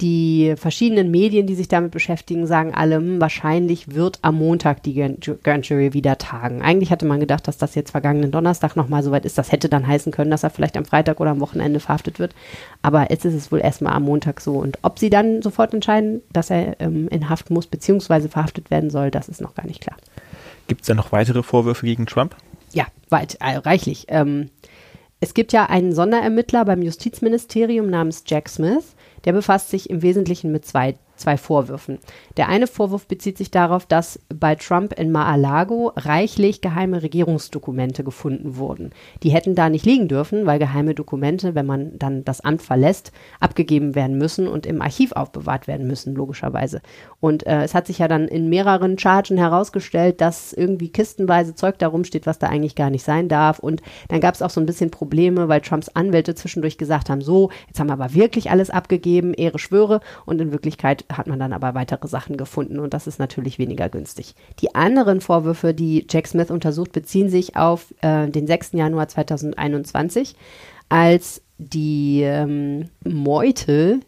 Die 0.00 0.54
verschiedenen 0.56 1.10
Medien, 1.10 1.48
die 1.48 1.56
sich 1.56 1.66
damit 1.66 1.90
beschäftigen, 1.90 2.46
sagen 2.46 2.72
alle, 2.72 2.96
hm, 2.96 3.20
wahrscheinlich 3.20 3.94
wird 3.94 4.20
am 4.22 4.36
Montag 4.36 4.80
die 4.84 4.94
Grand 4.94 5.68
Jury 5.68 5.92
wieder 5.92 6.18
tagen. 6.18 6.62
Eigentlich 6.62 6.92
hatte 6.92 7.04
man 7.04 7.18
gedacht, 7.18 7.48
dass 7.48 7.58
das 7.58 7.74
jetzt 7.74 7.90
vergangenen 7.90 8.30
Donnerstag 8.30 8.76
nochmal 8.76 9.02
soweit 9.02 9.24
ist. 9.24 9.38
Das 9.38 9.50
hätte 9.50 9.68
dann 9.68 9.88
heißen 9.88 10.12
können, 10.12 10.30
dass 10.30 10.44
er 10.44 10.50
vielleicht 10.50 10.76
am 10.76 10.84
Freitag 10.84 11.18
oder 11.18 11.32
am 11.32 11.40
Wochenende 11.40 11.80
verhaftet 11.80 12.20
wird. 12.20 12.32
Aber 12.80 13.10
jetzt 13.10 13.24
ist 13.24 13.34
es 13.34 13.50
wohl 13.50 13.58
erstmal 13.58 13.92
am 13.92 14.04
Montag 14.04 14.40
so. 14.40 14.58
Und 14.58 14.78
ob 14.82 15.00
sie 15.00 15.10
dann 15.10 15.42
sofort 15.42 15.74
entscheiden, 15.74 16.22
dass 16.32 16.50
er 16.50 16.80
ähm, 16.80 17.08
in 17.08 17.28
Haft 17.28 17.50
muss 17.50 17.66
bzw. 17.66 18.28
verhaftet 18.28 18.70
werden 18.70 18.90
soll, 18.90 19.10
das 19.10 19.28
ist 19.28 19.40
noch 19.40 19.56
gar 19.56 19.66
nicht 19.66 19.80
klar. 19.80 19.96
Gibt 20.68 20.82
es 20.82 20.86
denn 20.86 20.96
noch 20.96 21.10
weitere 21.10 21.42
Vorwürfe 21.42 21.86
gegen 21.86 22.06
Trump? 22.06 22.36
Ja, 22.72 22.86
weit, 23.08 23.38
äh, 23.40 23.56
reichlich. 23.56 24.06
Ähm, 24.08 24.50
es 25.18 25.34
gibt 25.34 25.52
ja 25.52 25.66
einen 25.66 25.92
Sonderermittler 25.92 26.64
beim 26.64 26.82
Justizministerium 26.82 27.90
namens 27.90 28.22
Jack 28.26 28.48
Smith 28.48 28.94
der 29.24 29.32
befasst 29.32 29.70
sich 29.70 29.90
im 29.90 30.02
Wesentlichen 30.02 30.52
mit 30.52 30.64
zwei 30.64 30.96
zwei 31.18 31.36
Vorwürfen. 31.36 31.98
Der 32.36 32.48
eine 32.48 32.66
Vorwurf 32.66 33.06
bezieht 33.06 33.38
sich 33.38 33.50
darauf, 33.50 33.86
dass 33.86 34.20
bei 34.28 34.54
Trump 34.54 34.92
in 34.98 35.12
Mar-a-Lago 35.12 35.92
reichlich 35.96 36.60
geheime 36.60 37.02
Regierungsdokumente 37.02 38.04
gefunden 38.04 38.56
wurden. 38.56 38.90
Die 39.22 39.30
hätten 39.30 39.54
da 39.54 39.68
nicht 39.68 39.86
liegen 39.86 40.08
dürfen, 40.08 40.46
weil 40.46 40.58
geheime 40.58 40.94
Dokumente, 40.94 41.54
wenn 41.54 41.66
man 41.66 41.98
dann 41.98 42.24
das 42.24 42.40
Amt 42.40 42.62
verlässt, 42.62 43.12
abgegeben 43.40 43.94
werden 43.94 44.18
müssen 44.18 44.46
und 44.48 44.66
im 44.66 44.82
Archiv 44.82 45.12
aufbewahrt 45.12 45.66
werden 45.66 45.86
müssen, 45.86 46.14
logischerweise. 46.14 46.80
Und 47.20 47.46
äh, 47.46 47.62
es 47.62 47.74
hat 47.74 47.86
sich 47.86 47.98
ja 47.98 48.08
dann 48.08 48.28
in 48.28 48.48
mehreren 48.48 48.98
Chargen 48.98 49.36
herausgestellt, 49.36 50.20
dass 50.20 50.52
irgendwie 50.52 50.90
kistenweise 50.90 51.54
Zeug 51.54 51.78
darum 51.78 52.04
steht, 52.04 52.26
was 52.26 52.38
da 52.38 52.48
eigentlich 52.48 52.74
gar 52.74 52.90
nicht 52.90 53.04
sein 53.04 53.28
darf. 53.28 53.58
Und 53.58 53.82
dann 54.08 54.20
gab 54.20 54.34
es 54.34 54.42
auch 54.42 54.50
so 54.50 54.60
ein 54.60 54.66
bisschen 54.66 54.90
Probleme, 54.90 55.48
weil 55.48 55.60
Trumps 55.60 55.88
Anwälte 55.88 56.34
zwischendurch 56.34 56.78
gesagt 56.78 57.10
haben, 57.10 57.20
so, 57.20 57.50
jetzt 57.66 57.80
haben 57.80 57.88
wir 57.88 57.94
aber 57.94 58.14
wirklich 58.14 58.50
alles 58.50 58.70
abgegeben, 58.70 59.34
Ehre 59.34 59.58
schwöre. 59.58 60.00
Und 60.26 60.40
in 60.40 60.52
Wirklichkeit 60.52 61.04
hat 61.10 61.26
man 61.26 61.38
dann 61.38 61.52
aber 61.52 61.74
weitere 61.74 62.06
Sachen 62.06 62.36
gefunden 62.36 62.78
und 62.78 62.92
das 62.94 63.06
ist 63.06 63.18
natürlich 63.18 63.58
weniger 63.58 63.88
günstig. 63.88 64.34
Die 64.60 64.74
anderen 64.74 65.20
Vorwürfe, 65.20 65.72
die 65.74 66.06
Jack 66.08 66.26
Smith 66.26 66.50
untersucht, 66.50 66.92
beziehen 66.92 67.30
sich 67.30 67.56
auf 67.56 67.94
äh, 68.02 68.28
den 68.28 68.46
6. 68.46 68.72
Januar 68.72 69.08
2021, 69.08 70.36
als 70.88 71.42
die 71.58 72.22
ähm, 72.22 72.90
Meute 73.04 74.00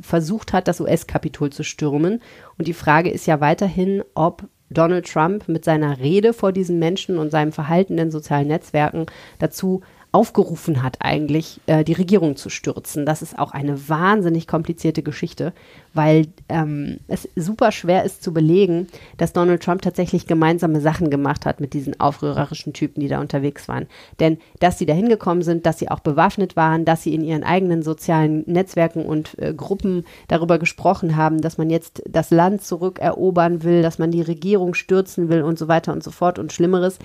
versucht 0.00 0.52
hat, 0.52 0.68
das 0.68 0.80
US-Kapitol 0.80 1.50
zu 1.50 1.62
stürmen. 1.64 2.20
Und 2.58 2.68
die 2.68 2.74
Frage 2.74 3.10
ist 3.10 3.26
ja 3.26 3.40
weiterhin, 3.40 4.02
ob 4.14 4.44
Donald 4.70 5.06
Trump 5.06 5.48
mit 5.48 5.64
seiner 5.64 5.98
Rede 5.98 6.32
vor 6.32 6.52
diesen 6.52 6.78
Menschen 6.78 7.18
und 7.18 7.30
seinem 7.30 7.52
Verhalten 7.52 7.98
in 7.98 8.10
sozialen 8.10 8.48
Netzwerken 8.48 9.06
dazu 9.38 9.82
aufgerufen 10.12 10.82
hat, 10.82 10.98
eigentlich 11.00 11.60
äh, 11.66 11.84
die 11.84 11.94
Regierung 11.94 12.36
zu 12.36 12.50
stürzen. 12.50 13.06
Das 13.06 13.22
ist 13.22 13.38
auch 13.38 13.52
eine 13.52 13.88
wahnsinnig 13.88 14.46
komplizierte 14.46 15.02
Geschichte, 15.02 15.54
weil 15.94 16.26
ähm, 16.50 16.98
es 17.08 17.26
super 17.34 17.72
schwer 17.72 18.04
ist 18.04 18.22
zu 18.22 18.34
belegen, 18.34 18.88
dass 19.16 19.32
Donald 19.32 19.62
Trump 19.62 19.80
tatsächlich 19.80 20.26
gemeinsame 20.26 20.82
Sachen 20.82 21.08
gemacht 21.08 21.46
hat 21.46 21.60
mit 21.60 21.72
diesen 21.72 21.98
aufrührerischen 21.98 22.74
Typen, 22.74 23.00
die 23.00 23.08
da 23.08 23.20
unterwegs 23.20 23.68
waren. 23.68 23.86
Denn 24.20 24.36
dass 24.60 24.78
sie 24.78 24.84
da 24.84 24.92
hingekommen 24.92 25.42
sind, 25.42 25.64
dass 25.64 25.78
sie 25.78 25.90
auch 25.90 26.00
bewaffnet 26.00 26.56
waren, 26.56 26.84
dass 26.84 27.02
sie 27.02 27.14
in 27.14 27.24
ihren 27.24 27.42
eigenen 27.42 27.82
sozialen 27.82 28.44
Netzwerken 28.46 29.06
und 29.06 29.38
äh, 29.38 29.54
Gruppen 29.54 30.04
darüber 30.28 30.58
gesprochen 30.58 31.16
haben, 31.16 31.40
dass 31.40 31.56
man 31.56 31.70
jetzt 31.70 32.02
das 32.06 32.30
Land 32.30 32.62
zurückerobern 32.62 33.62
will, 33.62 33.80
dass 33.80 33.98
man 33.98 34.10
die 34.10 34.22
Regierung 34.22 34.74
stürzen 34.74 35.30
will 35.30 35.40
und 35.40 35.58
so 35.58 35.68
weiter 35.68 35.94
und 35.94 36.04
so 36.04 36.10
fort 36.10 36.38
und 36.38 36.52
Schlimmeres, 36.52 36.98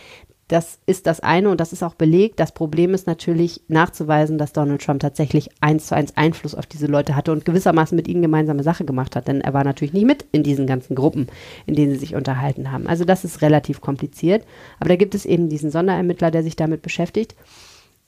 das 0.48 0.80
ist 0.86 1.08
das 1.08 1.20
eine 1.20 1.50
und 1.50 1.60
das 1.60 1.74
ist 1.74 1.84
auch 1.84 1.96
belegt. 1.96 2.40
Das 2.40 2.54
Problem 2.54 2.94
ist 2.94 3.06
natürlich 3.06 3.62
nachzuweisen, 3.68 4.38
dass 4.38 4.54
Donald 4.54 4.82
Trump 4.82 5.02
tatsächlich 5.02 5.50
eins 5.60 5.88
zu 5.88 5.96
eins 5.96 6.16
Einfluss 6.16 6.56
auf 6.56 6.66
diese 6.66 6.88
Leute 6.88 7.18
hatte 7.18 7.34
und 7.34 7.44
gewissermaßen 7.44 7.96
mit 7.96 8.08
ihnen 8.08 8.22
gemeinsame 8.22 8.64
Sache 8.64 8.86
gemacht 8.86 9.18
hat. 9.18 9.28
Denn 9.28 9.42
er 9.42 9.54
war 9.54 9.66
natürlich 9.66 9.94
nicht 9.94 10.06
mit 10.06 10.26
in 10.32 10.44
diesen 10.44 10.66
ganzen 10.66 10.96
Gruppen, 10.96 11.28
in 11.66 11.76
denen 11.76 11.92
sie 11.92 12.00
sich 12.00 12.16
unterhalten 12.16 12.72
haben. 12.72 12.88
Also 12.88 13.04
das 13.04 13.26
ist 13.26 13.42
relativ 13.42 13.82
kompliziert. 13.82 14.46
Aber 14.80 14.88
da 14.88 14.96
gibt 14.96 15.16
es 15.16 15.26
eben 15.26 15.50
diesen 15.50 15.70
Sonderermittler, 15.70 16.32
der 16.32 16.44
sich 16.44 16.56
damit 16.56 16.82
beschäftigt. 16.82 17.36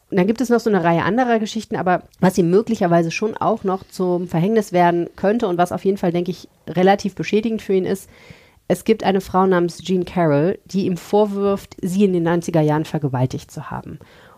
Und 0.09 0.17
dann 0.17 0.25
gibt 0.25 0.39
es 0.39 0.49
noch 0.49 0.61
so 0.61 0.69
eine 0.69 0.83
Reihe 0.83 1.03
anderer 1.03 1.39
Geschichten, 1.39 1.75
aber 1.75 2.03
was 2.19 2.37
ihm 2.37 2.49
möglicherweise 2.49 3.11
schon 3.11 3.35
auch 3.37 3.63
noch 3.63 3.83
zum 3.83 4.27
Verhängnis 4.27 4.71
werden 4.71 5.09
könnte 5.15 5.47
und 5.47 5.57
was 5.57 5.71
auf 5.71 5.85
jeden 5.85 5.97
Fall, 5.97 6.11
denke 6.11 6.31
ich, 6.31 6.47
relativ 6.67 7.15
beschädigend 7.15 7.61
für 7.61 7.73
ihn 7.73 7.85
ist, 7.85 8.09
es 8.69 8.83
gibt 8.83 9.03
eine 9.03 9.19
Frau 9.19 9.47
namens 9.47 9.79
Jean 9.79 10.05
Carroll, 10.05 10.59
die 10.65 10.85
ihm 10.85 10.95
vorwirft, 10.95 11.75
sie 11.81 12.05
in 12.05 12.13
den 12.13 12.27
90er 12.27 12.61
Jahren 12.61 12.85
vergewaltigt 12.85 13.51
zu 13.51 13.71
haben. 13.71 13.97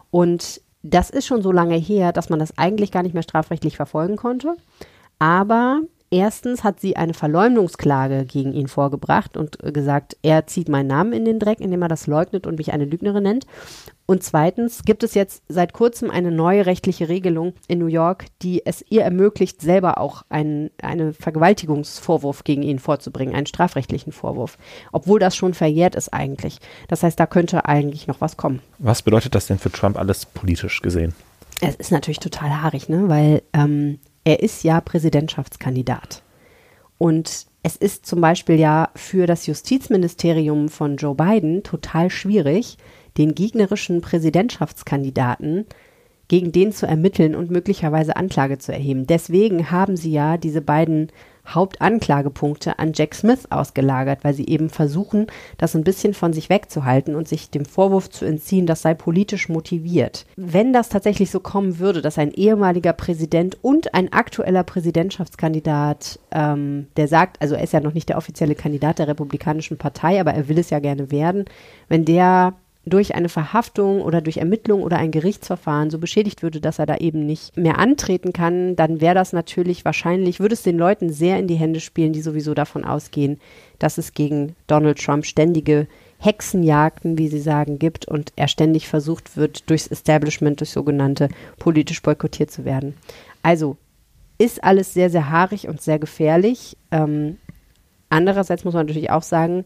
Und 0.10 0.62
das 0.84 1.10
ist 1.10 1.28
schon 1.28 1.42
so 1.42 1.52
lange 1.52 1.76
her, 1.76 2.14
dass 2.14 2.30
man 2.30 2.40
das 2.40 2.58
eigentlich 2.58 2.92
gar 2.92 3.04
nicht 3.04 3.14
mehr 3.14 3.24
strafrechtlich 3.24 3.76
verfolgen 3.76 4.16
konnte. 4.16 4.56
Aber 5.20 5.82
erstens 6.12 6.64
hat 6.64 6.80
sie 6.80 6.98
eine 6.98 7.14
Verleumdungsklage 7.14 8.26
gegen 8.26 8.54
ihn 8.54 8.68
vorgebracht 8.68 9.38
und 9.38 9.58
gesagt, 9.74 10.18
er 10.22 10.46
zieht 10.46 10.70
meinen 10.70 10.88
Namen 10.88 11.14
in 11.14 11.26
den 11.26 11.40
Dreck, 11.40 11.60
indem 11.60 11.82
er 11.82 11.88
das 11.88 12.06
leugnet 12.06 12.46
und 12.46 12.58
mich 12.58 12.74
eine 12.74 12.86
Lügnerin 12.86 13.24
nennt. 13.24 13.48
Und 14.06 14.24
zweitens 14.24 14.84
gibt 14.84 15.04
es 15.04 15.14
jetzt 15.14 15.42
seit 15.48 15.72
kurzem 15.72 16.12
eine 16.12 16.32
neue 16.32 16.66
rechtliche 16.66 17.08
Regelung 17.08 17.54
in 17.70 17.80
New 17.80 17.88
York, 17.88 18.26
die 18.42 18.66
es 18.66 18.84
ihr 18.90 19.04
ermöglicht, 19.04 19.62
selber 19.62 20.00
auch 20.00 20.24
einen, 20.28 20.70
einen 20.82 21.14
Vergewaltigungsvorwurf 21.14 22.44
gegen 22.44 22.62
ihn 22.62 22.80
vorzubringen, 22.80 23.34
einen 23.34 23.46
strafrechtlichen 23.46 24.12
Vorwurf, 24.12 24.58
obwohl 24.92 25.20
das 25.20 25.36
schon 25.36 25.54
verjährt 25.54 25.96
ist 25.96 26.14
eigentlich. 26.14 26.60
Das 26.90 27.04
heißt, 27.04 27.18
da 27.18 27.26
könnte 27.26 27.66
eigentlich 27.66 28.08
noch 28.08 28.20
was 28.20 28.36
kommen. 28.36 28.62
Was 28.80 29.02
bedeutet 29.02 29.34
das 29.34 29.48
denn 29.48 29.60
für 29.60 29.72
Trump 29.72 29.98
alles 29.98 30.26
politisch 30.26 30.82
gesehen? 30.82 31.14
Es 31.62 31.76
ist 31.76 31.92
natürlich 31.92 32.20
total 32.20 32.62
haarig, 32.62 32.90
ne? 32.90 33.08
weil 33.08 33.44
ähm, 33.54 34.00
er 34.24 34.42
ist 34.42 34.64
ja 34.64 34.82
Präsidentschaftskandidat. 34.82 36.24
Und 36.98 37.48
es 37.64 37.76
ist 37.76 38.06
zum 38.06 38.22
Beispiel 38.22 38.60
ja 38.60 38.90
für 38.96 39.26
das 39.26 39.48
Justizministerium 39.48 40.70
von 40.70 40.98
Joe 40.98 41.16
Biden 41.16 41.64
total 41.64 42.10
schwierig, 42.10 42.78
den 43.18 43.36
gegnerischen 43.36 44.02
Präsidentschaftskandidaten 44.02 45.66
gegen 46.28 46.52
den 46.52 46.72
zu 46.72 46.88
ermitteln 46.88 47.36
und 47.36 47.52
möglicherweise 47.52 48.16
Anklage 48.16 48.58
zu 48.58 48.72
erheben. 48.72 49.06
Deswegen 49.06 49.70
haben 49.70 49.98
sie 49.98 50.12
ja 50.12 50.38
diese 50.38 50.62
beiden 50.62 51.12
Hauptanklagepunkte 51.48 52.80
an 52.80 52.94
Jack 52.94 53.16
Smith 53.16 53.48
ausgelagert, 53.50 54.24
weil 54.24 54.34
sie 54.34 54.48
eben 54.48 54.70
versuchen, 54.70 55.28
das 55.58 55.76
ein 55.76 55.84
bisschen 55.84 56.14
von 56.14 56.34
sich 56.34 56.50
wegzuhalten 56.50 57.16
und 57.16 57.28
sich 57.28 57.50
dem 57.50 57.66
Vorwurf 57.66 58.10
zu 58.10 58.26
entziehen, 58.26 58.66
das 58.66 58.82
sei 58.82 58.94
politisch 58.94 59.50
motiviert. 59.50 60.26
Wenn 60.36 60.74
das 60.74 60.90
tatsächlich 60.90 61.32
so 61.32 61.40
kommen 61.40 61.80
würde, 61.80 62.02
dass 62.02 62.18
ein 62.18 62.32
ehemaliger 62.32 62.94
Präsident 62.94 63.58
und 63.62 63.94
ein 63.94 64.14
aktueller 64.14 64.64
Präsidentschaftskandidat, 64.64 66.20
ähm, 66.32 66.88
der 66.98 67.08
sagt, 67.08 67.42
also 67.42 67.56
er 67.56 67.64
ist 67.64 67.74
ja 67.74 67.80
noch 67.80 67.94
nicht 67.94 68.10
der 68.10 68.18
offizielle 68.18 68.56
Kandidat 68.56 69.00
der 69.00 69.08
Republikanischen 69.08 69.78
Partei, 69.78 70.20
aber 70.20 70.34
er 70.34 70.48
will 70.48 70.60
es 70.60 70.70
ja 70.70 70.80
gerne 70.80 71.12
werden, 71.12 71.46
wenn 71.88 72.06
der 72.06 72.54
durch 72.86 73.14
eine 73.14 73.30
Verhaftung 73.30 74.02
oder 74.02 74.22
durch 74.22 74.38
Ermittlung 74.38 74.82
oder 74.82 74.98
ein 74.98 75.12
Gerichtsverfahren 75.12 75.92
so 75.92 76.00
beschädigt 76.00 76.42
würde, 76.42 76.60
dass 76.60 76.80
er 76.80 76.88
da 76.88 76.98
eben 76.98 77.26
nicht 77.26 77.56
mehr 77.56 77.78
antreten 77.78 78.34
kann, 78.34 78.76
dann 78.76 79.02
wäre 79.02 79.14
das 79.14 79.34
natürlich 79.34 79.86
wahrscheinlich, 79.86 80.40
würde 80.40 80.54
es 80.54 80.64
den 80.64 80.80
Leuten 80.80 81.12
sehr 81.12 81.38
in 81.38 81.48
die 81.48 81.56
Hände 81.56 81.80
spielen, 81.80 82.12
die 82.12 82.22
sowieso 82.22 82.56
davon 82.56 82.84
ausgehen, 82.84 83.40
dass 83.78 84.00
es 84.00 84.14
gegen 84.14 84.56
Donald 84.66 85.00
Trump 85.00 85.26
ständige 85.26 85.88
Hexenjagden, 86.18 87.18
wie 87.18 87.28
sie 87.28 87.40
sagen, 87.40 87.78
gibt 87.78 88.08
und 88.08 88.34
er 88.36 88.48
ständig 88.48 88.88
versucht 88.88 89.38
wird, 89.38 89.70
durchs 89.70 89.88
Establishment, 89.88 90.60
durch 90.60 90.72
sogenannte, 90.72 91.30
politisch 91.58 92.02
boykottiert 92.02 92.52
zu 92.52 92.66
werden. 92.66 92.96
Also 93.44 93.78
ist 94.38 94.64
alles 94.64 94.94
sehr, 94.94 95.12
sehr 95.12 95.30
haarig 95.30 95.68
und 95.68 95.82
sehr 95.82 96.00
gefährlich. 96.00 96.78
Ähm, 96.92 97.38
andererseits 98.10 98.64
muss 98.64 98.74
man 98.74 98.88
natürlich 98.88 99.12
auch 99.12 99.24
sagen, 99.24 99.66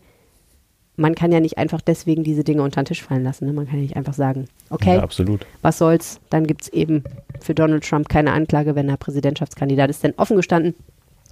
man 0.98 1.16
kann 1.16 1.32
ja 1.32 1.40
nicht 1.40 1.58
einfach 1.58 1.82
deswegen 1.82 2.24
diese 2.24 2.44
Dinge 2.44 2.64
unter 2.64 2.82
den 2.82 2.88
Tisch 2.88 3.04
fallen 3.04 3.24
lassen. 3.24 3.46
Ne? 3.46 3.54
Man 3.54 3.68
kann 3.68 3.76
ja 3.76 3.82
nicht 3.82 3.98
einfach 3.98 4.14
sagen, 4.14 4.46
okay, 4.70 4.96
Ja, 4.96 5.04
absolut. 5.04 5.46
was 5.62 5.78
soll's, 5.78 6.20
dann 6.30 6.48
gibt 6.48 6.64
es 6.64 6.68
eben 6.70 7.04
für 7.42 7.54
Donald 7.56 7.88
Trump 7.88 8.10
keine 8.10 8.32
Anklage, 8.32 8.76
wenn 8.76 8.90
er 8.90 8.98
Präsidentschaftskandidat 8.98 9.90
ist. 9.90 10.04
Denn 10.04 10.14
offen 10.18 10.38
gestanden 10.38 10.74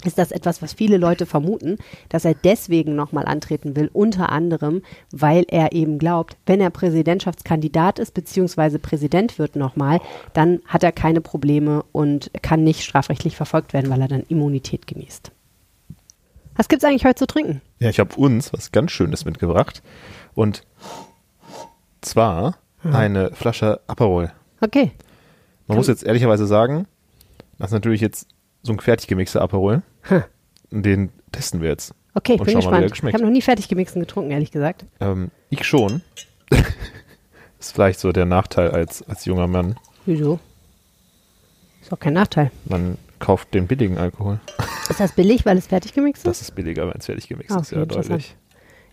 ist 0.06 0.18
das 0.18 0.32
etwas, 0.32 0.62
was 0.62 0.74
viele 0.74 0.98
Leute 0.98 1.26
vermuten, 1.26 1.78
dass 2.10 2.26
er 2.26 2.34
deswegen 2.34 2.96
nochmal 2.96 3.26
antreten 3.26 3.76
will, 3.76 3.90
unter 3.94 4.32
anderem, 4.32 4.82
weil 5.12 5.46
er 5.48 5.72
eben 5.72 5.98
glaubt, 5.98 6.36
wenn 6.46 6.60
er 6.60 6.70
Präsidentschaftskandidat 6.72 8.00
ist, 8.00 8.14
beziehungsweise 8.14 8.80
Präsident 8.80 9.40
wird 9.40 9.56
nochmal, 9.56 10.02
dann 10.34 10.60
hat 10.66 10.84
er 10.84 10.92
keine 10.92 11.22
Probleme 11.22 11.84
und 11.92 12.32
kann 12.42 12.64
nicht 12.64 12.84
strafrechtlich 12.84 13.38
verfolgt 13.38 13.74
werden, 13.74 13.90
weil 13.90 14.02
er 14.02 14.08
dann 14.10 14.24
Immunität 14.28 14.88
genießt. 14.88 15.32
Was 16.56 16.68
gibt's 16.68 16.86
eigentlich 16.86 17.06
heute 17.06 17.16
zu 17.16 17.28
trinken? 17.28 17.62
Ja, 17.80 17.90
ich 17.90 18.00
habe 18.00 18.16
uns 18.16 18.54
was 18.54 18.72
ganz 18.72 18.92
Schönes 18.92 19.26
mitgebracht. 19.26 19.82
Und 20.34 20.64
zwar 22.02 22.58
eine 22.84 23.32
Flasche 23.32 23.80
Aperol. 23.88 24.32
Okay. 24.62 24.92
Man 25.68 25.78
muss 25.78 25.88
jetzt 25.88 26.04
ehrlicherweise 26.04 26.46
sagen, 26.46 26.88
das 27.58 27.70
ist 27.70 27.74
natürlich 27.74 28.02
jetzt 28.02 28.28
so 28.62 28.74
ein 28.74 28.80
fertig 28.80 29.08
gemixter 29.08 29.42
Aperol. 29.42 29.82
Hm. 30.02 30.24
Den 30.72 31.10
testen 31.32 31.62
wir 31.62 31.70
jetzt. 31.70 31.94
Okay, 32.16 32.34
ich 32.34 32.42
bin 32.42 32.56
gespannt. 32.56 32.92
Ich 32.92 33.04
habe 33.14 33.24
noch 33.24 33.30
nie 33.30 33.42
fertig 33.42 33.68
gemixten 33.68 34.00
getrunken, 34.00 34.32
ehrlich 34.32 34.52
gesagt. 34.52 34.86
Ähm, 35.00 35.32
ich 35.50 35.64
schon. 35.64 36.02
ist 37.60 37.74
vielleicht 37.74 38.00
so 38.00 38.12
der 38.12 38.26
Nachteil 38.26 38.72
als, 38.72 39.02
als 39.04 39.26
junger 39.26 39.48
Mann. 39.48 39.76
Wieso? 40.06 40.40
Ist 41.82 41.92
auch 41.92 42.00
kein 42.00 42.14
Nachteil. 42.14 42.52
Man 42.66 42.98
kauft 43.20 43.54
den 43.54 43.68
billigen 43.68 43.98
Alkohol. 43.98 44.40
Ist 44.90 45.00
das 45.00 45.14
billig, 45.14 45.46
weil 45.46 45.58
es 45.58 45.68
fertig 45.68 45.94
gemixt 45.94 46.22
ist? 46.24 46.28
Das 46.28 46.42
ist 46.42 46.52
billiger, 46.56 46.88
wenn 46.88 46.98
es 47.00 47.06
fertig 47.06 47.28
gemixt 47.28 47.52
Ah, 47.56 47.60
ist, 47.62 47.68
okay, 47.72 47.76
ja, 47.78 47.84
interessant. 47.84 48.10
deutlich. 48.12 48.36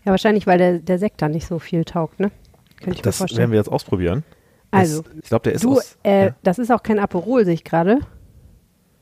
Ja, 0.05 0.11
wahrscheinlich, 0.11 0.47
weil 0.47 0.57
der, 0.57 0.79
der 0.79 0.99
Sekt 0.99 1.21
da 1.21 1.29
nicht 1.29 1.45
so 1.47 1.59
viel 1.59 1.83
taugt, 1.85 2.19
ne? 2.19 2.31
Könnte 2.77 2.91
ich 2.91 2.97
mir 2.99 3.01
Das 3.03 3.17
vorstellen. 3.17 3.39
werden 3.39 3.51
wir 3.51 3.57
jetzt 3.59 3.69
ausprobieren. 3.71 4.23
Das, 4.71 4.79
Also, 4.81 5.03
ich 5.21 5.27
glaube, 5.29 5.43
der 5.43 5.53
ist 5.53 5.63
du, 5.63 5.73
aus. 5.73 5.97
äh, 6.03 6.25
ja. 6.27 6.35
das 6.43 6.57
ist 6.59 6.71
auch 6.71 6.81
kein 6.81 6.97
Aperol, 6.97 7.43
sehe 7.45 7.53
ich 7.53 7.63
gerade. 7.63 7.99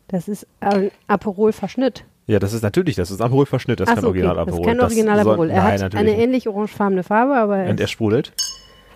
Das 0.08 0.28
ist 0.28 0.48
ein 0.60 0.90
Aperol-Verschnitt. 1.08 2.06
ja, 2.26 2.40
das 2.40 2.54
ist 2.54 2.64
natürlich, 2.64 2.96
das 2.96 3.12
ist 3.12 3.22
Aperol-Verschnitt, 3.22 3.80
das 3.80 3.88
ist 3.88 3.94
kein 3.94 4.02
so, 4.02 4.10
okay. 4.10 4.24
Original 4.24 4.46
Das 4.46 4.56
ist 4.56 4.66
kein 4.66 4.80
Original 4.82 5.24
soll- 5.24 5.34
Aperol. 5.34 5.50
Er 5.52 5.64
Nein, 5.64 5.82
hat 5.84 5.96
eine 5.96 6.10
nicht. 6.12 6.20
ähnlich 6.20 6.48
orangefarbene 6.48 7.04
Farbe, 7.04 7.36
aber 7.36 7.66
Und 7.66 7.80
er 7.80 7.88
sprudelt. 7.88 8.34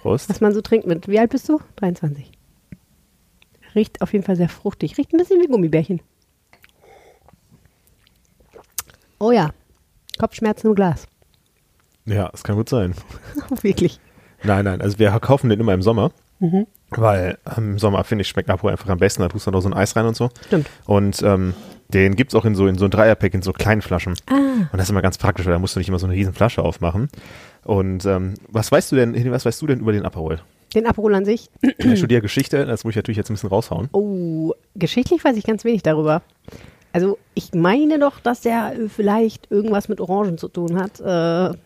Prost. 0.01 0.29
was 0.29 0.41
man 0.41 0.53
so 0.53 0.61
trinkt 0.61 0.87
mit. 0.87 1.07
Wie 1.07 1.19
alt 1.19 1.29
bist 1.29 1.47
du? 1.47 1.59
23. 1.77 2.31
Riecht 3.75 4.01
auf 4.01 4.11
jeden 4.13 4.25
Fall 4.25 4.35
sehr 4.35 4.49
fruchtig. 4.49 4.97
Riecht 4.97 5.13
ein 5.13 5.17
bisschen 5.17 5.39
wie 5.41 5.47
Gummibärchen. 5.47 6.01
Oh 9.23 9.31
ja. 9.31 9.51
Kopfschmerzen 10.19 10.67
im 10.67 10.75
Glas. 10.75 11.07
Ja, 12.05 12.27
das 12.27 12.43
kann 12.43 12.57
gut 12.57 12.67
sein. 12.67 12.93
Wirklich. 13.61 14.01
Nein, 14.43 14.65
nein, 14.65 14.81
also 14.81 14.99
wir 14.99 15.11
kaufen 15.21 15.49
den 15.49 15.61
immer 15.61 15.73
im 15.73 15.81
Sommer. 15.81 16.11
Mhm. 16.39 16.67
Weil 16.89 17.37
im 17.55 17.79
Sommer, 17.79 18.03
finde 18.03 18.23
ich, 18.23 18.27
schmeckt 18.27 18.49
Aperol 18.49 18.71
einfach 18.71 18.89
am 18.89 18.97
besten. 18.97 19.21
Da 19.21 19.29
tust 19.29 19.47
du 19.47 19.51
noch 19.51 19.61
so 19.61 19.69
ein 19.69 19.73
Eis 19.73 19.95
rein 19.95 20.05
und 20.05 20.17
so. 20.17 20.29
Stimmt. 20.47 20.67
Und 20.85 21.23
ähm, 21.23 21.53
den 21.87 22.17
gibt's 22.17 22.35
auch 22.35 22.43
in 22.43 22.53
so, 22.53 22.67
in 22.67 22.77
so 22.77 22.83
ein 22.83 22.91
Dreierpack, 22.91 23.33
in 23.33 23.41
so 23.41 23.53
kleinen 23.53 23.81
Flaschen. 23.81 24.15
Ah. 24.27 24.33
Und 24.35 24.73
das 24.73 24.83
ist 24.83 24.89
immer 24.89 25.01
ganz 25.01 25.17
praktisch, 25.17 25.45
weil 25.45 25.53
da 25.53 25.59
musst 25.59 25.75
du 25.75 25.79
nicht 25.79 25.87
immer 25.87 25.99
so 25.99 26.05
eine 26.05 26.15
riesen 26.15 26.33
Flasche 26.33 26.61
aufmachen. 26.61 27.07
Und 27.63 28.05
ähm, 28.05 28.33
was 28.49 28.73
weißt 28.73 28.91
du 28.91 28.97
denn, 28.97 29.31
was 29.31 29.45
weißt 29.45 29.61
du 29.61 29.67
denn 29.67 29.79
über 29.79 29.93
den 29.93 30.03
Aperol? 30.03 30.41
Den 30.75 30.85
Aperol 30.85 31.15
an 31.15 31.23
sich. 31.23 31.49
Ich 31.77 31.97
studiere 31.97 32.21
Geschichte, 32.21 32.65
das 32.65 32.83
muss 32.83 32.91
ich 32.91 32.97
natürlich 32.97 33.17
jetzt 33.17 33.29
ein 33.29 33.35
bisschen 33.35 33.49
raushauen. 33.49 33.87
Oh, 33.93 34.51
geschichtlich 34.75 35.23
weiß 35.23 35.37
ich 35.37 35.45
ganz 35.45 35.63
wenig 35.63 35.81
darüber. 35.81 36.23
Also 36.93 37.17
ich 37.33 37.53
meine 37.53 37.99
doch, 37.99 38.19
dass 38.19 38.41
der 38.41 38.73
äh, 38.79 38.87
vielleicht 38.89 39.51
irgendwas 39.51 39.89
mit 39.89 39.99
Orangen 39.99 40.37
zu 40.37 40.47
tun 40.47 40.77
hat. 40.79 40.99
Äh, 40.99 41.57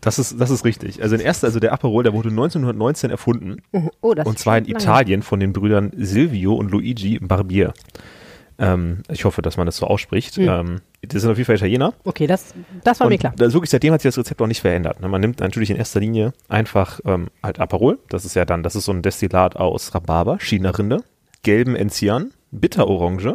Das 0.00 0.18
ist, 0.18 0.40
das 0.40 0.50
ist 0.50 0.64
richtig. 0.64 1.02
Also 1.02 1.16
in 1.16 1.20
erster, 1.20 1.48
also 1.48 1.58
der 1.60 1.72
Aperol, 1.72 2.04
der 2.04 2.12
wurde 2.12 2.28
1919 2.30 3.10
erfunden. 3.10 3.56
oh, 4.00 4.14
das 4.14 4.26
Und 4.26 4.38
zwar 4.38 4.56
in 4.58 4.64
lange. 4.64 4.78
Italien 4.78 5.22
von 5.22 5.40
den 5.40 5.52
Brüdern 5.52 5.92
Silvio 5.96 6.54
und 6.54 6.70
Luigi 6.70 7.18
Barbier. 7.18 7.72
Ähm, 8.60 9.02
ich 9.08 9.24
hoffe, 9.24 9.40
dass 9.42 9.56
man 9.56 9.66
das 9.66 9.76
so 9.76 9.86
ausspricht. 9.86 10.36
Ähm, 10.38 10.80
das 11.02 11.22
sind 11.22 11.30
auf 11.30 11.36
jeden 11.38 11.46
Fall 11.46 11.56
Italiener. 11.56 11.94
Okay, 12.04 12.26
das, 12.26 12.54
das 12.82 12.98
war 13.00 13.06
mir 13.08 13.14
Und 13.14 13.20
klar. 13.20 13.32
das 13.36 13.52
wirklich 13.52 13.70
seitdem 13.70 13.92
hat 13.92 14.00
sich 14.02 14.08
das 14.08 14.18
Rezept 14.18 14.40
auch 14.42 14.46
nicht 14.48 14.60
verändert. 14.60 15.00
ne? 15.00 15.08
Man 15.08 15.20
nimmt 15.20 15.38
natürlich 15.40 15.70
in 15.70 15.76
erster 15.76 16.00
Linie 16.00 16.32
einfach 16.48 16.98
ähm, 17.04 17.28
halt 17.42 17.60
Aperol. 17.60 17.98
Das 18.08 18.24
ist 18.24 18.34
ja 18.34 18.44
dann, 18.44 18.62
das 18.64 18.74
ist 18.74 18.84
so 18.86 18.92
ein 18.92 19.02
Destillat 19.02 19.54
aus 19.56 19.94
Rhabarber, 19.94 20.38
China-Rinde, 20.40 21.02
gelben 21.44 21.76
Enzian, 21.76 22.32
Bitterorange 22.50 23.34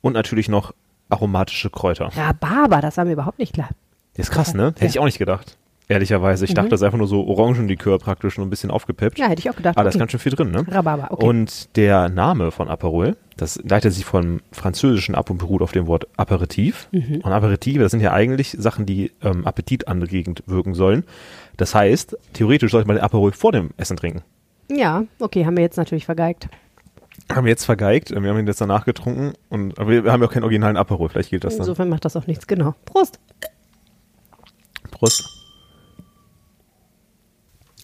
und 0.00 0.14
natürlich 0.14 0.48
noch 0.48 0.72
aromatische 1.12 1.70
Kräuter. 1.70 2.10
Rhabarber, 2.14 2.80
das 2.80 2.96
war 2.96 3.04
mir 3.04 3.12
überhaupt 3.12 3.38
nicht 3.38 3.54
klar. 3.54 3.68
Das 4.14 4.28
ist 4.28 4.32
krass, 4.32 4.54
ne? 4.54 4.74
Hätte 4.78 4.86
ich 4.86 4.98
auch 4.98 5.04
nicht 5.04 5.18
gedacht. 5.18 5.56
Ehrlicherweise. 5.88 6.44
Ich 6.44 6.54
dachte, 6.54 6.70
das 6.70 6.80
ist 6.80 6.84
einfach 6.84 6.98
nur 6.98 7.08
so 7.08 7.26
Orangenlikör 7.26 7.98
praktisch, 7.98 8.38
nur 8.38 8.46
ein 8.46 8.50
bisschen 8.50 8.70
aufgepeppt. 8.70 9.18
Ja, 9.18 9.26
hätte 9.26 9.40
ich 9.40 9.50
auch 9.50 9.56
gedacht. 9.56 9.76
Aber 9.76 9.84
da 9.84 9.88
ist 9.90 9.96
okay. 9.96 10.00
ganz 10.00 10.12
schön 10.12 10.20
viel 10.20 10.32
drin, 10.32 10.50
ne? 10.50 10.64
Rhabarber, 10.68 11.08
okay. 11.10 11.26
Und 11.26 11.76
der 11.76 12.08
Name 12.08 12.50
von 12.50 12.68
Aperol, 12.68 13.16
das 13.36 13.60
leitet 13.62 13.92
sich 13.92 14.04
vom 14.04 14.40
Französischen 14.52 15.14
ab 15.14 15.28
und 15.28 15.38
beruht 15.38 15.60
auf 15.60 15.72
dem 15.72 15.86
Wort 15.86 16.06
Aperitif. 16.16 16.88
Mhm. 16.92 17.20
Und 17.22 17.32
Aperitive, 17.32 17.82
das 17.82 17.90
sind 17.90 18.00
ja 18.00 18.12
eigentlich 18.12 18.56
Sachen, 18.58 18.86
die 18.86 19.12
ähm, 19.22 19.46
appetitanregend 19.46 20.44
wirken 20.46 20.74
sollen. 20.74 21.04
Das 21.56 21.74
heißt, 21.74 22.16
theoretisch 22.32 22.70
sollte 22.70 22.86
man 22.86 22.96
den 22.96 23.04
Aperol 23.04 23.32
vor 23.32 23.52
dem 23.52 23.70
Essen 23.76 23.96
trinken. 23.96 24.22
ja, 24.70 25.04
okay, 25.18 25.44
haben 25.44 25.56
wir 25.56 25.64
jetzt 25.64 25.76
natürlich 25.76 26.06
vergeigt. 26.06 26.48
Haben 27.30 27.44
wir 27.44 27.50
jetzt 27.50 27.64
vergeigt, 27.64 28.10
wir 28.10 28.16
haben 28.16 28.38
ihn 28.38 28.46
jetzt 28.46 28.60
danach 28.60 28.84
getrunken, 28.84 29.32
und, 29.48 29.78
aber 29.78 30.04
wir 30.04 30.12
haben 30.12 30.20
ja 30.22 30.28
auch 30.28 30.32
keinen 30.32 30.44
originalen 30.44 30.76
Aperol, 30.76 31.08
vielleicht 31.08 31.30
gilt 31.30 31.44
das 31.44 31.54
dann. 31.54 31.62
Insofern 31.62 31.88
macht 31.88 32.04
das 32.04 32.16
auch 32.16 32.26
nichts, 32.26 32.46
genau. 32.46 32.74
Prost. 32.84 33.18
Prost. 34.90 35.28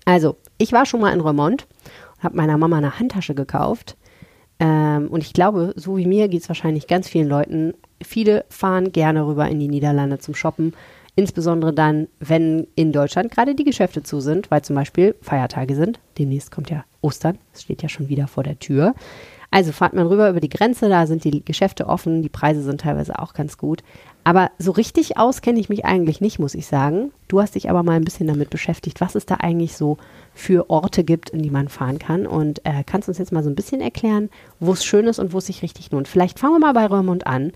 Also, 0.05 0.37
ich 0.57 0.73
war 0.73 0.87
schon 0.87 1.01
mal 1.01 1.13
in 1.13 1.21
Remont 1.21 1.67
und 2.17 2.25
habe 2.25 2.37
meiner 2.37 2.57
Mama 2.57 2.79
eine 2.79 2.99
Handtasche 2.99 3.35
gekauft. 3.35 3.97
Ähm, 4.61 5.09
und 5.09 5.23
ich 5.23 5.33
glaube, 5.33 5.73
so 5.77 5.97
wie 5.97 6.07
mir 6.07 6.29
geht 6.29 6.43
es 6.43 6.49
wahrscheinlich 6.49 6.87
ganz 6.87 7.09
vielen 7.09 7.29
Leuten. 7.29 7.75
Viele 8.03 8.45
fahren 8.49 8.93
gerne 8.93 9.27
rüber 9.27 9.49
in 9.49 9.61
die 9.61 9.69
Niederlande 9.69 10.19
zum 10.19 10.35
Shoppen. 10.35 10.75
Insbesondere 11.19 11.73
dann, 11.73 12.07
wenn 12.21 12.69
in 12.77 12.93
Deutschland 12.93 13.33
gerade 13.33 13.57
die 13.57 13.65
Geschäfte 13.65 14.05
zu 14.05 14.21
sind, 14.21 14.53
weil 14.53 14.63
zum 14.63 14.77
Beispiel 14.77 15.17
Feiertage 15.21 15.75
sind. 15.75 15.99
Demnächst 16.17 16.53
kommt 16.53 16.71
ja 16.71 16.85
Ostern. 17.01 17.39
Es 17.53 17.63
steht 17.63 17.83
ja 17.83 17.89
schon 17.89 18.09
wieder 18.09 18.29
vor 18.29 18.45
der 18.45 18.61
Tür. 18.61 18.95
Also 19.51 19.73
fahrt 19.73 19.95
man 19.95 20.07
rüber 20.07 20.31
über 20.31 20.39
die 20.39 20.49
Grenze, 20.49 20.89
da 20.89 21.09
sind 21.09 21.25
die 21.25 21.45
Geschäfte 21.45 21.89
offen, 21.89 22.23
die 22.23 22.29
Preise 22.29 22.63
sind 22.63 22.83
teilweise 22.83 23.19
auch 23.19 23.33
ganz 23.33 23.59
gut. 23.59 23.83
Aber 24.23 24.53
so 24.61 24.71
richtig 24.71 25.19
aus 25.19 25.43
kenne 25.43 25.59
ich 25.59 25.69
mich 25.69 25.85
eigentlich 25.85 26.21
nicht, 26.21 26.39
muss 26.39 26.55
ich 26.55 26.69
sagen. 26.69 27.11
Du 27.27 27.41
hast 27.41 27.57
dich 27.57 27.69
aber 27.69 27.83
mal 27.83 27.97
ein 27.97 28.05
bisschen 28.05 28.29
damit 28.29 28.51
beschäftigt, 28.51 29.01
was 29.01 29.17
es 29.17 29.27
da 29.27 29.39
eigentlich 29.41 29.77
so 29.77 29.99
für 30.35 30.71
Orte 30.71 31.03
gibt, 31.03 31.31
in 31.31 31.43
die 31.43 31.51
man 31.51 31.67
fahren 31.67 31.99
kann. 31.99 32.29
Und 32.29 32.65
äh, 32.65 32.85
kannst 32.87 33.09
uns 33.09 33.19
jetzt 33.19 33.33
mal 33.33 33.43
so 33.43 33.51
ein 33.51 33.57
bisschen 33.57 33.81
erklären, 33.81 34.31
wo 34.61 34.73
es 34.73 34.85
schön 34.85 35.09
ist 35.09 35.19
und 35.19 35.33
wo 35.33 35.39
es 35.39 35.47
sich 35.47 35.63
richtig 35.63 35.91
lohnt. 35.91 36.07
Vielleicht 36.07 36.39
fangen 36.39 36.55
wir 36.55 36.61
mal 36.61 36.75
bei 36.75 36.87
Reumund 36.87 37.27
an. 37.27 37.51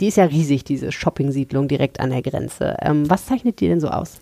Die 0.00 0.08
ist 0.08 0.16
ja 0.16 0.24
riesig, 0.24 0.64
diese 0.64 0.92
Shopping-Siedlung 0.92 1.68
direkt 1.68 2.00
an 2.00 2.10
der 2.10 2.22
Grenze. 2.22 2.76
Ähm, 2.80 3.08
was 3.08 3.26
zeichnet 3.26 3.60
die 3.60 3.68
denn 3.68 3.80
so 3.80 3.88
aus? 3.88 4.18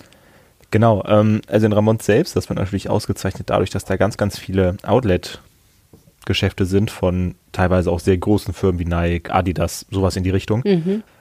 Genau, 0.70 1.04
ähm, 1.06 1.40
also 1.46 1.66
in 1.66 1.72
Ramont 1.72 2.02
selbst, 2.02 2.36
das 2.36 2.48
wird 2.48 2.58
natürlich 2.58 2.90
ausgezeichnet 2.90 3.48
dadurch, 3.48 3.70
dass 3.70 3.84
da 3.84 3.96
ganz, 3.96 4.16
ganz 4.16 4.38
viele 4.38 4.76
Outlet-Geschäfte 4.82 6.66
sind 6.66 6.90
von 6.90 7.36
teilweise 7.52 7.90
auch 7.90 8.00
sehr 8.00 8.18
großen 8.18 8.52
Firmen 8.52 8.78
wie 8.78 8.84
Nike, 8.84 9.30
Adidas, 9.30 9.86
sowas 9.90 10.16
in 10.16 10.24
die 10.24 10.30
Richtung. 10.30 10.62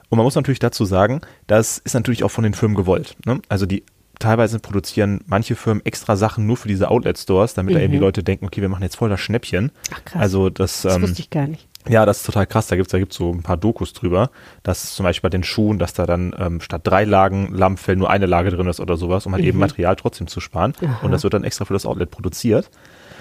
Und 0.09 0.17
man 0.17 0.23
muss 0.23 0.35
natürlich 0.35 0.59
dazu 0.59 0.85
sagen, 0.85 1.21
das 1.47 1.77
ist 1.77 1.93
natürlich 1.93 2.23
auch 2.23 2.31
von 2.31 2.43
den 2.43 2.53
Firmen 2.53 2.75
gewollt. 2.75 3.15
Ne? 3.25 3.41
Also 3.49 3.65
die 3.65 3.83
teilweise 4.19 4.59
produzieren 4.59 5.21
manche 5.27 5.55
Firmen 5.55 5.85
extra 5.85 6.15
Sachen 6.15 6.47
nur 6.47 6.57
für 6.57 6.67
diese 6.67 6.89
Outlet-Stores, 6.89 7.53
damit 7.53 7.75
da 7.75 7.79
eben 7.79 7.93
die 7.93 7.99
Leute 7.99 8.23
denken, 8.23 8.45
okay, 8.45 8.61
wir 8.61 8.69
machen 8.69 8.83
jetzt 8.83 8.95
voll 8.95 9.09
das 9.09 9.19
Schnäppchen. 9.19 9.71
Ach, 9.93 10.03
krass. 10.05 10.21
Also 10.21 10.49
das, 10.49 10.81
Das 10.81 10.95
ähm, 10.95 11.03
wusste 11.03 11.21
ich 11.21 11.29
gar 11.29 11.47
nicht. 11.47 11.67
Ja, 11.89 12.05
das 12.05 12.17
ist 12.17 12.25
total 12.25 12.47
krass. 12.47 12.67
Da 12.67 12.75
gibt's 12.75 12.91
da 12.91 12.99
gibt's 12.99 13.15
so 13.15 13.31
ein 13.31 13.43
paar 13.43 13.57
Dokus 13.57 13.93
drüber, 13.93 14.29
dass 14.63 14.95
zum 14.95 15.03
Beispiel 15.03 15.29
bei 15.29 15.31
den 15.31 15.43
Schuhen, 15.43 15.79
dass 15.79 15.93
da 15.93 16.05
dann 16.05 16.35
ähm, 16.37 16.61
statt 16.61 16.81
drei 16.83 17.03
Lagen 17.03 17.53
Lammfell 17.53 17.95
nur 17.95 18.09
eine 18.09 18.25
Lage 18.25 18.49
drin 18.51 18.67
ist 18.67 18.79
oder 18.79 18.97
sowas, 18.97 19.25
um 19.25 19.33
halt 19.33 19.43
eben 19.43 19.59
Material 19.59 19.95
trotzdem 19.95 20.27
zu 20.27 20.39
sparen. 20.39 20.73
Mhm. 20.81 20.87
Aha. 20.87 21.05
Und 21.05 21.11
das 21.11 21.23
wird 21.23 21.33
dann 21.33 21.43
extra 21.43 21.65
für 21.65 21.73
das 21.73 21.85
Outlet 21.85 22.11
produziert. 22.11 22.69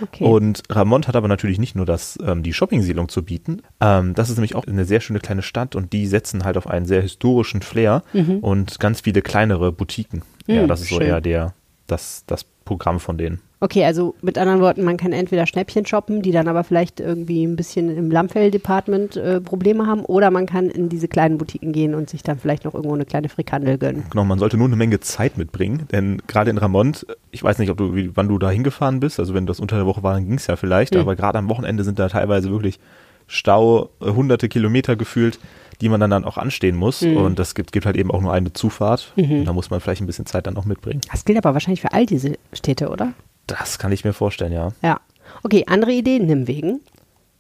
Okay. 0.03 0.25
Und 0.25 0.63
Ramont 0.69 1.09
hat 1.09 1.17
aber 1.17 1.27
natürlich 1.27 1.59
nicht 1.59 1.75
nur 1.75 1.87
das, 1.87 2.19
ähm, 2.23 2.43
die 2.43 2.53
Shopping-Siedlung 2.53 3.09
zu 3.09 3.23
bieten. 3.23 3.63
Ähm, 3.81 4.13
das 4.15 4.29
ist 4.29 4.37
nämlich 4.37 4.55
auch 4.55 4.67
eine 4.67 4.85
sehr 4.85 5.01
schöne 5.01 5.21
kleine 5.21 5.41
Stadt 5.41 5.75
und 5.75 5.93
die 5.95 6.07
setzen 6.07 6.45
halt 6.45 6.59
auf 6.59 6.67
einen 6.67 6.85
sehr 6.85 7.01
historischen 7.01 7.63
Flair 7.63 8.03
und 8.43 8.79
ganz 8.79 9.01
viele 9.01 9.23
kleinere 9.23 9.73
Boutiquen. 9.73 10.23
ja, 10.47 10.63
Mhm, 10.65 10.69
das 10.69 10.83
ist 10.83 10.91
so 10.91 10.97
schön. 10.99 11.07
eher 11.07 11.21
der, 11.23 11.55
das, 11.87 12.25
das 12.27 12.45
Programm 12.67 13.01
von 13.01 13.17
denen. 13.17 13.41
Okay, 13.59 13.85
also 13.87 14.15
mit 14.21 14.37
anderen 14.37 14.61
Worten, 14.61 14.85
man 14.85 14.99
kann 14.99 15.13
entweder 15.13 15.47
Schnäppchen 15.47 15.87
shoppen, 15.87 16.21
die 16.21 16.31
dann 16.31 16.47
aber 16.47 16.63
vielleicht 16.63 17.01
irgendwie 17.01 17.43
ein 17.43 17.57
bisschen 17.57 17.97
im 17.97 18.11
Lammfell-Department 18.11 19.17
äh, 19.17 19.41
Probleme 19.41 19.87
haben, 19.87 20.05
oder 20.05 20.31
man 20.31 20.45
kann 20.45 20.69
in 20.69 20.91
diese 20.91 21.09
kleinen 21.09 21.39
Boutiquen 21.39 21.73
gehen 21.73 21.95
und 21.95 22.11
sich 22.11 22.23
dann 22.23 22.39
vielleicht 22.39 22.65
noch 22.67 22.75
irgendwo 22.75 22.95
eine 22.95 23.07
kleine 23.07 23.31
Frikandel 23.31 23.79
gönnen. 23.79 24.05
Genau, 24.11 24.25
man 24.25 24.39
sollte 24.39 24.59
nur 24.59 24.67
eine 24.67 24.77
Menge 24.77 25.01
Zeit 25.01 25.39
mitbringen, 25.39 25.87
denn 25.91 26.21
gerade 26.27 26.51
in 26.51 26.59
Ramont, 26.59 27.07
ich 27.31 27.43
weiß 27.43 27.59
nicht, 27.59 27.71
ob 27.71 27.79
du, 27.79 27.95
wie, 27.95 28.15
wann 28.15 28.29
du 28.29 28.39
da 28.39 28.51
hingefahren 28.51 29.01
bist, 29.01 29.19
also 29.19 29.33
wenn 29.33 29.47
das 29.47 29.59
unter 29.59 29.77
der 29.77 29.87
Woche 29.87 30.03
war, 30.03 30.13
dann 30.15 30.27
ging 30.27 30.35
es 30.37 30.47
ja 30.47 30.57
vielleicht, 30.57 30.95
Mhm. 30.95 31.01
aber 31.01 31.17
gerade 31.17 31.39
am 31.39 31.49
Wochenende 31.49 31.83
sind 31.83 31.99
da 31.99 32.09
teilweise 32.11 32.51
wirklich 32.51 32.79
Stau, 33.27 33.89
äh, 34.03 34.11
hunderte 34.11 34.49
Kilometer 34.49 34.97
gefühlt, 34.97 35.39
die 35.81 35.89
man 35.89 35.99
dann, 35.99 36.11
dann 36.11 36.25
auch 36.25 36.37
anstehen 36.37 36.77
muss 36.77 37.01
Mhm. 37.03 37.17
und 37.17 37.39
das 37.39 37.55
gibt, 37.55 37.73
gibt 37.73 37.87
halt 37.87 37.97
eben 37.97 38.11
auch 38.11 38.21
nur 38.21 38.33
eine 38.35 38.53
Zufahrt 38.53 39.13
und 39.17 39.45
da 39.47 39.53
muss 39.55 39.71
man 39.71 39.81
vielleicht 39.81 40.03
ein 40.03 40.07
bisschen 40.07 40.27
Zeit 40.27 40.47
dann 40.47 40.57
auch 40.59 40.65
mitbringen. 40.67 41.01
Das 41.11 41.25
gilt 41.25 41.39
aber 41.39 41.55
wahrscheinlich 41.55 41.81
für 41.81 41.93
all 41.93 42.05
diese 42.05 42.35
Städte, 42.53 42.89
oder? 42.91 43.15
Das 43.47 43.79
kann 43.79 43.93
ich 43.93 44.05
mir 44.05 44.13
vorstellen, 44.13 44.53
ja. 44.53 44.71
Ja. 44.83 45.01
Okay, 45.43 45.65
andere 45.69 45.93
Ideen, 45.93 46.27
Nimwegen. 46.27 46.81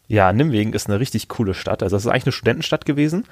Ja, 0.09 0.33
Nimwegen 0.33 0.73
ist 0.73 0.89
eine 0.89 1.01
richtig 1.01 1.29
coole 1.29 1.55
Stadt. 1.55 1.83
Also 1.83 1.97
das 1.97 2.05
ist 2.05 2.11
eigentlich 2.11 2.27
eine 2.27 2.33
Studentenstadt 2.33 2.85
gewesen. 2.85 3.25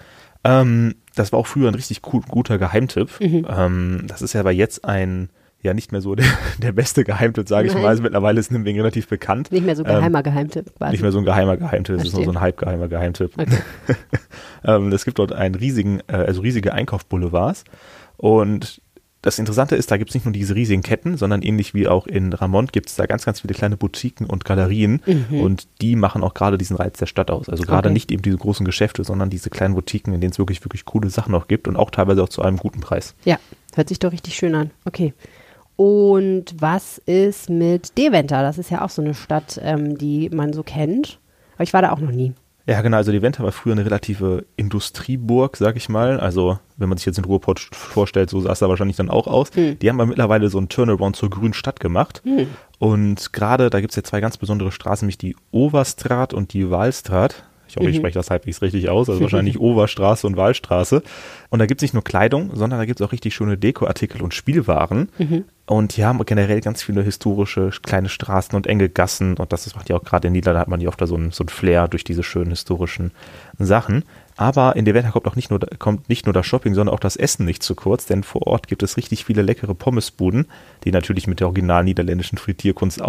Ähm, 0.43 0.97
das 1.15 1.33
war 1.33 1.39
auch 1.39 1.47
früher 1.47 1.69
ein 1.69 1.75
richtig 1.75 2.03
cool, 2.13 2.23
guter 2.29 2.59
Geheimtipp. 2.59 3.21
Mhm. 3.21 3.47
Ähm, 3.49 4.05
das 4.09 4.23
ist 4.23 4.33
ja 4.33 4.41
aber 4.41 4.51
jetzt 4.51 4.85
ein, 4.85 5.31
ja 5.63 5.73
nicht 5.73 5.93
mehr 5.93 6.01
so 6.01 6.15
der, 6.15 6.27
der 6.59 6.73
beste 6.73 7.05
Geheimtipp, 7.05 7.49
sage 7.49 7.69
ich 7.69 7.75
mal. 7.75 7.87
Also 7.87 8.03
mittlerweile 8.03 8.41
ist 8.41 8.51
Nimwegen 8.51 8.81
relativ 8.81 9.09
bekannt. 9.09 9.53
Nicht 9.53 9.65
mehr 9.65 9.77
so 9.77 9.85
Ähm, 9.85 9.95
geheimer 9.95 10.23
Geheimtipp. 10.23 10.75
quasi. 10.77 10.93
Nicht 10.93 11.03
mehr 11.03 11.13
so 11.13 11.19
ein 11.19 11.25
geheimer 11.25 11.57
Geheimtipp, 11.57 11.97
es 11.97 12.05
ist 12.05 12.15
nur 12.15 12.25
so 12.25 12.31
ein 12.33 12.41
halbgeheimer 12.41 12.89
Geheimtipp. 12.89 13.33
Okay. 13.39 13.59
ähm, 14.65 14.93
es 14.93 15.05
gibt 15.05 15.19
dort 15.19 15.33
einen 15.33 15.55
riesigen, 15.55 16.01
äh, 16.09 16.17
also 16.17 16.41
riesige 16.43 16.75
Einkaufsboulevards. 16.75 17.65
Und 18.17 18.81
das 19.25 19.39
Interessante 19.39 19.75
ist, 19.75 19.91
da 19.91 19.97
gibt 19.97 20.11
es 20.11 20.15
nicht 20.15 20.27
nur 20.27 20.33
diese 20.33 20.55
riesigen 20.55 20.83
Ketten, 20.83 21.17
sondern 21.17 21.41
ähnlich 21.41 21.73
wie 21.73 21.89
auch 21.89 22.07
in 22.07 22.33
Ramont 22.35 22.73
gibt 22.75 22.91
es 22.91 22.97
da 22.97 23.07
ganz, 23.07 23.25
ganz 23.25 23.41
viele 23.41 23.55
kleine 23.55 23.77
Boutiquen 23.79 24.27
und 24.27 24.45
Galerien. 24.45 25.01
Und 25.31 25.67
die 25.81 25.97
machen 25.97 26.23
auch 26.23 26.35
gerade 26.35 26.59
diesen 26.59 26.77
Reiz 26.77 26.99
der 26.99 27.07
Stadt 27.07 27.31
aus. 27.31 27.49
Also 27.49 27.63
gerade 27.65 27.89
Mhm. 27.89 27.93
Okay. 27.93 27.95
nicht 27.95 28.13
eben 28.13 28.23
diese 28.23 28.37
großen 28.37 28.67
Geschäfte, 28.67 29.03
sondern 29.03 29.31
diese 29.31 29.49
kleinen 29.49 29.75
Boutiquen, 29.75 30.13
in 30.13 30.21
denen 30.21 30.33
es 30.33 30.39
wirklich, 30.39 30.63
wirklich 30.65 30.85
coole 30.85 31.09
Sachen 31.09 31.35
auch 31.35 31.49
gibt 31.49 31.69
und 31.69 31.77
auch 31.77 31.91
teilweise 31.91 32.23
auch 32.23 32.29
zu 32.29 32.43
einem 32.43 32.59
guten 32.59 32.81
Preis. 32.81 33.15
Ja, 33.25 33.39
hört 33.75 33.89
sich 33.89 33.99
doch 33.99 34.13
richtig 34.13 34.35
schön 34.35 34.55
an. 34.55 34.71
Okay. 34.85 35.15
Und 35.77 36.55
was 36.61 36.99
ist 36.99 37.51
mit 37.51 37.97
Deventer? 37.99 38.43
Das 38.43 38.59
ist 38.59 38.71
ja 38.71 38.85
auch 38.85 38.91
so 38.91 39.03
eine 39.03 39.15
Stadt, 39.15 39.59
ähm, 39.63 39.99
die 39.99 40.29
man 40.31 40.53
so 40.53 40.63
kennt. 40.63 41.19
Aber 41.55 41.65
ich 41.65 41.73
war 41.73 41.83
da 41.83 41.93
auch 41.93 42.01
noch 42.01 42.13
nie. 42.13 42.33
Ja, 42.67 42.81
genau. 42.81 42.97
Also 42.97 43.13
die 43.13 43.21
Venta 43.21 43.43
war 43.43 43.53
früher 43.53 43.73
eine 43.73 43.85
relative 43.85 44.47
Industrieburg, 44.57 45.57
sag 45.57 45.77
ich 45.77 45.89
mal. 45.89 46.19
Also 46.19 46.59
wenn 46.77 46.89
man 46.89 46.97
sich 46.97 47.07
jetzt 47.07 47.17
den 47.17 47.27
Ruhrpott 47.27 47.61
vorstellt, 47.61 48.31
so 48.31 48.41
sah 48.41 48.53
es 48.53 48.61
da 48.61 48.69
wahrscheinlich 48.69 48.97
dann 48.97 49.11
auch 49.11 49.27
aus. 49.27 49.51
Hm. 49.55 49.79
Die 49.79 49.89
haben 49.89 50.01
aber 50.01 50.09
mittlerweile 50.09 50.49
so 50.49 50.59
einen 50.59 50.71
Turnaround 50.71 51.15
zur 51.15 51.29
grünen 51.31 51.53
Stadt 51.53 51.79
gemacht. 51.79 52.23
Und 52.79 53.33
gerade 53.33 53.69
da 53.69 53.81
gibt 53.81 53.93
es 53.93 53.97
ja 53.97 54.03
zwei 54.03 54.21
ganz 54.21 54.39
besondere 54.39 54.73
Straßen, 54.73 55.05
nämlich 55.05 55.19
die 55.19 55.37
Overstraat 55.51 56.33
und 56.33 56.53
die 56.53 56.71
Wahlstraat. 56.71 57.45
Ich 57.69 57.77
hoffe, 57.77 57.89
ich 57.91 57.97
spreche 57.97 58.15
das 58.15 58.31
halbwegs 58.31 58.63
richtig 58.63 58.89
aus. 58.89 59.09
Also 59.09 59.21
wahrscheinlich 59.23 59.59
Overstraße 59.59 60.27
und 60.27 60.37
Wahlstraße. 60.37 61.03
Und 61.51 61.59
da 61.59 61.67
gibt 61.67 61.81
es 61.81 61.83
nicht 61.83 61.95
nur 61.95 62.05
Kleidung, 62.05 62.51
sondern 62.55 62.79
da 62.79 62.85
gibt 62.85 63.01
es 63.01 63.07
auch 63.07 63.13
richtig 63.13 63.35
schöne 63.35 63.57
Dekoartikel 63.57 64.23
und 64.23 64.35
Spielwaren. 64.35 65.09
Und 65.67 65.97
die 65.97 66.05
haben 66.05 66.23
generell 66.27 66.61
ganz 66.61 66.83
viele 66.83 67.03
historische 67.03 67.71
kleine 67.83 68.09
Straßen 68.09 68.55
und 68.55 68.67
enge 68.67 68.89
Gassen. 68.89 69.37
Und 69.37 69.53
das 69.53 69.75
macht 69.75 69.89
ja 69.89 69.97
auch 69.97 70.05
gerade 70.05 70.29
in 70.29 70.33
Niederlanden, 70.35 70.61
hat 70.61 70.69
man 70.69 70.81
ja 70.81 70.89
oft 70.89 71.01
da 71.01 71.07
so 71.07 71.17
ein, 71.17 71.31
so 71.31 71.45
ein 71.45 71.49
Flair 71.49 71.89
durch 71.89 72.05
diese 72.05 72.23
schönen 72.23 72.51
historischen 72.51 73.13
Sachen. 73.59 74.05
Aber 74.37 74.77
in 74.77 74.85
Deventer 74.85 75.13
kommt 75.13 75.27
auch 75.27 75.37
nicht 75.37 75.51
nur, 75.51 75.61
kommt 75.79 76.09
nicht 76.09 76.27
nur 76.27 76.33
das 76.33 76.47
Shopping, 76.47 76.75
sondern 76.75 76.95
auch 76.95 77.01
das 77.01 77.17
Essen 77.17 77.47
nicht 77.47 77.63
zu 77.63 77.75
kurz, 77.75 78.07
denn 78.07 78.25
vor 78.25 78.47
Ort 78.47 78.67
gibt 78.67 78.83
es 78.83 78.97
richtig 78.97 79.25
viele 79.25 79.43
leckere 79.43 79.75
Pommesbuden, 79.75 80.47
die 80.85 80.91
natürlich 80.91 81.27
mit 81.27 81.41
der 81.41 81.47
original 81.47 81.85
niederländischen 81.85 82.39
Frittierkunst 82.39 83.01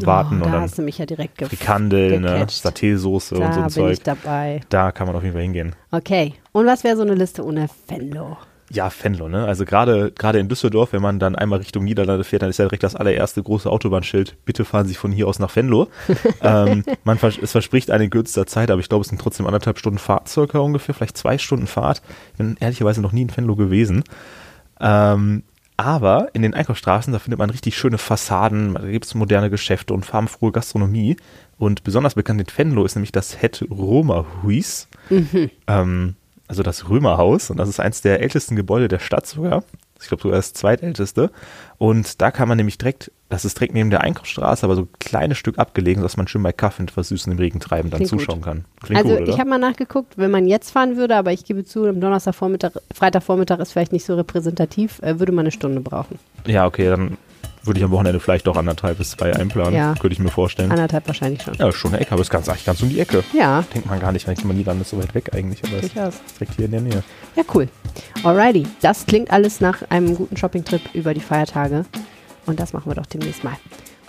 aufwarten 0.00 0.40
oh, 0.40 0.44
und 0.44 0.50
da 0.50 0.56
dann 0.56 0.62
hast 0.62 0.78
du 0.78 0.82
mich 0.82 0.98
ja 0.98 1.06
direkt 1.06 1.38
gef 1.38 1.48
Frikandel, 1.48 2.20
ne. 2.20 2.46
Saté-Soße 2.46 3.34
und 3.34 3.36
so 3.36 3.36
Da 3.38 3.48
ein 3.48 3.62
bin 3.62 3.70
Zeug. 3.70 3.92
ich 3.92 4.02
dabei. 4.02 4.60
Da 4.68 4.92
kann 4.92 5.06
man 5.06 5.16
auf 5.16 5.22
jeden 5.22 5.34
Fall 5.34 5.42
hingehen. 5.42 5.74
Okay. 5.90 6.34
Und 6.52 6.66
was 6.66 6.84
wäre 6.84 6.96
so 6.96 7.02
eine 7.02 7.14
Liste 7.14 7.44
ohne 7.44 7.68
Venlo? 7.88 8.36
Ja, 8.70 8.90
Venlo, 9.02 9.30
ne? 9.30 9.46
Also 9.46 9.64
gerade 9.64 10.12
gerade 10.12 10.38
in 10.38 10.48
Düsseldorf, 10.48 10.92
wenn 10.92 11.00
man 11.00 11.18
dann 11.18 11.34
einmal 11.34 11.58
Richtung 11.58 11.84
Niederlande 11.84 12.22
fährt, 12.22 12.42
dann 12.42 12.50
ist 12.50 12.58
ja 12.58 12.66
direkt 12.66 12.82
das 12.82 12.94
allererste 12.96 13.42
große 13.42 13.70
Autobahnschild. 13.70 14.36
Bitte 14.44 14.66
fahren 14.66 14.86
Sie 14.86 14.94
von 14.94 15.10
hier 15.10 15.26
aus 15.26 15.38
nach 15.38 15.54
Venlo. 15.56 15.88
ähm, 16.42 16.84
man 17.04 17.16
vers 17.16 17.38
es 17.40 17.52
verspricht 17.52 17.90
eine 17.90 18.10
kürzester 18.10 18.46
Zeit, 18.46 18.70
aber 18.70 18.80
ich 18.80 18.88
glaube, 18.90 19.02
es 19.02 19.08
sind 19.08 19.20
trotzdem 19.20 19.46
anderthalb 19.46 19.78
Stunden 19.78 19.98
Fahrt 19.98 20.28
circa 20.28 20.58
ungefähr, 20.58 20.94
vielleicht 20.94 21.16
zwei 21.16 21.38
Stunden 21.38 21.66
Fahrt. 21.66 22.02
Ich 22.32 22.38
bin 22.38 22.56
ehrlicherweise 22.60 23.00
noch 23.00 23.12
nie 23.12 23.22
in 23.22 23.34
Venlo 23.34 23.56
gewesen. 23.56 24.04
Ähm, 24.80 25.44
aber 25.78 26.28
in 26.32 26.42
den 26.42 26.54
Einkaufsstraßen, 26.54 27.12
da 27.12 27.20
findet 27.20 27.38
man 27.38 27.50
richtig 27.50 27.78
schöne 27.78 27.98
Fassaden, 27.98 28.74
da 28.74 28.80
gibt 28.80 29.06
es 29.06 29.14
moderne 29.14 29.48
Geschäfte 29.48 29.94
und 29.94 30.04
farbenfrohe 30.04 30.50
Gastronomie. 30.50 31.16
Und 31.56 31.84
besonders 31.84 32.16
bekannt 32.16 32.40
in 32.40 32.46
Venlo 32.54 32.84
ist 32.84 32.96
nämlich 32.96 33.12
das 33.12 33.40
Het 33.40 33.64
Roma-Huis. 33.70 34.88
Ähm, 35.68 36.16
also 36.48 36.62
das 36.64 36.88
Römerhaus. 36.88 37.50
Und 37.50 37.58
das 37.58 37.68
ist 37.68 37.78
eins 37.78 38.02
der 38.02 38.20
ältesten 38.20 38.56
Gebäude 38.56 38.88
der 38.88 38.98
Stadt 38.98 39.26
sogar. 39.26 39.62
Ich 40.00 40.08
glaube 40.08 40.22
sogar 40.22 40.36
das 40.36 40.52
zweitälteste. 40.52 41.30
Und 41.76 42.20
da 42.20 42.30
kann 42.30 42.48
man 42.48 42.56
nämlich 42.56 42.78
direkt, 42.78 43.10
das 43.28 43.44
ist 43.44 43.58
direkt 43.58 43.74
neben 43.74 43.90
der 43.90 44.02
Einkaufsstraße, 44.02 44.64
aber 44.64 44.76
so 44.76 44.82
ein 44.82 44.88
kleines 45.00 45.38
Stück 45.38 45.58
abgelegen, 45.58 46.00
sodass 46.00 46.16
man 46.16 46.28
schön 46.28 46.42
bei 46.42 46.52
Kaffee 46.52 46.82
und 46.82 46.96
was 46.96 47.08
Süßen 47.08 47.32
im 47.32 47.38
Regen 47.38 47.60
treiben 47.60 47.90
dann 47.90 47.98
Klingt 47.98 48.10
gut. 48.12 48.20
zuschauen 48.20 48.40
kann. 48.42 48.64
Klingt 48.82 49.02
also 49.02 49.16
gut, 49.16 49.28
ich 49.28 49.38
habe 49.38 49.50
mal 49.50 49.58
nachgeguckt, 49.58 50.16
wenn 50.16 50.30
man 50.30 50.46
jetzt 50.46 50.70
fahren 50.70 50.96
würde, 50.96 51.16
aber 51.16 51.32
ich 51.32 51.44
gebe 51.44 51.64
zu, 51.64 51.84
am 51.86 52.00
Donnerstagvormittag, 52.00 52.72
Freitagvormittag 52.94 53.58
ist 53.58 53.72
vielleicht 53.72 53.92
nicht 53.92 54.04
so 54.04 54.14
repräsentativ, 54.14 55.00
äh, 55.02 55.18
würde 55.18 55.32
man 55.32 55.44
eine 55.44 55.50
Stunde 55.52 55.80
brauchen. 55.80 56.18
ja, 56.46 56.66
okay, 56.66 56.86
dann 56.86 57.16
würde 57.68 57.78
ich 57.78 57.84
am 57.84 57.90
Wochenende 57.90 58.18
vielleicht 58.20 58.46
doch 58.46 58.56
anderthalb 58.56 58.98
bis 58.98 59.10
zwei 59.10 59.34
einplanen. 59.34 59.74
Ja. 59.74 59.94
Könnte 59.94 60.12
ich 60.12 60.18
mir 60.18 60.30
vorstellen. 60.30 60.70
Anderthalb 60.70 61.06
wahrscheinlich 61.06 61.42
schon. 61.42 61.54
Ja, 61.54 61.70
schon 61.72 61.92
eine 61.92 62.00
Ecke, 62.00 62.12
aber 62.12 62.20
es 62.20 62.26
ist 62.26 62.32
ganz, 62.32 62.48
eigentlich 62.48 62.64
ganz 62.64 62.82
um 62.82 62.88
die 62.88 62.98
Ecke. 63.00 63.22
Ja, 63.32 63.64
Denkt 63.72 63.88
man 63.88 64.00
gar 64.00 64.12
nicht, 64.12 64.26
weil 64.26 64.34
Niederlande 64.34 64.82
ist 64.82 64.90
so 64.90 64.98
weit 64.98 65.14
weg 65.14 65.30
eigentlich, 65.34 65.62
aber 65.64 65.76
es 65.78 65.84
ist 65.84 66.40
direkt 66.40 66.56
hier 66.56 66.64
in 66.64 66.70
der 66.72 66.80
Nähe. 66.80 67.02
Ja, 67.36 67.44
cool. 67.54 67.68
Alrighty. 68.24 68.66
Das 68.80 69.06
klingt 69.06 69.30
alles 69.30 69.60
nach 69.60 69.82
einem 69.90 70.16
guten 70.16 70.36
Shoppingtrip 70.36 70.80
über 70.94 71.14
die 71.14 71.20
Feiertage. 71.20 71.84
Und 72.46 72.58
das 72.58 72.72
machen 72.72 72.90
wir 72.90 72.94
doch 72.94 73.06
demnächst 73.06 73.44
mal. 73.44 73.56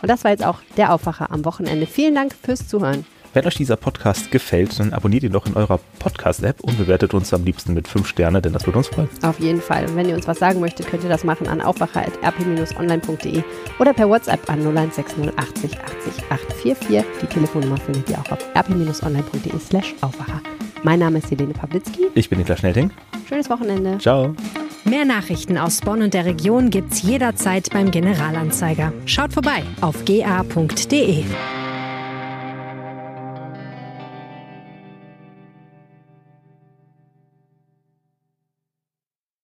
Und 0.02 0.10
das 0.10 0.24
war 0.24 0.32
jetzt 0.32 0.46
auch 0.46 0.60
der 0.78 0.94
Aufwacher 0.94 1.32
am 1.32 1.44
Wochenende. 1.46 1.86
Vielen 1.86 2.16
Dank 2.16 2.34
fürs 2.42 2.68
Zuhören. 2.68 3.06
Wenn 3.34 3.46
euch 3.46 3.56
dieser 3.56 3.76
Podcast 3.76 4.32
gefällt, 4.32 4.80
dann 4.80 4.92
abonniert 4.92 5.22
ihn 5.24 5.32
doch 5.32 5.46
in 5.46 5.54
eurer 5.54 5.80
Podcast-App 6.00 6.62
und 6.62 6.80
bewertet 6.80 7.14
uns 7.14 7.32
am 7.32 7.44
liebsten 7.44 7.76
mit 7.76 7.88
5 7.88 8.08
Sterne, 8.08 8.42
denn 8.42 8.54
das 8.54 8.66
würde 8.66 8.80
uns 8.80 8.88
freuen. 8.88 9.08
Auf 9.22 9.40
jeden 9.40 9.62
Fall. 9.62 9.86
Und 9.86 9.96
wenn 9.96 10.10
ihr 10.10 10.16
uns 10.16 10.28
was 10.28 10.40
sagen 10.40 10.60
möchtet, 10.60 10.88
könnt 10.88 11.04
ihr 11.04 11.10
das 11.10 11.24
machen 11.24 11.48
an 11.48 11.62
aufwacher.rp-online.de 11.62 13.44
oder 13.78 13.94
per 13.94 14.10
WhatsApp 14.10 14.50
an 14.50 14.62
0160 14.62 15.38
80 15.38 15.80
80 15.80 16.24
844. 16.30 17.04
Die 17.22 17.28
Telefonnummer 17.28 17.78
findet 17.78 18.10
ihr 18.10 18.18
auch 18.18 18.32
auf 18.32 18.40
rp-online.de 18.56 19.60
slash 19.60 19.94
aufwacher. 20.02 20.42
Mein 20.82 21.00
Name 21.00 21.20
ist 21.20 21.30
Helene 21.30 21.54
Pawlitzki. 21.54 22.08
Ich 22.16 22.30
bin 22.30 22.40
Niklas 22.40 22.60
Schnelting. 22.60 22.90
Schönes 23.28 23.50
Wochenende. 23.50 24.00
Ciao. 24.00 24.34
Mehr 24.86 25.06
Nachrichten 25.06 25.58
aus 25.58 25.82
Bonn 25.82 26.02
und 26.02 26.16
der 26.16 26.26
Region 26.26 26.72
gibt's 26.72 27.04
jederzeit 27.04 27.70
beim 27.72 27.92
Generalanzeiger. 27.92 28.92
Schaut 29.06 29.34
vorbei 29.34 29.62
auf 29.82 30.04
ga.de. 30.06 31.26